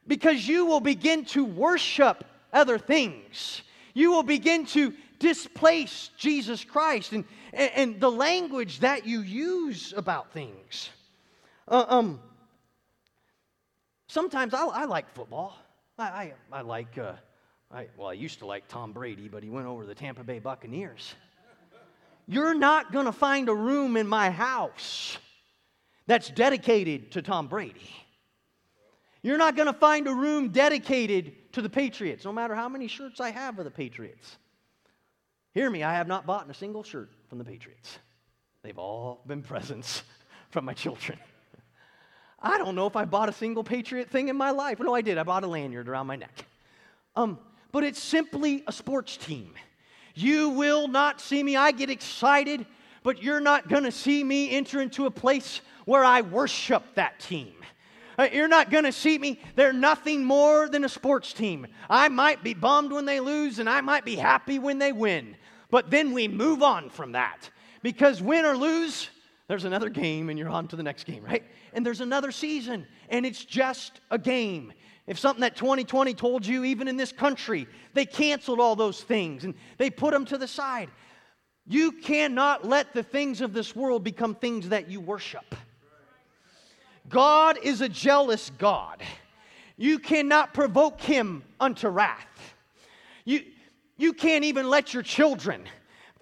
because 0.06 0.48
you 0.48 0.64
will 0.64 0.80
begin 0.80 1.24
to 1.26 1.44
worship 1.44 2.24
other 2.52 2.78
things 2.78 3.62
you 3.98 4.12
will 4.12 4.22
begin 4.22 4.64
to 4.64 4.94
displace 5.18 6.10
Jesus 6.16 6.64
Christ 6.64 7.12
and, 7.12 7.24
and, 7.52 7.70
and 7.74 8.00
the 8.00 8.10
language 8.10 8.80
that 8.80 9.06
you 9.06 9.20
use 9.20 9.92
about 9.96 10.32
things. 10.32 10.90
Uh, 11.66 11.84
um, 11.88 12.20
sometimes 14.06 14.54
I, 14.54 14.64
I, 14.64 14.84
like 14.84 15.12
football. 15.14 15.56
I, 15.98 16.04
I, 16.04 16.34
I 16.52 16.60
like, 16.62 16.96
uh, 16.98 17.12
I, 17.70 17.88
well, 17.96 18.08
I 18.08 18.14
used 18.14 18.38
to 18.40 18.46
like 18.46 18.68
Tom 18.68 18.92
Brady, 18.92 19.28
but 19.28 19.42
he 19.42 19.50
went 19.50 19.66
over 19.66 19.82
to 19.82 19.88
the 19.88 19.94
Tampa 19.94 20.24
Bay 20.24 20.38
Buccaneers. 20.38 21.14
You're 22.26 22.54
not 22.54 22.92
going 22.92 23.06
to 23.06 23.12
find 23.12 23.48
a 23.48 23.54
room 23.54 23.96
in 23.96 24.06
my 24.06 24.30
house 24.30 25.18
that's 26.06 26.28
dedicated 26.30 27.12
to 27.12 27.22
Tom 27.22 27.48
Brady. 27.48 27.90
You're 29.22 29.38
not 29.38 29.56
going 29.56 29.66
to 29.66 29.72
find 29.72 30.06
a 30.06 30.14
room 30.14 30.50
dedicated 30.50 31.52
to 31.52 31.62
the 31.62 31.68
Patriots, 31.68 32.24
no 32.24 32.32
matter 32.32 32.54
how 32.54 32.68
many 32.68 32.86
shirts 32.86 33.20
I 33.20 33.30
have 33.30 33.58
of 33.58 33.64
the 33.64 33.70
Patriots. 33.70 34.36
Hear 35.54 35.70
me, 35.70 35.82
I 35.82 35.94
have 35.94 36.06
not 36.06 36.26
bought 36.26 36.48
a 36.50 36.54
single 36.54 36.82
shirt 36.82 37.10
from 37.28 37.38
the 37.38 37.44
Patriots. 37.44 37.98
They've 38.62 38.78
all 38.78 39.22
been 39.26 39.42
presents 39.42 40.02
from 40.50 40.64
my 40.64 40.74
children. 40.74 41.18
I 42.40 42.58
don't 42.58 42.74
know 42.74 42.86
if 42.86 42.94
I 42.94 43.04
bought 43.04 43.28
a 43.28 43.32
single 43.32 43.64
Patriot 43.64 44.10
thing 44.10 44.28
in 44.28 44.36
my 44.36 44.50
life. 44.50 44.78
No, 44.78 44.94
I 44.94 45.00
did. 45.00 45.18
I 45.18 45.24
bought 45.24 45.44
a 45.44 45.48
lanyard 45.48 45.88
around 45.88 46.06
my 46.06 46.16
neck. 46.16 46.44
Um, 47.16 47.38
but 47.72 47.82
it's 47.82 48.02
simply 48.02 48.62
a 48.66 48.72
sports 48.72 49.16
team. 49.16 49.52
You 50.14 50.50
will 50.50 50.88
not 50.88 51.20
see 51.20 51.42
me. 51.42 51.56
I 51.56 51.72
get 51.72 51.90
excited, 51.90 52.64
but 53.02 53.22
you're 53.22 53.40
not 53.40 53.68
going 53.68 53.84
to 53.84 53.92
see 53.92 54.22
me 54.22 54.50
enter 54.50 54.80
into 54.80 55.06
a 55.06 55.10
place 55.10 55.60
where 55.84 56.04
I 56.04 56.20
worship 56.20 56.82
that 56.94 57.18
team. 57.18 57.54
Uh, 58.18 58.28
you're 58.32 58.48
not 58.48 58.70
going 58.70 58.84
to 58.84 58.92
see 58.92 59.16
me. 59.16 59.40
They're 59.54 59.72
nothing 59.72 60.24
more 60.24 60.68
than 60.68 60.84
a 60.84 60.88
sports 60.88 61.32
team. 61.32 61.68
I 61.88 62.08
might 62.08 62.42
be 62.42 62.52
bummed 62.52 62.90
when 62.90 63.04
they 63.04 63.20
lose 63.20 63.60
and 63.60 63.70
I 63.70 63.80
might 63.80 64.04
be 64.04 64.16
happy 64.16 64.58
when 64.58 64.78
they 64.78 64.90
win. 64.90 65.36
But 65.70 65.90
then 65.90 66.12
we 66.12 66.26
move 66.26 66.62
on 66.62 66.90
from 66.90 67.12
that. 67.12 67.48
Because 67.82 68.20
win 68.20 68.44
or 68.44 68.56
lose, 68.56 69.08
there's 69.46 69.64
another 69.64 69.88
game 69.88 70.30
and 70.30 70.38
you're 70.38 70.48
on 70.48 70.66
to 70.68 70.76
the 70.76 70.82
next 70.82 71.04
game, 71.04 71.22
right? 71.22 71.44
And 71.72 71.86
there's 71.86 72.00
another 72.00 72.32
season 72.32 72.86
and 73.08 73.24
it's 73.24 73.44
just 73.44 74.00
a 74.10 74.18
game. 74.18 74.72
If 75.06 75.18
something 75.18 75.40
that 75.40 75.56
2020 75.56 76.12
told 76.14 76.44
you, 76.44 76.64
even 76.64 76.88
in 76.88 76.96
this 76.96 77.12
country, 77.12 77.68
they 77.94 78.04
canceled 78.04 78.58
all 78.58 78.74
those 78.74 79.00
things 79.00 79.44
and 79.44 79.54
they 79.78 79.90
put 79.90 80.12
them 80.12 80.24
to 80.26 80.36
the 80.36 80.48
side. 80.48 80.90
You 81.66 81.92
cannot 81.92 82.66
let 82.66 82.94
the 82.94 83.02
things 83.02 83.40
of 83.40 83.52
this 83.52 83.76
world 83.76 84.02
become 84.02 84.34
things 84.34 84.70
that 84.70 84.90
you 84.90 85.00
worship. 85.00 85.54
God 87.08 87.58
is 87.62 87.80
a 87.80 87.88
jealous 87.88 88.50
God. 88.58 89.02
You 89.76 89.98
cannot 89.98 90.52
provoke 90.54 91.00
him 91.00 91.44
unto 91.60 91.88
wrath. 91.88 92.54
You, 93.24 93.44
you 93.96 94.12
can't 94.12 94.44
even 94.44 94.68
let 94.68 94.92
your 94.92 95.02
children 95.02 95.64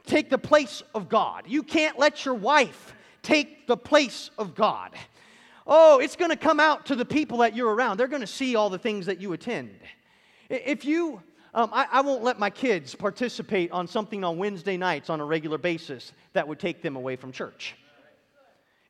take 0.04 0.30
the 0.30 0.38
place 0.38 0.82
of 0.94 1.08
God. 1.08 1.44
You 1.46 1.62
can't 1.62 1.98
let 1.98 2.24
your 2.24 2.34
wife 2.34 2.94
take 3.22 3.66
the 3.66 3.76
place 3.76 4.30
of 4.38 4.54
God. 4.54 4.92
Oh, 5.66 5.98
it's 5.98 6.14
going 6.14 6.30
to 6.30 6.36
come 6.36 6.60
out 6.60 6.86
to 6.86 6.94
the 6.94 7.04
people 7.04 7.38
that 7.38 7.56
you're 7.56 7.74
around. 7.74 7.96
They're 7.96 8.06
going 8.06 8.20
to 8.20 8.26
see 8.26 8.54
all 8.54 8.70
the 8.70 8.78
things 8.78 9.06
that 9.06 9.20
you 9.20 9.32
attend. 9.32 9.74
If 10.48 10.84
you, 10.84 11.20
um, 11.54 11.70
I, 11.72 11.86
I 11.90 12.00
won't 12.02 12.22
let 12.22 12.38
my 12.38 12.50
kids 12.50 12.94
participate 12.94 13.72
on 13.72 13.88
something 13.88 14.22
on 14.22 14.38
Wednesday 14.38 14.76
nights 14.76 15.10
on 15.10 15.20
a 15.20 15.24
regular 15.24 15.58
basis 15.58 16.12
that 16.34 16.46
would 16.46 16.60
take 16.60 16.82
them 16.82 16.94
away 16.94 17.16
from 17.16 17.32
church. 17.32 17.74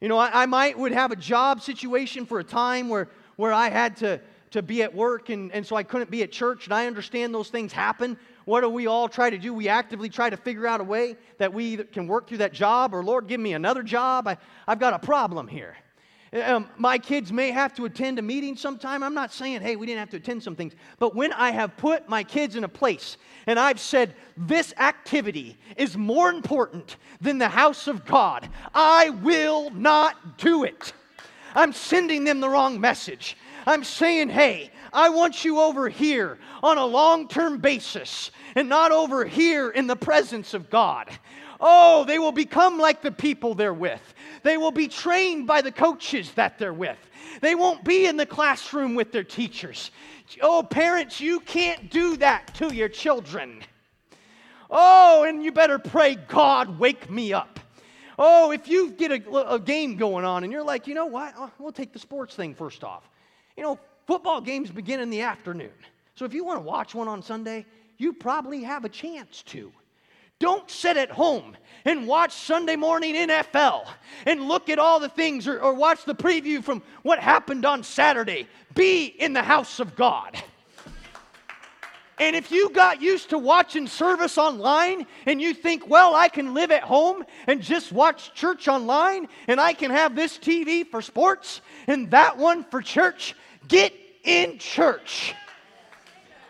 You 0.01 0.09
know, 0.09 0.18
I, 0.18 0.42
I, 0.42 0.47
might 0.47 0.78
would 0.78 0.92
have 0.92 1.11
a 1.11 1.16
job 1.16 1.62
situation 1.62 2.26
for 2.26 2.38
a 2.38 2.44
time 2.44 2.88
where, 2.88 3.09
where 3.36 3.53
I 3.53 3.70
had 3.70 3.97
to, 3.99 4.20
to 4.51 4.62
be 4.62 4.82
at 4.82 4.94
work 4.94 5.30
and, 5.30 5.51
and 5.53 5.66
so 5.66 5.74
I 5.74 5.82
couldn't 5.82 6.11
be 6.11 6.22
at 6.22 6.30
church, 6.30 6.66
and 6.66 6.74
I 6.74 6.86
understand 6.86 7.34
those 7.34 7.49
things 7.49 7.72
happen. 7.72 8.18
What 8.44 8.61
do 8.61 8.68
we 8.68 8.86
all 8.86 9.09
try 9.09 9.30
to 9.30 9.38
do? 9.38 9.55
We 9.55 9.68
actively 9.68 10.09
try 10.09 10.28
to 10.28 10.36
figure 10.36 10.66
out 10.66 10.80
a 10.80 10.84
way 10.84 11.16
that 11.38 11.53
we 11.53 11.78
can 11.78 12.07
work 12.07 12.28
through 12.28 12.38
that 12.38 12.53
job, 12.53 12.94
or 12.94 13.03
Lord, 13.03 13.26
give 13.26 13.40
me 13.40 13.55
another 13.55 13.82
job. 13.82 14.28
I, 14.28 14.36
I've 14.66 14.78
got 14.78 14.92
a 14.92 14.99
problem 14.99 15.49
here. 15.49 15.76
Um, 16.45 16.68
my 16.76 16.99
kids 16.99 17.32
may 17.32 17.51
have 17.51 17.74
to 17.76 17.84
attend 17.84 18.18
a 18.18 18.22
meeting 18.22 18.57
sometime. 18.57 19.03
I'm 19.03 19.14
not 19.14 19.32
saying, 19.32 19.62
hey, 19.62 19.76
we 19.76 19.87
didn't 19.87 20.01
have 20.01 20.11
to 20.11 20.16
attend 20.16 20.43
some 20.43 20.57
things. 20.57 20.74
But 20.99 21.14
when 21.14 21.32
I 21.32 21.51
have 21.51 21.76
put 21.76 22.09
my 22.09 22.24
kids 22.24 22.57
in 22.57 22.64
a 22.64 22.68
place 22.68 23.16
and 23.47 23.59
I've 23.59 23.80
said, 23.80 24.14
this 24.37 24.74
activity 24.76 25.57
is 25.76 25.97
more 25.97 26.28
important 26.28 26.97
than 27.20 27.39
the 27.39 27.49
house 27.49 27.87
of 27.87 28.05
God, 28.05 28.49
I 28.74 29.11
will 29.11 29.70
not 29.70 30.37
do 30.37 30.64
it. 30.64 30.93
I'm 31.55 31.72
sending 31.72 32.24
them 32.24 32.41
the 32.41 32.49
wrong 32.49 32.80
message. 32.80 33.37
I'm 33.66 33.82
saying, 33.82 34.28
hey, 34.28 34.70
I 34.93 35.09
want 35.09 35.45
you 35.45 35.61
over 35.61 35.89
here 35.89 36.39
on 36.62 36.76
a 36.76 36.84
long 36.84 37.28
term 37.28 37.59
basis 37.59 38.30
and 38.55 38.68
not 38.68 38.93
over 38.93 39.24
here 39.24 39.70
in 39.70 39.87
the 39.87 39.97
presence 39.97 40.55
of 40.55 40.70
God. 40.70 41.09
Oh, 41.61 42.04
they 42.04 42.18
will 42.18 42.32
become 42.32 42.78
like 42.78 43.02
the 43.02 43.12
people 43.12 43.54
they're 43.54 43.74
with. 43.74 44.14
They 44.42 44.57
will 44.57 44.70
be 44.70 44.88
trained 44.88 45.46
by 45.46 45.62
the 45.62 45.72
coaches 45.72 46.32
that 46.32 46.59
they're 46.59 46.72
with. 46.72 46.98
They 47.40 47.54
won't 47.54 47.84
be 47.84 48.07
in 48.07 48.16
the 48.16 48.26
classroom 48.26 48.94
with 48.94 49.12
their 49.12 49.24
teachers. 49.24 49.90
Oh, 50.42 50.62
parents, 50.62 51.20
you 51.20 51.40
can't 51.40 51.90
do 51.90 52.16
that 52.18 52.54
to 52.57 52.74
your 52.74 52.88
children. 52.88 53.62
Oh, 54.70 55.24
and 55.24 55.42
you 55.42 55.52
better 55.52 55.78
pray, 55.78 56.16
God, 56.16 56.78
wake 56.78 57.11
me 57.11 57.32
up. 57.32 57.61
Oh, 58.18 58.50
if 58.50 58.66
you 58.66 58.90
get 58.90 59.12
a, 59.12 59.54
a 59.54 59.59
game 59.59 59.96
going 59.96 60.24
on 60.24 60.42
and 60.42 60.52
you're 60.52 60.64
like, 60.64 60.86
you 60.86 60.94
know 60.94 61.07
what? 61.07 61.34
We'll 61.59 61.72
take 61.72 61.92
the 61.92 61.98
sports 61.98 62.34
thing 62.34 62.54
first 62.54 62.82
off. 62.82 63.09
You 63.57 63.62
know, 63.62 63.78
football 64.07 64.40
games 64.40 64.70
begin 64.70 65.00
in 65.00 65.11
the 65.11 65.20
afternoon. 65.20 65.72
So 66.14 66.24
if 66.24 66.32
you 66.32 66.44
want 66.44 66.59
to 66.59 66.64
watch 66.64 66.94
one 66.94 67.09
on 67.09 67.22
Sunday, 67.22 67.66
you 67.98 68.12
probably 68.12 68.62
have 68.62 68.84
a 68.84 68.88
chance 68.88 69.42
to. 69.44 69.70
Don't 70.39 70.70
sit 70.70 70.97
at 70.97 71.11
home 71.11 71.57
and 71.84 72.07
watch 72.07 72.32
Sunday 72.32 72.76
morning 72.76 73.14
NFL 73.14 73.87
and 74.26 74.49
look 74.49 74.68
at 74.68 74.78
all 74.78 75.01
the 75.01 75.09
things 75.09 75.47
or, 75.47 75.61
or, 75.61 75.72
watch 75.72 76.05
the 76.05 76.14
preview 76.14 76.62
from 76.62 76.82
what 77.03 77.18
happened 77.18 77.64
on 77.64 77.82
Saturday. 77.82 78.49
Be 78.74 79.07
in 79.07 79.32
the 79.32 79.43
house 79.43 79.80
of 79.80 79.95
God. 79.97 80.37
And 82.18 82.34
if 82.34 82.51
you 82.51 82.70
got 82.70 83.03
used 83.03 83.30
to 83.30 83.39
watching 83.39 83.87
service 83.87 84.39
online 84.39 85.07
and 85.26 85.41
you 85.41 85.53
think, 85.53 85.89
well, 85.89 86.14
I 86.14 86.28
can 86.28 86.55
live 86.55 86.70
at 86.70 86.82
home 86.82 87.24
and 87.47 87.61
just 87.61 87.93
watch 87.93 88.32
church 88.34 88.68
online 88.68 89.28
and 89.49 89.61
I 89.61 89.74
can 89.74 89.91
have 89.91 90.16
this 90.16 90.39
TV 90.39 90.87
for 90.87 91.03
sports 91.03 91.61
and 91.87 92.11
that 92.11 92.39
one 92.39 92.64
for 92.64 92.80
church, 92.80 93.34
get 93.68 93.93
in 94.24 94.59
church. 94.59 95.34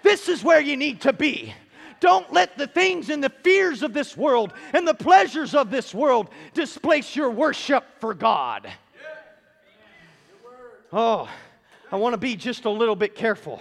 This 0.03 0.28
is 0.28 0.45
where 0.45 0.61
you 0.61 0.76
need 0.76 1.01
to 1.01 1.12
be. 1.12 1.53
Don't 2.01 2.32
let 2.32 2.59
the 2.59 2.66
things 2.66 3.09
and 3.11 3.22
the 3.22 3.30
fears 3.30 3.82
of 3.82 3.92
this 3.92 4.16
world 4.16 4.53
and 4.72 4.86
the 4.86 4.94
pleasures 4.94 5.55
of 5.55 5.70
this 5.70 5.94
world 5.94 6.28
displace 6.55 7.16
your 7.16 7.30
worship 7.30 7.84
for 8.01 8.14
God. 8.14 8.70
Oh, 10.92 11.28
I 11.90 11.97
want 11.97 12.14
to 12.14 12.18
be 12.18 12.36
just 12.36 12.64
a 12.64 12.70
little 12.70 12.97
bit 12.97 13.14
careful. 13.14 13.61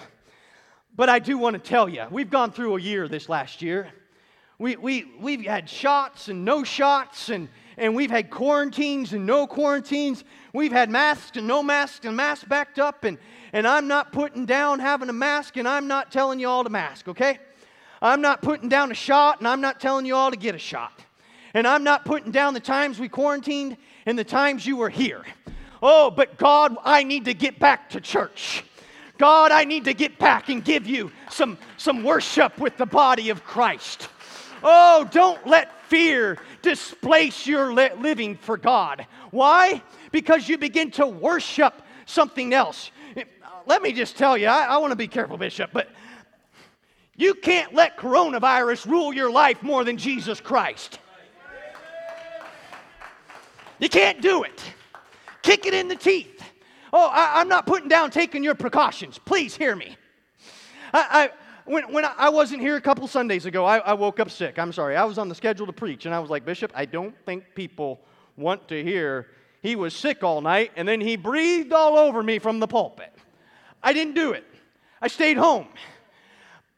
But 0.95 1.09
I 1.09 1.19
do 1.19 1.37
want 1.37 1.55
to 1.55 1.59
tell 1.59 1.89
you, 1.89 2.05
we've 2.09 2.29
gone 2.29 2.51
through 2.51 2.77
a 2.77 2.81
year 2.81 3.07
this 3.07 3.27
last 3.27 3.61
year. 3.61 3.91
We, 4.57 4.77
we, 4.77 5.11
we've 5.19 5.45
had 5.45 5.69
shots 5.69 6.29
and 6.29 6.45
no 6.45 6.63
shots, 6.63 7.29
and, 7.29 7.49
and 7.77 7.93
we've 7.93 8.09
had 8.09 8.29
quarantines 8.29 9.11
and 9.11 9.25
no 9.25 9.47
quarantines. 9.47 10.23
We've 10.53 10.71
had 10.71 10.89
masks 10.89 11.35
and 11.35 11.45
no 11.45 11.61
masks, 11.61 12.05
and 12.05 12.15
masks 12.15 12.45
backed 12.45 12.79
up. 12.79 13.03
And, 13.03 13.17
and 13.51 13.67
I'm 13.67 13.89
not 13.89 14.13
putting 14.13 14.45
down 14.45 14.79
having 14.79 15.09
a 15.09 15.13
mask, 15.13 15.57
and 15.57 15.67
I'm 15.67 15.87
not 15.87 16.11
telling 16.11 16.39
you 16.39 16.47
all 16.47 16.63
to 16.63 16.69
mask, 16.69 17.09
okay? 17.09 17.39
I'm 18.05 18.21
not 18.21 18.43
putting 18.43 18.69
down 18.69 18.91
a 18.91 18.93
shot, 18.93 19.39
and 19.39 19.47
I'm 19.47 19.61
not 19.61 19.81
telling 19.81 20.05
you 20.05 20.15
all 20.15 20.29
to 20.29 20.37
get 20.37 20.53
a 20.53 20.59
shot. 20.59 21.03
And 21.55 21.65
I'm 21.65 21.83
not 21.83 22.05
putting 22.05 22.31
down 22.31 22.53
the 22.53 22.59
times 22.59 22.99
we 22.99 23.09
quarantined 23.09 23.77
and 24.05 24.19
the 24.19 24.23
times 24.23 24.63
you 24.63 24.77
were 24.77 24.89
here. 24.89 25.23
Oh, 25.81 26.11
but 26.11 26.37
God, 26.37 26.77
I 26.83 27.03
need 27.03 27.25
to 27.25 27.33
get 27.33 27.57
back 27.57 27.89
to 27.91 27.99
church. 27.99 28.63
God, 29.17 29.51
I 29.51 29.63
need 29.63 29.85
to 29.85 29.93
get 29.95 30.19
back 30.19 30.49
and 30.49 30.63
give 30.63 30.85
you 30.85 31.11
some, 31.31 31.57
some 31.77 32.03
worship 32.03 32.59
with 32.59 32.77
the 32.77 32.85
body 32.85 33.31
of 33.31 33.43
Christ. 33.43 34.09
Oh, 34.61 35.07
don't 35.09 35.47
let 35.47 35.81
fear 35.87 36.37
displace 36.61 37.47
your 37.47 37.73
living 37.73 38.35
for 38.35 38.55
God. 38.55 39.07
Why? 39.31 39.81
Because 40.11 40.47
you 40.47 40.59
begin 40.59 40.91
to 40.91 41.07
worship 41.07 41.81
something 42.05 42.53
else. 42.53 42.91
Let 43.65 43.81
me 43.81 43.93
just 43.93 44.15
tell 44.15 44.37
you, 44.37 44.45
I, 44.45 44.65
I 44.65 44.77
want 44.77 44.91
to 44.91 44.95
be 44.95 45.07
careful, 45.07 45.37
Bishop, 45.37 45.71
but 45.73 45.89
you 47.17 47.33
can't 47.33 47.73
let 47.73 47.97
coronavirus 47.97 48.85
rule 48.85 49.13
your 49.13 49.31
life 49.31 49.63
more 49.63 49.83
than 49.83 49.97
Jesus 49.97 50.41
Christ. 50.41 50.99
You 53.79 53.89
can't 53.89 54.21
do 54.21 54.43
it. 54.43 54.61
Kick 55.41 55.65
it 55.65 55.73
in 55.73 55.87
the 55.87 55.95
teeth. 55.95 56.41
Oh, 56.91 57.07
I, 57.07 57.41
am 57.41 57.49
not 57.49 57.65
putting 57.65 57.89
down 57.89 58.09
taking 58.09 58.43
your 58.43 58.55
precautions. 58.55 59.19
Please 59.19 59.55
hear 59.55 59.75
me. 59.75 59.97
I, 60.93 61.07
I 61.11 61.29
when, 61.65 61.91
when 61.91 62.05
I 62.05 62.29
wasn't 62.29 62.61
here 62.61 62.75
a 62.75 62.81
couple 62.81 63.07
Sundays 63.07 63.45
ago, 63.45 63.65
I, 63.65 63.79
I 63.79 63.93
woke 63.93 64.19
up 64.19 64.29
sick. 64.29 64.59
I'm 64.59 64.71
sorry. 64.71 64.95
I 64.95 65.03
was 65.03 65.17
on 65.17 65.27
the 65.29 65.35
schedule 65.35 65.65
to 65.65 65.73
preach, 65.73 66.05
and 66.05 66.13
I 66.13 66.19
was 66.19 66.29
like, 66.29 66.45
Bishop, 66.45 66.71
I 66.75 66.85
don't 66.85 67.15
think 67.25 67.43
people 67.55 67.99
want 68.37 68.67
to 68.67 68.83
hear 68.83 69.27
he 69.61 69.75
was 69.75 69.95
sick 69.95 70.23
all 70.23 70.41
night, 70.41 70.71
and 70.75 70.87
then 70.87 71.01
he 71.01 71.15
breathed 71.15 71.73
all 71.73 71.97
over 71.97 72.21
me 72.21 72.39
from 72.39 72.59
the 72.59 72.67
pulpit. 72.67 73.11
I 73.81 73.93
didn't 73.93 74.13
do 74.13 74.31
it. 74.31 74.45
I 75.01 75.07
stayed 75.07 75.37
home. 75.37 75.67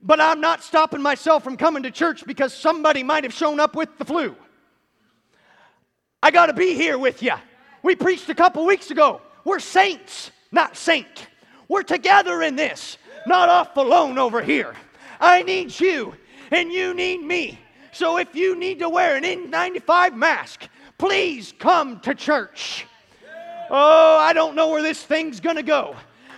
But 0.01 0.21
I'm 0.21 0.41
not 0.41 0.63
stopping 0.63 1.01
myself 1.01 1.43
from 1.43 1.57
coming 1.57 1.83
to 1.83 1.91
church 1.91 2.25
because 2.25 2.53
somebody 2.53 3.03
might 3.03 3.23
have 3.23 3.33
shown 3.33 3.59
up 3.59 3.75
with 3.75 3.97
the 3.97 4.05
flu. 4.05 4.35
I 6.21 6.31
got 6.31 6.47
to 6.47 6.53
be 6.53 6.73
here 6.73 6.97
with 6.97 7.21
you. 7.21 7.33
We 7.83 7.95
preached 7.95 8.29
a 8.29 8.35
couple 8.35 8.65
weeks 8.65 8.91
ago. 8.91 9.21
We're 9.43 9.59
saints, 9.59 10.31
not 10.51 10.75
saint. 10.75 11.27
We're 11.67 11.83
together 11.83 12.41
in 12.41 12.55
this, 12.55 12.97
not 13.25 13.49
off 13.49 13.75
alone 13.77 14.17
over 14.17 14.41
here. 14.41 14.75
I 15.19 15.43
need 15.43 15.77
you, 15.79 16.15
and 16.51 16.71
you 16.71 16.93
need 16.93 17.21
me. 17.21 17.59
So 17.91 18.17
if 18.17 18.35
you 18.35 18.55
need 18.55 18.79
to 18.79 18.89
wear 18.89 19.15
an 19.15 19.23
N95 19.23 20.15
mask, 20.15 20.67
please 20.97 21.53
come 21.57 21.99
to 22.01 22.13
church. 22.13 22.85
Oh, 23.69 24.17
I 24.17 24.33
don't 24.33 24.55
know 24.55 24.69
where 24.69 24.81
this 24.81 25.03
thing's 25.03 25.39
to 25.39 25.63
go, 25.63 25.95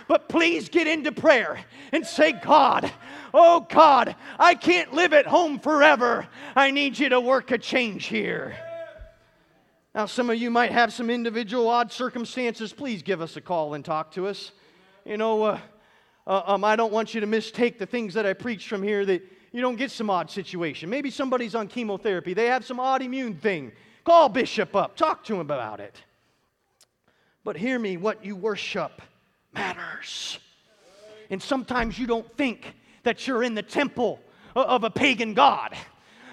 but 0.08 0.28
please 0.28 0.68
get 0.68 0.86
into 0.86 1.12
prayer 1.12 1.60
and 1.92 2.06
say, 2.06 2.32
God, 2.32 2.90
oh 3.32 3.66
God, 3.68 4.16
I 4.38 4.54
can't 4.54 4.92
live 4.92 5.12
at 5.12 5.26
home 5.26 5.58
forever. 5.58 6.26
I 6.54 6.70
need 6.70 6.98
you 6.98 7.08
to 7.10 7.20
work 7.20 7.50
a 7.50 7.58
change 7.58 8.06
here. 8.06 8.56
Now, 9.94 10.06
some 10.06 10.30
of 10.30 10.36
you 10.36 10.50
might 10.50 10.70
have 10.70 10.92
some 10.92 11.10
individual 11.10 11.68
odd 11.68 11.90
circumstances. 11.90 12.72
Please 12.72 13.02
give 13.02 13.20
us 13.20 13.36
a 13.36 13.40
call 13.40 13.74
and 13.74 13.84
talk 13.84 14.12
to 14.12 14.26
us. 14.28 14.52
You 15.04 15.16
know, 15.16 15.42
uh, 15.42 15.58
uh, 16.26 16.42
um, 16.46 16.64
I 16.64 16.76
don't 16.76 16.92
want 16.92 17.12
you 17.14 17.20
to 17.20 17.26
mistake 17.26 17.78
the 17.78 17.86
things 17.86 18.14
that 18.14 18.24
I 18.24 18.32
preach 18.32 18.68
from 18.68 18.82
here 18.82 19.04
that 19.04 19.22
you 19.52 19.60
don't 19.60 19.76
get 19.76 19.90
some 19.90 20.08
odd 20.08 20.30
situation. 20.30 20.88
Maybe 20.88 21.10
somebody's 21.10 21.54
on 21.54 21.66
chemotherapy, 21.66 22.34
they 22.34 22.46
have 22.46 22.64
some 22.64 22.78
odd 22.78 23.02
immune 23.02 23.34
thing. 23.34 23.72
Call 24.04 24.28
Bishop 24.28 24.74
up, 24.76 24.96
talk 24.96 25.24
to 25.24 25.34
him 25.34 25.40
about 25.40 25.80
it. 25.80 25.96
But 27.42 27.56
hear 27.56 27.78
me, 27.78 27.96
what 27.96 28.24
you 28.24 28.36
worship 28.36 29.02
matters. 29.52 30.38
And 31.30 31.42
sometimes 31.42 31.98
you 31.98 32.06
don't 32.06 32.30
think 32.36 32.74
that 33.02 33.26
you're 33.26 33.42
in 33.42 33.54
the 33.54 33.62
temple 33.62 34.20
of 34.54 34.84
a 34.84 34.90
pagan 34.90 35.34
god 35.34 35.76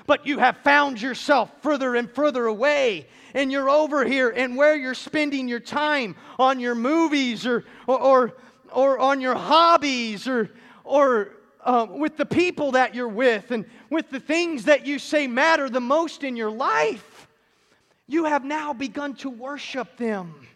but 0.07 0.25
you 0.25 0.39
have 0.39 0.57
found 0.59 0.99
yourself 0.99 1.51
further 1.61 1.95
and 1.95 2.09
further 2.09 2.47
away. 2.47 3.05
And 3.33 3.51
you're 3.51 3.69
over 3.69 4.05
here, 4.05 4.29
and 4.29 4.55
where 4.55 4.75
you're 4.75 4.95
spending 4.95 5.47
your 5.47 5.59
time 5.59 6.15
on 6.39 6.59
your 6.59 6.73
movies 6.73 7.45
or, 7.45 7.65
or, 7.85 7.99
or, 7.99 8.33
or 8.71 8.99
on 8.99 9.21
your 9.21 9.35
hobbies 9.35 10.27
or, 10.27 10.49
or 10.85 11.33
uh, 11.63 11.85
with 11.89 12.15
the 12.15 12.25
people 12.25 12.71
that 12.71 12.95
you're 12.95 13.07
with 13.09 13.51
and 13.51 13.65
with 13.89 14.09
the 14.09 14.19
things 14.19 14.63
that 14.63 14.87
you 14.87 14.97
say 14.97 15.27
matter 15.27 15.69
the 15.69 15.81
most 15.81 16.23
in 16.23 16.37
your 16.37 16.49
life, 16.49 17.27
you 18.07 18.23
have 18.23 18.45
now 18.45 18.71
begun 18.71 19.13
to 19.15 19.29
worship 19.29 19.97
them. 19.97 20.47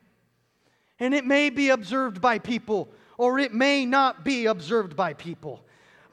And 0.97 1.13
it 1.13 1.25
may 1.25 1.49
be 1.49 1.69
observed 1.69 2.21
by 2.21 2.39
people, 2.39 2.87
or 3.17 3.37
it 3.37 3.53
may 3.53 3.85
not 3.85 4.23
be 4.23 4.45
observed 4.45 4.95
by 4.95 5.13
people. 5.13 5.61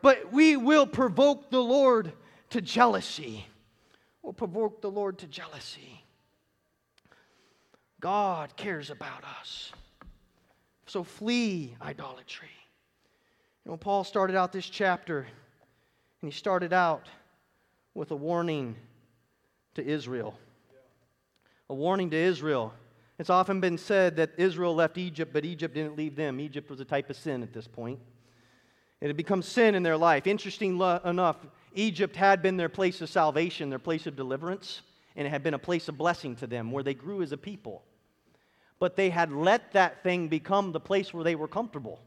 But 0.02 0.32
we 0.32 0.56
will 0.56 0.86
provoke 0.86 1.50
the 1.50 1.62
Lord 1.62 2.12
to 2.50 2.60
jealousy 2.60 3.46
will 4.28 4.34
provoke 4.34 4.82
the 4.82 4.90
Lord 4.90 5.16
to 5.20 5.26
jealousy. 5.26 6.04
God 7.98 8.54
cares 8.56 8.90
about 8.90 9.24
us. 9.40 9.72
So 10.84 11.02
flee 11.02 11.74
idolatry. 11.80 12.50
You 13.64 13.70
know, 13.70 13.78
Paul 13.78 14.04
started 14.04 14.36
out 14.36 14.52
this 14.52 14.66
chapter, 14.66 15.20
and 15.20 16.30
he 16.30 16.38
started 16.38 16.74
out 16.74 17.08
with 17.94 18.10
a 18.10 18.16
warning 18.16 18.76
to 19.76 19.82
Israel. 19.82 20.38
A 21.70 21.74
warning 21.74 22.10
to 22.10 22.16
Israel. 22.18 22.74
It's 23.18 23.30
often 23.30 23.62
been 23.62 23.78
said 23.78 24.16
that 24.16 24.32
Israel 24.36 24.74
left 24.74 24.98
Egypt, 24.98 25.32
but 25.32 25.46
Egypt 25.46 25.74
didn't 25.74 25.96
leave 25.96 26.16
them. 26.16 26.38
Egypt 26.38 26.68
was 26.68 26.80
a 26.80 26.84
type 26.84 27.08
of 27.08 27.16
sin 27.16 27.42
at 27.42 27.54
this 27.54 27.66
point. 27.66 27.98
It 29.00 29.06
had 29.06 29.16
become 29.16 29.42
sin 29.42 29.74
in 29.74 29.82
their 29.82 29.96
life. 29.96 30.26
Interesting 30.26 30.80
enough, 31.04 31.36
Egypt 31.74 32.16
had 32.16 32.42
been 32.42 32.56
their 32.56 32.68
place 32.68 33.00
of 33.00 33.08
salvation, 33.08 33.70
their 33.70 33.78
place 33.78 34.06
of 34.06 34.16
deliverance, 34.16 34.82
and 35.14 35.26
it 35.26 35.30
had 35.30 35.42
been 35.42 35.54
a 35.54 35.58
place 35.58 35.88
of 35.88 35.96
blessing 35.96 36.34
to 36.36 36.46
them 36.46 36.72
where 36.72 36.82
they 36.82 36.94
grew 36.94 37.22
as 37.22 37.32
a 37.32 37.36
people. 37.36 37.84
But 38.80 38.96
they 38.96 39.10
had 39.10 39.32
let 39.32 39.72
that 39.72 40.02
thing 40.02 40.28
become 40.28 40.72
the 40.72 40.80
place 40.80 41.14
where 41.14 41.24
they 41.24 41.36
were 41.36 41.48
comfortable. 41.48 42.00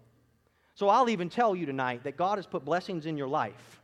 So 0.75 0.89
I'll 0.89 1.09
even 1.09 1.29
tell 1.29 1.55
you 1.55 1.65
tonight 1.65 2.03
that 2.03 2.17
God 2.17 2.37
has 2.37 2.45
put 2.45 2.65
blessings 2.65 3.05
in 3.05 3.17
your 3.17 3.27
life. 3.27 3.81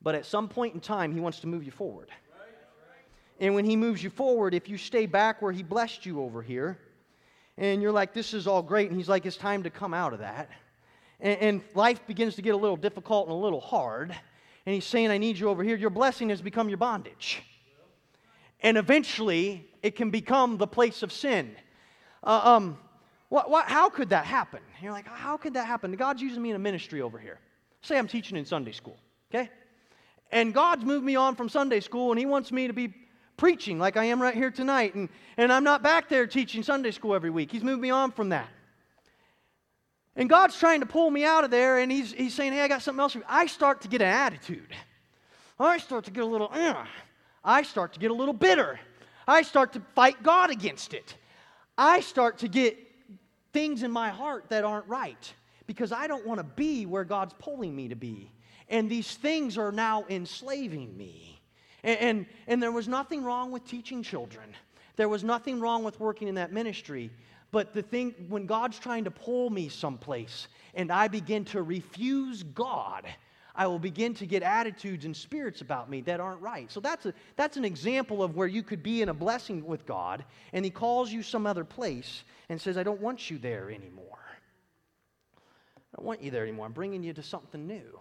But 0.00 0.14
at 0.14 0.24
some 0.24 0.48
point 0.48 0.74
in 0.74 0.80
time, 0.80 1.12
He 1.12 1.20
wants 1.20 1.40
to 1.40 1.46
move 1.46 1.64
you 1.64 1.72
forward. 1.72 2.10
And 3.40 3.54
when 3.54 3.64
He 3.64 3.76
moves 3.76 4.02
you 4.02 4.10
forward, 4.10 4.54
if 4.54 4.68
you 4.68 4.78
stay 4.78 5.06
back 5.06 5.42
where 5.42 5.52
He 5.52 5.62
blessed 5.62 6.06
you 6.06 6.22
over 6.22 6.42
here, 6.42 6.78
and 7.56 7.82
you're 7.82 7.92
like, 7.92 8.14
this 8.14 8.34
is 8.34 8.46
all 8.46 8.62
great, 8.62 8.88
and 8.88 8.96
He's 8.96 9.08
like, 9.08 9.26
it's 9.26 9.36
time 9.36 9.64
to 9.64 9.70
come 9.70 9.94
out 9.94 10.12
of 10.12 10.20
that 10.20 10.50
and, 11.20 11.40
and 11.40 11.62
life 11.74 12.06
begins 12.06 12.34
to 12.36 12.42
get 12.42 12.54
a 12.54 12.56
little 12.56 12.76
difficult 12.76 13.26
and 13.26 13.32
a 13.32 13.38
little 13.38 13.60
hard, 13.60 14.14
and 14.66 14.74
he's 14.74 14.84
saying, 14.84 15.10
I 15.10 15.18
need 15.18 15.38
you 15.38 15.48
over 15.48 15.64
here, 15.64 15.76
your 15.76 15.90
blessing 15.90 16.28
has 16.28 16.42
become 16.42 16.68
your 16.68 16.78
bondage. 16.78 17.42
And 18.60 18.76
eventually, 18.76 19.66
it 19.82 19.96
can 19.96 20.10
become 20.10 20.58
the 20.58 20.66
place 20.66 21.02
of 21.02 21.12
sin. 21.12 21.54
Uh, 22.24 22.40
um, 22.44 22.78
what, 23.28 23.50
what, 23.50 23.66
how 23.66 23.88
could 23.88 24.10
that 24.10 24.24
happen? 24.24 24.60
You're 24.82 24.92
like, 24.92 25.06
how 25.06 25.36
could 25.36 25.54
that 25.54 25.66
happen? 25.66 25.92
God's 25.92 26.22
using 26.22 26.42
me 26.42 26.50
in 26.50 26.56
a 26.56 26.58
ministry 26.58 27.00
over 27.00 27.18
here. 27.18 27.38
Say 27.82 27.96
I'm 27.96 28.08
teaching 28.08 28.36
in 28.36 28.44
Sunday 28.44 28.72
school, 28.72 28.98
okay? 29.32 29.50
And 30.32 30.52
God's 30.52 30.84
moved 30.84 31.04
me 31.04 31.16
on 31.16 31.36
from 31.36 31.48
Sunday 31.48 31.80
school, 31.80 32.10
and 32.10 32.18
He 32.18 32.26
wants 32.26 32.50
me 32.50 32.66
to 32.66 32.72
be 32.72 32.92
preaching 33.36 33.78
like 33.78 33.96
I 33.96 34.04
am 34.04 34.20
right 34.20 34.34
here 34.34 34.50
tonight. 34.50 34.94
And, 34.94 35.08
and 35.36 35.52
I'm 35.52 35.64
not 35.64 35.82
back 35.82 36.08
there 36.08 36.26
teaching 36.26 36.62
Sunday 36.62 36.90
school 36.90 37.14
every 37.14 37.30
week. 37.30 37.52
He's 37.52 37.62
moved 37.62 37.80
me 37.80 37.90
on 37.90 38.10
from 38.10 38.30
that. 38.30 38.48
And 40.18 40.28
God's 40.28 40.58
trying 40.58 40.80
to 40.80 40.86
pull 40.86 41.10
me 41.10 41.24
out 41.24 41.44
of 41.44 41.52
there, 41.52 41.78
and 41.78 41.90
He's, 41.90 42.12
he's 42.12 42.34
saying, 42.34 42.52
Hey, 42.52 42.60
I 42.60 42.68
got 42.68 42.82
something 42.82 43.00
else 43.00 43.12
for 43.12 43.18
you. 43.18 43.24
I 43.28 43.46
start 43.46 43.80
to 43.82 43.88
get 43.88 44.02
an 44.02 44.08
attitude. 44.08 44.74
I 45.58 45.78
start 45.78 46.04
to 46.04 46.10
get 46.10 46.24
a 46.24 46.26
little, 46.26 46.50
uh, 46.52 46.84
I 47.44 47.62
start 47.62 47.92
to 47.94 48.00
get 48.00 48.10
a 48.10 48.14
little 48.14 48.34
bitter. 48.34 48.78
I 49.26 49.42
start 49.42 49.72
to 49.74 49.82
fight 49.94 50.22
God 50.22 50.50
against 50.50 50.92
it. 50.92 51.14
I 51.76 52.00
start 52.00 52.38
to 52.38 52.48
get 52.48 52.76
things 53.52 53.82
in 53.84 53.92
my 53.92 54.08
heart 54.08 54.46
that 54.48 54.64
aren't 54.64 54.88
right 54.88 55.32
because 55.66 55.92
I 55.92 56.06
don't 56.08 56.26
want 56.26 56.38
to 56.38 56.44
be 56.44 56.86
where 56.86 57.04
God's 57.04 57.34
pulling 57.38 57.74
me 57.74 57.88
to 57.88 57.94
be. 57.94 58.32
And 58.68 58.90
these 58.90 59.14
things 59.14 59.56
are 59.56 59.70
now 59.70 60.04
enslaving 60.08 60.96
me. 60.96 61.40
And, 61.84 61.98
and, 62.00 62.26
and 62.46 62.62
there 62.62 62.72
was 62.72 62.88
nothing 62.88 63.22
wrong 63.22 63.52
with 63.52 63.64
teaching 63.66 64.02
children, 64.02 64.54
there 64.96 65.08
was 65.08 65.22
nothing 65.22 65.60
wrong 65.60 65.84
with 65.84 66.00
working 66.00 66.26
in 66.26 66.34
that 66.34 66.52
ministry. 66.52 67.10
But 67.50 67.72
the 67.72 67.82
thing, 67.82 68.14
when 68.28 68.46
God's 68.46 68.78
trying 68.78 69.04
to 69.04 69.10
pull 69.10 69.50
me 69.50 69.68
someplace 69.68 70.48
and 70.74 70.92
I 70.92 71.08
begin 71.08 71.44
to 71.46 71.62
refuse 71.62 72.42
God, 72.42 73.06
I 73.54 73.66
will 73.66 73.78
begin 73.78 74.14
to 74.14 74.26
get 74.26 74.42
attitudes 74.42 75.04
and 75.04 75.16
spirits 75.16 75.62
about 75.62 75.90
me 75.90 76.02
that 76.02 76.20
aren't 76.20 76.40
right. 76.40 76.70
So 76.70 76.78
that's, 76.78 77.06
a, 77.06 77.14
that's 77.36 77.56
an 77.56 77.64
example 77.64 78.22
of 78.22 78.36
where 78.36 78.46
you 78.46 78.62
could 78.62 78.82
be 78.82 79.02
in 79.02 79.08
a 79.08 79.14
blessing 79.14 79.64
with 79.64 79.86
God 79.86 80.24
and 80.52 80.64
He 80.64 80.70
calls 80.70 81.10
you 81.10 81.22
some 81.22 81.46
other 81.46 81.64
place 81.64 82.22
and 82.48 82.60
says, 82.60 82.76
I 82.76 82.82
don't 82.82 83.00
want 83.00 83.30
you 83.30 83.38
there 83.38 83.70
anymore. 83.70 84.18
I 85.76 85.96
don't 85.96 86.06
want 86.06 86.22
you 86.22 86.30
there 86.30 86.42
anymore. 86.42 86.66
I'm 86.66 86.72
bringing 86.72 87.02
you 87.02 87.14
to 87.14 87.22
something 87.22 87.66
new. 87.66 87.98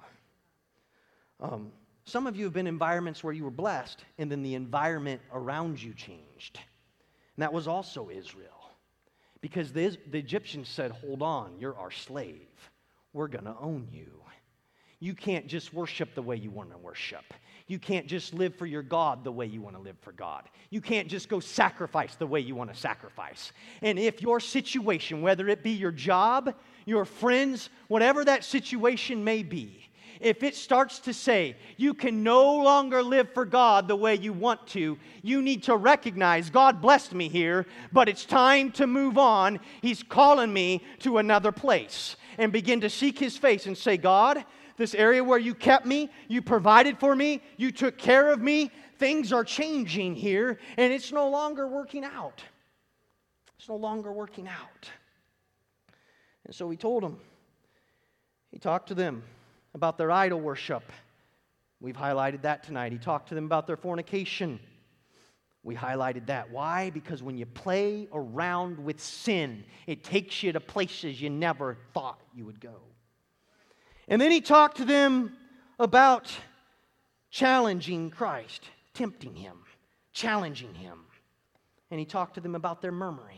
Um, 1.40 1.72
some 2.04 2.28
of 2.28 2.36
you 2.36 2.44
have 2.46 2.54
been 2.54 2.68
in 2.68 2.74
environments 2.74 3.24
where 3.24 3.34
you 3.34 3.44
were 3.44 3.52
blessed 3.52 4.04
and 4.18 4.32
then 4.32 4.44
the 4.44 4.56
environment 4.56 5.22
around 5.34 5.82
you 5.82 5.94
changed. 5.94 6.60
And 7.36 7.44
that 7.44 7.54
was 7.54 7.68
also 7.68 8.10
Israel. 8.10 8.57
Because 9.42 9.72
the, 9.72 9.98
the 10.10 10.18
Egyptians 10.18 10.70
said, 10.70 10.92
Hold 10.92 11.22
on, 11.22 11.58
you're 11.60 11.78
our 11.78 11.92
slave. 11.92 12.48
We're 13.14 13.28
going 13.28 13.46
to 13.46 13.56
own 13.60 13.88
you. 13.92 14.12
You 15.00 15.14
can't 15.14 15.48
just 15.48 15.74
worship 15.74 16.16
the 16.16 16.24
way 16.24 16.38
you 16.38 16.50
want 16.50 16.72
to 16.72 16.78
worship. 16.78 17.34
You 17.68 17.78
can't 17.78 18.08
just 18.08 18.34
live 18.34 18.56
for 18.56 18.66
your 18.66 18.82
God 18.82 19.24
the 19.24 19.32
way 19.32 19.46
you 19.46 19.62
want 19.62 19.76
to 19.76 19.82
live 19.82 19.98
for 20.02 20.12
God. 20.12 20.44
You 20.72 20.82
can't 20.82 21.08
just 21.08 21.30
go 21.30 21.40
sacrifice 21.40 22.16
the 22.16 22.26
way 22.26 22.40
you 22.40 22.56
want 22.56 22.74
to 22.74 22.80
sacrifice. 22.80 23.52
And 23.82 24.00
if 24.00 24.22
your 24.22 24.40
situation, 24.40 25.22
whether 25.22 25.48
it 25.50 25.64
be 25.64 25.72
your 25.72 25.92
job, 25.92 26.56
your 26.86 27.06
friends, 27.06 27.70
whatever 27.90 28.26
that 28.26 28.44
situation 28.44 29.24
may 29.24 29.44
be, 29.44 29.87
if 30.20 30.44
it 30.44 30.56
starts 30.56 31.00
to 31.00 31.14
say 31.14 31.56
you 31.78 31.94
can 31.94 32.24
no 32.24 32.56
longer 32.56 33.04
live 33.04 33.34
for 33.34 33.46
God 33.46 33.88
the 33.88 33.96
way 33.96 34.16
you 34.16 34.34
want 34.34 34.66
to, 34.68 34.98
you 35.22 35.42
need 35.42 35.64
to 35.64 35.76
recognize 35.76 36.50
God 36.50 36.82
blessed 36.82 37.14
me 37.14 37.30
here, 37.30 37.66
but 37.92 38.10
it's 38.10 38.26
time 38.26 38.72
to 38.74 38.88
move 38.88 39.18
on. 39.18 39.60
He's 39.82 40.04
calling 40.04 40.52
me 40.52 40.84
to 41.00 41.18
another 41.18 41.52
place 41.52 42.16
and 42.38 42.52
begin 42.52 42.82
to 42.82 42.90
seek 42.90 43.20
His 43.20 43.38
face 43.38 43.66
and 43.66 43.78
say, 43.78 43.98
God, 43.98 44.44
this 44.78 44.94
area 44.94 45.24
where 45.24 45.40
you 45.40 45.56
kept 45.56 45.86
me, 45.86 46.10
you 46.28 46.42
provided 46.42 47.00
for 47.00 47.16
me, 47.16 47.42
you 47.58 47.72
took 47.72 47.98
care 47.98 48.32
of 48.32 48.42
me, 48.42 48.72
things 48.98 49.34
are 49.34 49.44
changing 49.44 50.16
here, 50.16 50.60
and 50.78 50.94
it's 50.94 51.12
no 51.12 51.30
longer 51.30 51.68
working 51.68 52.06
out. 52.06 52.44
It's 53.58 53.68
no 53.68 53.76
longer 53.76 54.12
working 54.12 54.48
out. 54.48 54.90
And 56.46 56.56
so 56.56 56.70
he 56.70 56.78
told 56.78 57.04
them, 57.04 57.20
he 58.52 58.60
talked 58.60 58.88
to 58.90 58.96
them 58.96 59.24
about 59.78 59.98
their 59.98 60.12
idol 60.12 60.42
worship. 60.42 60.92
We've 61.80 61.96
highlighted 61.96 62.42
that 62.42 62.64
tonight. 62.64 62.92
He 62.92 62.98
talked 62.98 63.30
to 63.30 63.36
them 63.36 63.46
about 63.46 63.68
their 63.68 63.78
fornication. 63.78 64.60
We 65.64 65.76
highlighted 65.76 66.28
that. 66.28 66.50
Why? 66.50 66.90
Because 66.90 67.22
when 67.22 67.38
you 67.38 67.46
play 67.46 68.08
around 68.12 68.84
with 68.84 69.00
sin, 69.00 69.64
it 69.86 70.04
takes 70.04 70.42
you 70.42 70.52
to 70.52 70.60
places 70.60 71.22
you 71.22 71.30
never 71.30 71.78
thought 71.94 72.20
you 72.34 72.46
would 72.46 72.60
go. 72.60 72.76
And 74.08 74.22
then 74.22 74.32
he 74.32 74.42
talked 74.42 74.78
to 74.78 74.86
them 74.86 75.34
about 75.80 76.32
challenging 77.30 78.10
Christ, 78.10 78.64
tempting 78.94 79.36
him, 79.36 79.58
challenging 80.14 80.74
him. 80.74 81.00
And 81.92 82.00
he 82.00 82.06
talked 82.06 82.36
to 82.36 82.42
them 82.42 82.56
about 82.56 82.82
their 82.82 82.92
murmuring. 82.92 83.38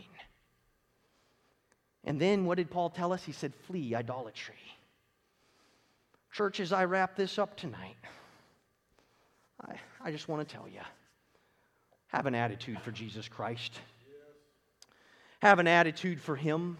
And 2.05 2.19
then 2.19 2.45
what 2.45 2.57
did 2.57 2.71
Paul 2.71 2.89
tell 2.89 3.11
us? 3.11 3.23
He 3.23 3.33
said, 3.33 3.53
Flee 3.67 3.93
idolatry. 3.93 4.55
Church, 6.39 6.61
as 6.61 6.71
I 6.71 6.85
wrap 6.85 7.17
this 7.17 7.37
up 7.37 7.57
tonight, 7.57 7.97
I, 9.59 9.73
I 10.01 10.09
just 10.09 10.29
want 10.29 10.47
to 10.47 10.55
tell 10.55 10.69
you 10.69 10.79
have 12.07 12.27
an 12.27 12.33
attitude 12.33 12.79
for 12.79 12.91
Jesus 12.91 13.27
Christ, 13.27 13.77
have 15.41 15.59
an 15.59 15.67
attitude 15.67 16.21
for 16.21 16.37
Him. 16.37 16.77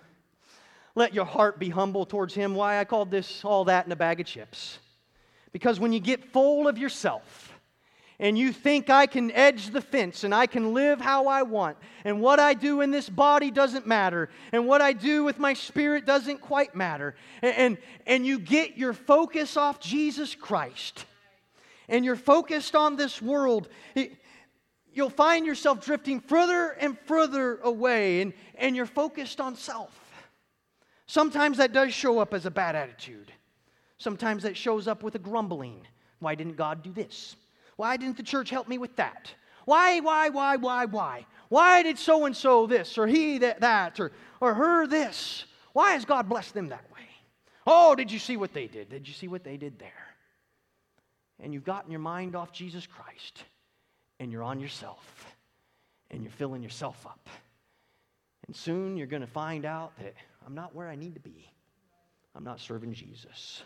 Let 0.96 1.14
your 1.14 1.26
heart 1.26 1.60
be 1.60 1.68
humble 1.68 2.06
towards 2.06 2.34
Him. 2.34 2.56
Why 2.56 2.80
I 2.80 2.86
called 2.86 3.12
this 3.12 3.44
all 3.44 3.66
that 3.66 3.86
in 3.86 3.92
a 3.92 3.98
bag 3.98 4.22
of 4.22 4.28
chips. 4.28 4.80
Because 5.52 5.78
when 5.78 5.92
you 5.92 6.00
get 6.00 6.32
full 6.32 6.70
of 6.70 6.78
yourself, 6.78 7.49
and 8.20 8.38
you 8.38 8.52
think 8.52 8.90
I 8.90 9.06
can 9.06 9.32
edge 9.32 9.70
the 9.70 9.82
fence 9.82 10.24
and 10.24 10.36
I 10.36 10.46
can 10.46 10.74
live 10.74 11.00
how 11.00 11.28
I 11.28 11.44
want, 11.44 11.78
and 12.04 12.22
what 12.22 12.40
I 12.40 12.54
do 12.54 12.82
in 12.82 12.92
this 12.92 13.10
body 13.10 13.50
doesn't 13.50 13.88
matter, 13.88 14.30
and 14.52 14.68
what 14.68 14.82
I 14.82 14.94
do 14.94 15.24
with 15.24 15.40
my 15.40 15.54
spirit 15.54 16.06
doesn't 16.06 16.42
quite 16.42 16.76
matter, 16.76 17.16
and, 17.42 17.56
and, 17.56 17.78
and 18.06 18.26
you 18.26 18.40
get 18.40 18.78
your 18.78 18.94
focus 18.94 19.56
off 19.58 19.80
Jesus 19.80 20.36
Christ, 20.36 21.06
and 21.88 22.04
you're 22.04 22.16
focused 22.16 22.76
on 22.76 22.98
this 22.98 23.22
world, 23.22 23.70
it, 23.96 24.14
you'll 24.92 25.10
find 25.10 25.46
yourself 25.46 25.84
drifting 25.84 26.20
further 26.20 26.72
and 26.72 26.98
further 27.06 27.58
away, 27.58 28.22
and, 28.22 28.34
and 28.56 28.76
you're 28.76 28.86
focused 28.86 29.40
on 29.40 29.56
self. 29.56 29.98
Sometimes 31.08 31.58
that 31.58 31.74
does 31.74 31.94
show 31.94 32.20
up 32.20 32.34
as 32.34 32.46
a 32.46 32.52
bad 32.52 32.76
attitude. 32.76 33.32
Sometimes 33.98 34.44
that 34.44 34.56
shows 34.56 34.88
up 34.88 35.02
with 35.02 35.16
a 35.16 35.20
grumbling. 35.20 35.88
Why 36.20 36.36
didn't 36.36 36.56
God 36.56 36.84
do 36.84 36.92
this? 36.92 37.36
Why 37.80 37.96
didn't 37.96 38.18
the 38.18 38.24
church 38.24 38.50
help 38.50 38.68
me 38.68 38.78
with 38.78 38.98
that? 38.98 39.34
Why, 39.64 40.02
why, 40.02 40.28
why, 40.28 40.58
why, 40.58 40.84
why? 40.84 41.26
Why 41.48 41.82
did 41.82 41.98
so 41.98 42.26
and 42.26 42.36
so 42.36 42.68
this, 42.68 42.98
or 42.98 43.08
he 43.08 43.38
that, 43.38 43.62
that, 43.62 44.02
or, 44.02 44.12
or 44.42 44.54
her 44.54 44.86
this? 44.86 45.46
Why 45.72 45.94
has 45.94 46.04
God 46.04 46.28
blessed 46.28 46.54
them 46.54 46.68
that 46.70 46.84
way? 46.94 47.08
Oh, 47.66 47.96
did 47.96 48.12
you 48.12 48.20
see 48.20 48.36
what 48.36 48.52
they 48.54 48.68
did? 48.68 48.90
Did 48.90 49.08
you 49.08 49.14
see 49.14 49.30
what 49.30 49.46
they 49.46 49.56
did 49.56 49.80
there? 49.80 49.94
And 51.40 51.54
you've 51.54 51.64
gotten 51.64 51.90
your 51.90 52.02
mind 52.02 52.36
off 52.36 52.52
Jesus 52.52 52.86
Christ, 52.86 53.46
and 54.20 54.30
you're 54.30 54.44
on 54.44 54.60
yourself, 54.60 55.34
and 56.12 56.22
you're 56.22 56.34
filling 56.34 56.62
yourself 56.62 57.06
up. 57.06 57.30
And 58.46 58.54
soon 58.54 58.98
you're 58.98 59.08
going 59.08 59.22
to 59.22 59.26
find 59.28 59.64
out 59.64 59.98
that 60.00 60.16
I'm 60.46 60.54
not 60.54 60.76
where 60.76 60.90
I 60.90 60.98
need 60.98 61.14
to 61.14 61.22
be. 61.22 61.50
I'm 62.36 62.44
not 62.44 62.60
serving 62.60 62.92
Jesus. 62.92 63.64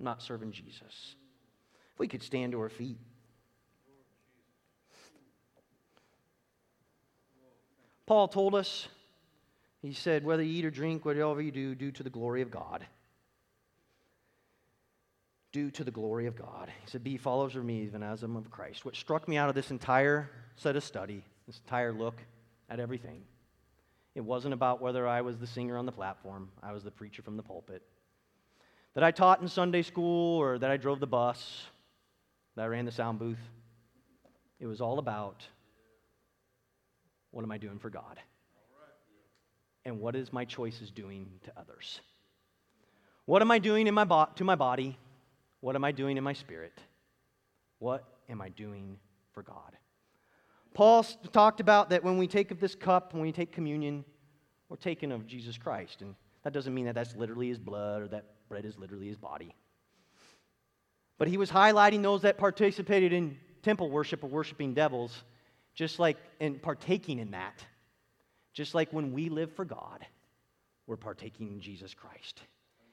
I'm 0.00 0.06
not 0.06 0.22
serving 0.22 0.50
Jesus. 0.50 1.14
If 1.94 2.00
we 2.00 2.08
could 2.08 2.24
stand 2.24 2.50
to 2.50 2.60
our 2.60 2.68
feet. 2.68 2.98
Paul 8.12 8.28
told 8.28 8.54
us, 8.54 8.88
he 9.80 9.94
said, 9.94 10.22
whether 10.22 10.42
you 10.42 10.58
eat 10.58 10.66
or 10.66 10.70
drink, 10.70 11.06
whatever 11.06 11.40
you 11.40 11.50
do, 11.50 11.74
do 11.74 11.90
to 11.92 12.02
the 12.02 12.10
glory 12.10 12.42
of 12.42 12.50
God. 12.50 12.84
Do 15.50 15.70
to 15.70 15.82
the 15.82 15.90
glory 15.90 16.26
of 16.26 16.36
God. 16.36 16.70
He 16.84 16.90
said, 16.90 17.02
Be 17.02 17.16
followers 17.16 17.56
of 17.56 17.64
me, 17.64 17.80
even 17.80 18.02
as 18.02 18.22
I'm 18.22 18.36
of 18.36 18.50
Christ. 18.50 18.84
What 18.84 18.96
struck 18.96 19.26
me 19.28 19.38
out 19.38 19.48
of 19.48 19.54
this 19.54 19.70
entire 19.70 20.28
set 20.56 20.76
of 20.76 20.84
study, 20.84 21.24
this 21.46 21.58
entire 21.64 21.90
look 21.90 22.20
at 22.68 22.80
everything, 22.80 23.22
it 24.14 24.20
wasn't 24.20 24.52
about 24.52 24.82
whether 24.82 25.08
I 25.08 25.22
was 25.22 25.38
the 25.38 25.46
singer 25.46 25.78
on 25.78 25.86
the 25.86 25.90
platform, 25.90 26.50
I 26.62 26.72
was 26.72 26.84
the 26.84 26.90
preacher 26.90 27.22
from 27.22 27.38
the 27.38 27.42
pulpit. 27.42 27.80
That 28.92 29.04
I 29.04 29.10
taught 29.10 29.40
in 29.40 29.48
Sunday 29.48 29.80
school 29.80 30.38
or 30.38 30.58
that 30.58 30.70
I 30.70 30.76
drove 30.76 31.00
the 31.00 31.06
bus, 31.06 31.62
that 32.56 32.62
I 32.64 32.66
ran 32.66 32.84
the 32.84 32.92
sound 32.92 33.18
booth. 33.18 33.40
It 34.60 34.66
was 34.66 34.82
all 34.82 34.98
about 34.98 35.46
what 37.32 37.42
am 37.42 37.50
I 37.50 37.58
doing 37.58 37.78
for 37.78 37.90
God? 37.90 38.20
And 39.84 39.98
what 39.98 40.14
is 40.14 40.32
my 40.32 40.44
choices 40.44 40.90
doing 40.90 41.28
to 41.44 41.52
others? 41.56 42.00
What 43.24 43.42
am 43.42 43.50
I 43.50 43.58
doing 43.58 43.88
in 43.88 43.94
my 43.94 44.04
bo- 44.04 44.28
to 44.36 44.44
my 44.44 44.54
body? 44.54 44.96
What 45.60 45.74
am 45.74 45.84
I 45.84 45.90
doing 45.90 46.16
in 46.16 46.22
my 46.22 46.34
spirit? 46.34 46.78
What 47.78 48.04
am 48.28 48.40
I 48.40 48.50
doing 48.50 48.98
for 49.32 49.42
God? 49.42 49.76
Paul 50.74 51.04
talked 51.32 51.60
about 51.60 51.90
that 51.90 52.04
when 52.04 52.16
we 52.16 52.26
take 52.26 52.50
of 52.50 52.60
this 52.60 52.74
cup, 52.74 53.12
when 53.12 53.22
we 53.22 53.32
take 53.32 53.52
communion, 53.52 54.04
we're 54.68 54.76
taking 54.76 55.10
of 55.12 55.26
Jesus 55.26 55.58
Christ. 55.58 56.00
And 56.00 56.14
that 56.44 56.52
doesn't 56.52 56.72
mean 56.72 56.86
that 56.86 56.94
that's 56.94 57.16
literally 57.16 57.48
his 57.48 57.58
blood 57.58 58.02
or 58.02 58.08
that 58.08 58.24
bread 58.48 58.64
is 58.64 58.78
literally 58.78 59.08
his 59.08 59.16
body. 59.16 59.54
But 61.18 61.28
he 61.28 61.36
was 61.36 61.50
highlighting 61.50 62.02
those 62.02 62.22
that 62.22 62.38
participated 62.38 63.12
in 63.12 63.36
temple 63.62 63.90
worship 63.90 64.24
or 64.24 64.28
worshiping 64.28 64.74
devils 64.74 65.24
just 65.74 65.98
like 65.98 66.16
in 66.40 66.58
partaking 66.58 67.18
in 67.18 67.30
that, 67.32 67.64
just 68.52 68.74
like 68.74 68.92
when 68.92 69.12
we 69.12 69.28
live 69.28 69.52
for 69.52 69.64
God, 69.64 70.04
we're 70.86 70.96
partaking 70.96 71.48
in 71.52 71.60
Jesus 71.60 71.94
Christ. 71.94 72.42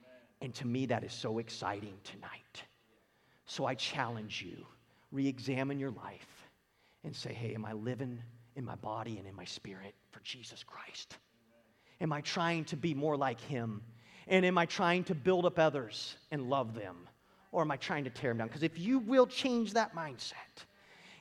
Amen. 0.02 0.18
And 0.42 0.56
to 0.56 0.68
me, 0.68 0.86
that 0.88 1.04
is 1.04 1.12
so 1.12 1.40
exciting 1.40 1.94
tonight. 2.04 2.64
So 3.46 3.66
I 3.66 3.74
challenge 3.76 4.44
you 4.46 4.66
re 5.12 5.28
examine 5.28 5.80
your 5.80 5.92
life 5.92 6.48
and 7.04 7.16
say, 7.16 7.34
hey, 7.34 7.56
am 7.56 7.66
I 7.66 7.74
living 7.74 8.22
in 8.56 8.66
my 8.66 8.76
body 8.76 9.18
and 9.18 9.28
in 9.28 9.36
my 9.36 9.46
spirit 9.46 9.96
for 10.12 10.20
Jesus 10.22 10.64
Christ? 10.64 11.18
Amen. 12.00 12.02
Am 12.02 12.14
I 12.14 12.22
trying 12.22 12.66
to 12.66 12.76
be 12.76 12.94
more 12.94 13.18
like 13.18 13.40
Him? 13.42 13.82
And 14.28 14.46
am 14.46 14.58
I 14.58 14.66
trying 14.66 15.04
to 15.06 15.16
build 15.16 15.46
up 15.46 15.58
others 15.58 16.16
and 16.32 16.50
love 16.50 16.76
them? 16.76 16.96
Or 17.52 17.62
am 17.62 17.72
I 17.72 17.78
trying 17.78 18.04
to 18.04 18.12
tear 18.12 18.30
them 18.30 18.38
down? 18.38 18.48
Because 18.48 18.64
if 18.64 18.78
you 18.78 19.00
will 19.00 19.26
change 19.26 19.74
that 19.74 19.96
mindset, 19.96 20.34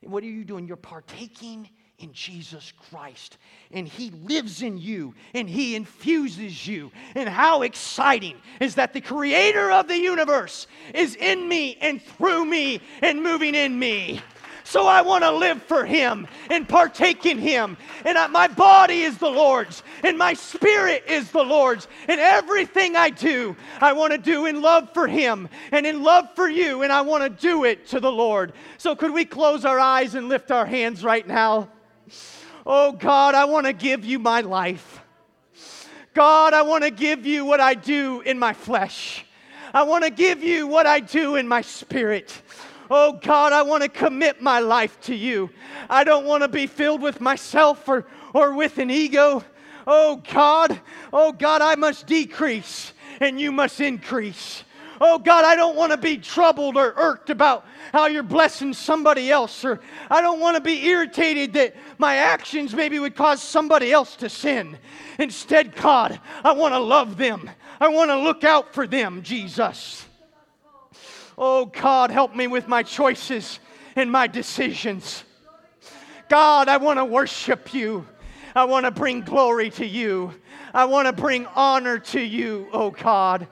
what 0.02 0.22
are 0.22 0.26
you 0.26 0.44
doing? 0.44 0.66
You're 0.66 0.76
partaking 0.76 1.68
in 1.98 2.12
Jesus 2.12 2.72
Christ. 2.90 3.38
And 3.72 3.88
He 3.88 4.10
lives 4.10 4.62
in 4.62 4.78
you 4.78 5.14
and 5.34 5.48
He 5.48 5.74
infuses 5.74 6.66
you. 6.66 6.92
And 7.14 7.28
how 7.28 7.62
exciting 7.62 8.36
is 8.60 8.76
that 8.76 8.92
the 8.92 9.00
Creator 9.00 9.70
of 9.72 9.88
the 9.88 9.98
universe 9.98 10.66
is 10.94 11.16
in 11.16 11.48
me 11.48 11.76
and 11.80 12.00
through 12.00 12.44
me 12.44 12.80
and 13.02 13.22
moving 13.22 13.54
in 13.54 13.78
me. 13.78 14.22
So 14.68 14.86
I 14.86 15.00
want 15.00 15.24
to 15.24 15.30
live 15.30 15.62
for 15.62 15.86
Him 15.86 16.28
and 16.50 16.68
partake 16.68 17.24
in 17.24 17.38
Him. 17.38 17.78
And 18.04 18.18
I, 18.18 18.26
my 18.26 18.48
body 18.48 19.00
is 19.00 19.16
the 19.16 19.30
Lord's, 19.30 19.82
and 20.04 20.18
my 20.18 20.34
spirit 20.34 21.04
is 21.08 21.30
the 21.30 21.42
Lord's. 21.42 21.88
And 22.06 22.20
everything 22.20 22.94
I 22.94 23.08
do, 23.08 23.56
I 23.80 23.94
want 23.94 24.12
to 24.12 24.18
do 24.18 24.44
in 24.44 24.60
love 24.60 24.92
for 24.92 25.06
Him 25.06 25.48
and 25.72 25.86
in 25.86 26.02
love 26.02 26.28
for 26.36 26.50
you, 26.50 26.82
and 26.82 26.92
I 26.92 27.00
want 27.00 27.24
to 27.24 27.30
do 27.30 27.64
it 27.64 27.86
to 27.88 27.98
the 27.98 28.12
Lord. 28.12 28.52
So 28.76 28.94
could 28.94 29.10
we 29.10 29.24
close 29.24 29.64
our 29.64 29.80
eyes 29.80 30.14
and 30.14 30.28
lift 30.28 30.50
our 30.50 30.66
hands 30.66 31.02
right 31.02 31.26
now? 31.26 31.70
Oh 32.66 32.92
God, 32.92 33.34
I 33.34 33.46
want 33.46 33.64
to 33.64 33.72
give 33.72 34.04
you 34.04 34.18
my 34.18 34.42
life. 34.42 35.02
God, 36.12 36.52
I 36.52 36.60
want 36.60 36.84
to 36.84 36.90
give 36.90 37.24
you 37.24 37.46
what 37.46 37.60
I 37.60 37.72
do 37.72 38.20
in 38.20 38.38
my 38.38 38.52
flesh. 38.52 39.24
I 39.72 39.84
want 39.84 40.04
to 40.04 40.10
give 40.10 40.44
you 40.44 40.66
what 40.66 40.86
I 40.86 41.00
do 41.00 41.36
in 41.36 41.48
my 41.48 41.62
spirit. 41.62 42.42
Oh 42.90 43.12
God, 43.12 43.52
I 43.52 43.62
want 43.62 43.82
to 43.82 43.88
commit 43.88 44.40
my 44.40 44.60
life 44.60 45.00
to 45.02 45.14
you. 45.14 45.50
I 45.90 46.04
don't 46.04 46.24
want 46.24 46.42
to 46.42 46.48
be 46.48 46.66
filled 46.66 47.02
with 47.02 47.20
myself 47.20 47.88
or, 47.88 48.06
or 48.34 48.54
with 48.54 48.78
an 48.78 48.90
ego. 48.90 49.44
Oh 49.86 50.22
God, 50.32 50.80
oh 51.12 51.32
God, 51.32 51.62
I 51.62 51.74
must 51.74 52.06
decrease 52.06 52.92
and 53.20 53.40
you 53.40 53.52
must 53.52 53.80
increase. 53.80 54.64
Oh 55.00 55.18
God, 55.18 55.44
I 55.44 55.54
don't 55.54 55.76
want 55.76 55.92
to 55.92 55.98
be 55.98 56.18
troubled 56.18 56.76
or 56.76 56.92
irked 56.96 57.30
about 57.30 57.64
how 57.92 58.06
you're 58.06 58.22
blessing 58.22 58.74
somebody 58.74 59.30
else, 59.30 59.64
or 59.64 59.80
I 60.10 60.20
don't 60.20 60.40
want 60.40 60.56
to 60.56 60.60
be 60.60 60.86
irritated 60.86 61.52
that 61.52 61.76
my 61.98 62.16
actions 62.16 62.74
maybe 62.74 62.98
would 62.98 63.14
cause 63.14 63.40
somebody 63.40 63.92
else 63.92 64.16
to 64.16 64.28
sin. 64.28 64.76
Instead, 65.18 65.74
God, 65.76 66.20
I 66.42 66.52
want 66.52 66.74
to 66.74 66.80
love 66.80 67.16
them. 67.16 67.48
I 67.80 67.88
want 67.88 68.10
to 68.10 68.18
look 68.18 68.42
out 68.42 68.74
for 68.74 68.86
them, 68.86 69.22
Jesus. 69.22 70.07
Oh, 71.40 71.66
God, 71.66 72.10
help 72.10 72.34
me 72.34 72.48
with 72.48 72.66
my 72.66 72.82
choices 72.82 73.60
and 73.94 74.10
my 74.10 74.26
decisions. 74.26 75.22
God, 76.28 76.68
I 76.68 76.78
want 76.78 76.98
to 76.98 77.04
worship 77.04 77.72
you. 77.72 78.04
I 78.56 78.64
want 78.64 78.86
to 78.86 78.90
bring 78.90 79.20
glory 79.20 79.70
to 79.70 79.86
you. 79.86 80.34
I 80.74 80.84
want 80.86 81.06
to 81.06 81.12
bring 81.12 81.46
honor 81.54 82.00
to 82.00 82.20
you, 82.20 82.66
oh 82.72 82.90
God. 82.90 83.46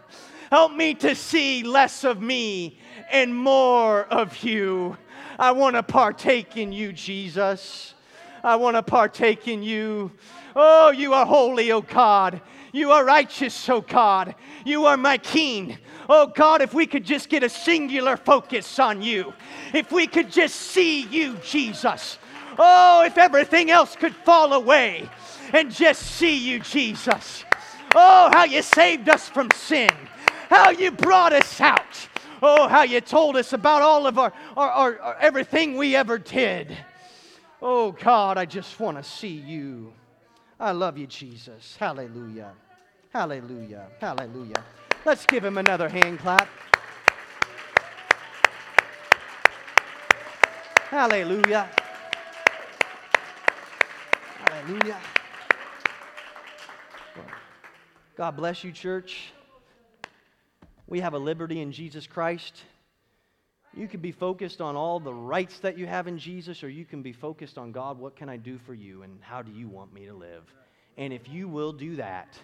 Help 0.50 0.72
me 0.72 0.94
to 0.94 1.14
see 1.14 1.62
less 1.62 2.02
of 2.02 2.20
me 2.20 2.80
and 3.12 3.32
more 3.32 4.02
of 4.04 4.42
you. 4.42 4.96
I 5.38 5.52
want 5.52 5.76
to 5.76 5.82
partake 5.84 6.56
in 6.56 6.72
you, 6.72 6.92
Jesus. 6.92 7.94
I 8.42 8.56
want 8.56 8.74
to 8.74 8.82
partake 8.82 9.46
in 9.46 9.62
you. 9.62 10.10
Oh, 10.56 10.90
you 10.90 11.14
are 11.14 11.24
holy, 11.24 11.70
oh 11.70 11.82
God. 11.82 12.40
You 12.72 12.90
are 12.90 13.04
righteous, 13.04 13.68
oh 13.68 13.80
God. 13.80 14.34
You 14.64 14.86
are 14.86 14.96
my 14.96 15.18
King. 15.18 15.78
Oh 16.08 16.26
God, 16.28 16.62
if 16.62 16.74
we 16.74 16.86
could 16.86 17.04
just 17.04 17.28
get 17.28 17.42
a 17.42 17.48
singular 17.48 18.16
focus 18.16 18.78
on 18.78 19.02
you, 19.02 19.32
if 19.74 19.92
we 19.92 20.06
could 20.06 20.30
just 20.30 20.56
see 20.56 21.02
you, 21.02 21.36
Jesus. 21.44 22.18
Oh, 22.58 23.04
if 23.04 23.18
everything 23.18 23.70
else 23.70 23.96
could 23.96 24.14
fall 24.14 24.52
away 24.54 25.08
and 25.52 25.70
just 25.70 26.02
see 26.02 26.36
you, 26.36 26.60
Jesus. 26.60 27.44
Oh, 27.94 28.30
how 28.32 28.44
you 28.44 28.62
saved 28.62 29.08
us 29.08 29.28
from 29.28 29.50
sin. 29.54 29.90
how 30.48 30.70
you 30.70 30.90
brought 30.90 31.32
us 31.32 31.60
out. 31.60 32.08
Oh, 32.42 32.68
how 32.68 32.82
you 32.82 33.00
told 33.00 33.36
us 33.36 33.52
about 33.52 33.82
all 33.82 34.06
of 34.06 34.18
our, 34.18 34.32
our, 34.56 34.70
our, 34.70 35.00
our 35.00 35.16
everything 35.20 35.76
we 35.76 35.96
ever 35.96 36.18
did. 36.18 36.76
Oh, 37.62 37.92
God, 37.92 38.38
I 38.38 38.44
just 38.44 38.78
want 38.78 38.98
to 38.98 39.02
see 39.02 39.28
you. 39.28 39.92
I 40.60 40.72
love 40.72 40.98
you, 40.98 41.06
Jesus. 41.06 41.76
Hallelujah. 41.78 42.52
Hallelujah. 43.12 43.86
Hallelujah. 44.00 44.64
Let's 45.06 45.24
give 45.24 45.44
him 45.44 45.56
another 45.56 45.88
hand 45.88 46.18
clap. 46.18 46.48
Hallelujah. 50.88 51.70
Hallelujah. 54.48 54.98
God 58.16 58.32
bless 58.32 58.64
you, 58.64 58.72
church. 58.72 59.32
We 60.88 60.98
have 60.98 61.14
a 61.14 61.18
liberty 61.18 61.60
in 61.60 61.70
Jesus 61.70 62.08
Christ. 62.08 62.64
You 63.74 63.86
can 63.86 64.00
be 64.00 64.10
focused 64.10 64.60
on 64.60 64.74
all 64.74 64.98
the 64.98 65.14
rights 65.14 65.60
that 65.60 65.78
you 65.78 65.86
have 65.86 66.08
in 66.08 66.18
Jesus, 66.18 66.64
or 66.64 66.68
you 66.68 66.84
can 66.84 67.02
be 67.02 67.12
focused 67.12 67.58
on 67.58 67.70
God, 67.70 67.96
what 67.96 68.16
can 68.16 68.28
I 68.28 68.38
do 68.38 68.58
for 68.58 68.74
you, 68.74 69.02
and 69.04 69.20
how 69.20 69.40
do 69.40 69.52
you 69.52 69.68
want 69.68 69.94
me 69.94 70.06
to 70.06 70.14
live? 70.14 70.52
And 70.98 71.12
if 71.12 71.28
you 71.28 71.46
will 71.46 71.72
do 71.72 71.94
that, 71.94 72.36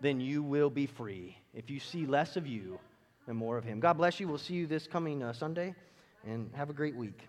then 0.00 0.20
you 0.20 0.42
will 0.42 0.70
be 0.70 0.86
free. 0.86 1.36
If 1.54 1.70
you 1.70 1.80
see 1.80 2.06
less 2.06 2.36
of 2.36 2.46
you 2.46 2.78
and 3.26 3.36
more 3.36 3.56
of 3.56 3.64
Him. 3.64 3.80
God 3.80 3.94
bless 3.94 4.20
you. 4.20 4.28
We'll 4.28 4.38
see 4.38 4.54
you 4.54 4.66
this 4.66 4.86
coming 4.86 5.22
uh, 5.22 5.32
Sunday, 5.32 5.74
and 6.26 6.50
have 6.54 6.70
a 6.70 6.74
great 6.74 6.94
week. 6.94 7.28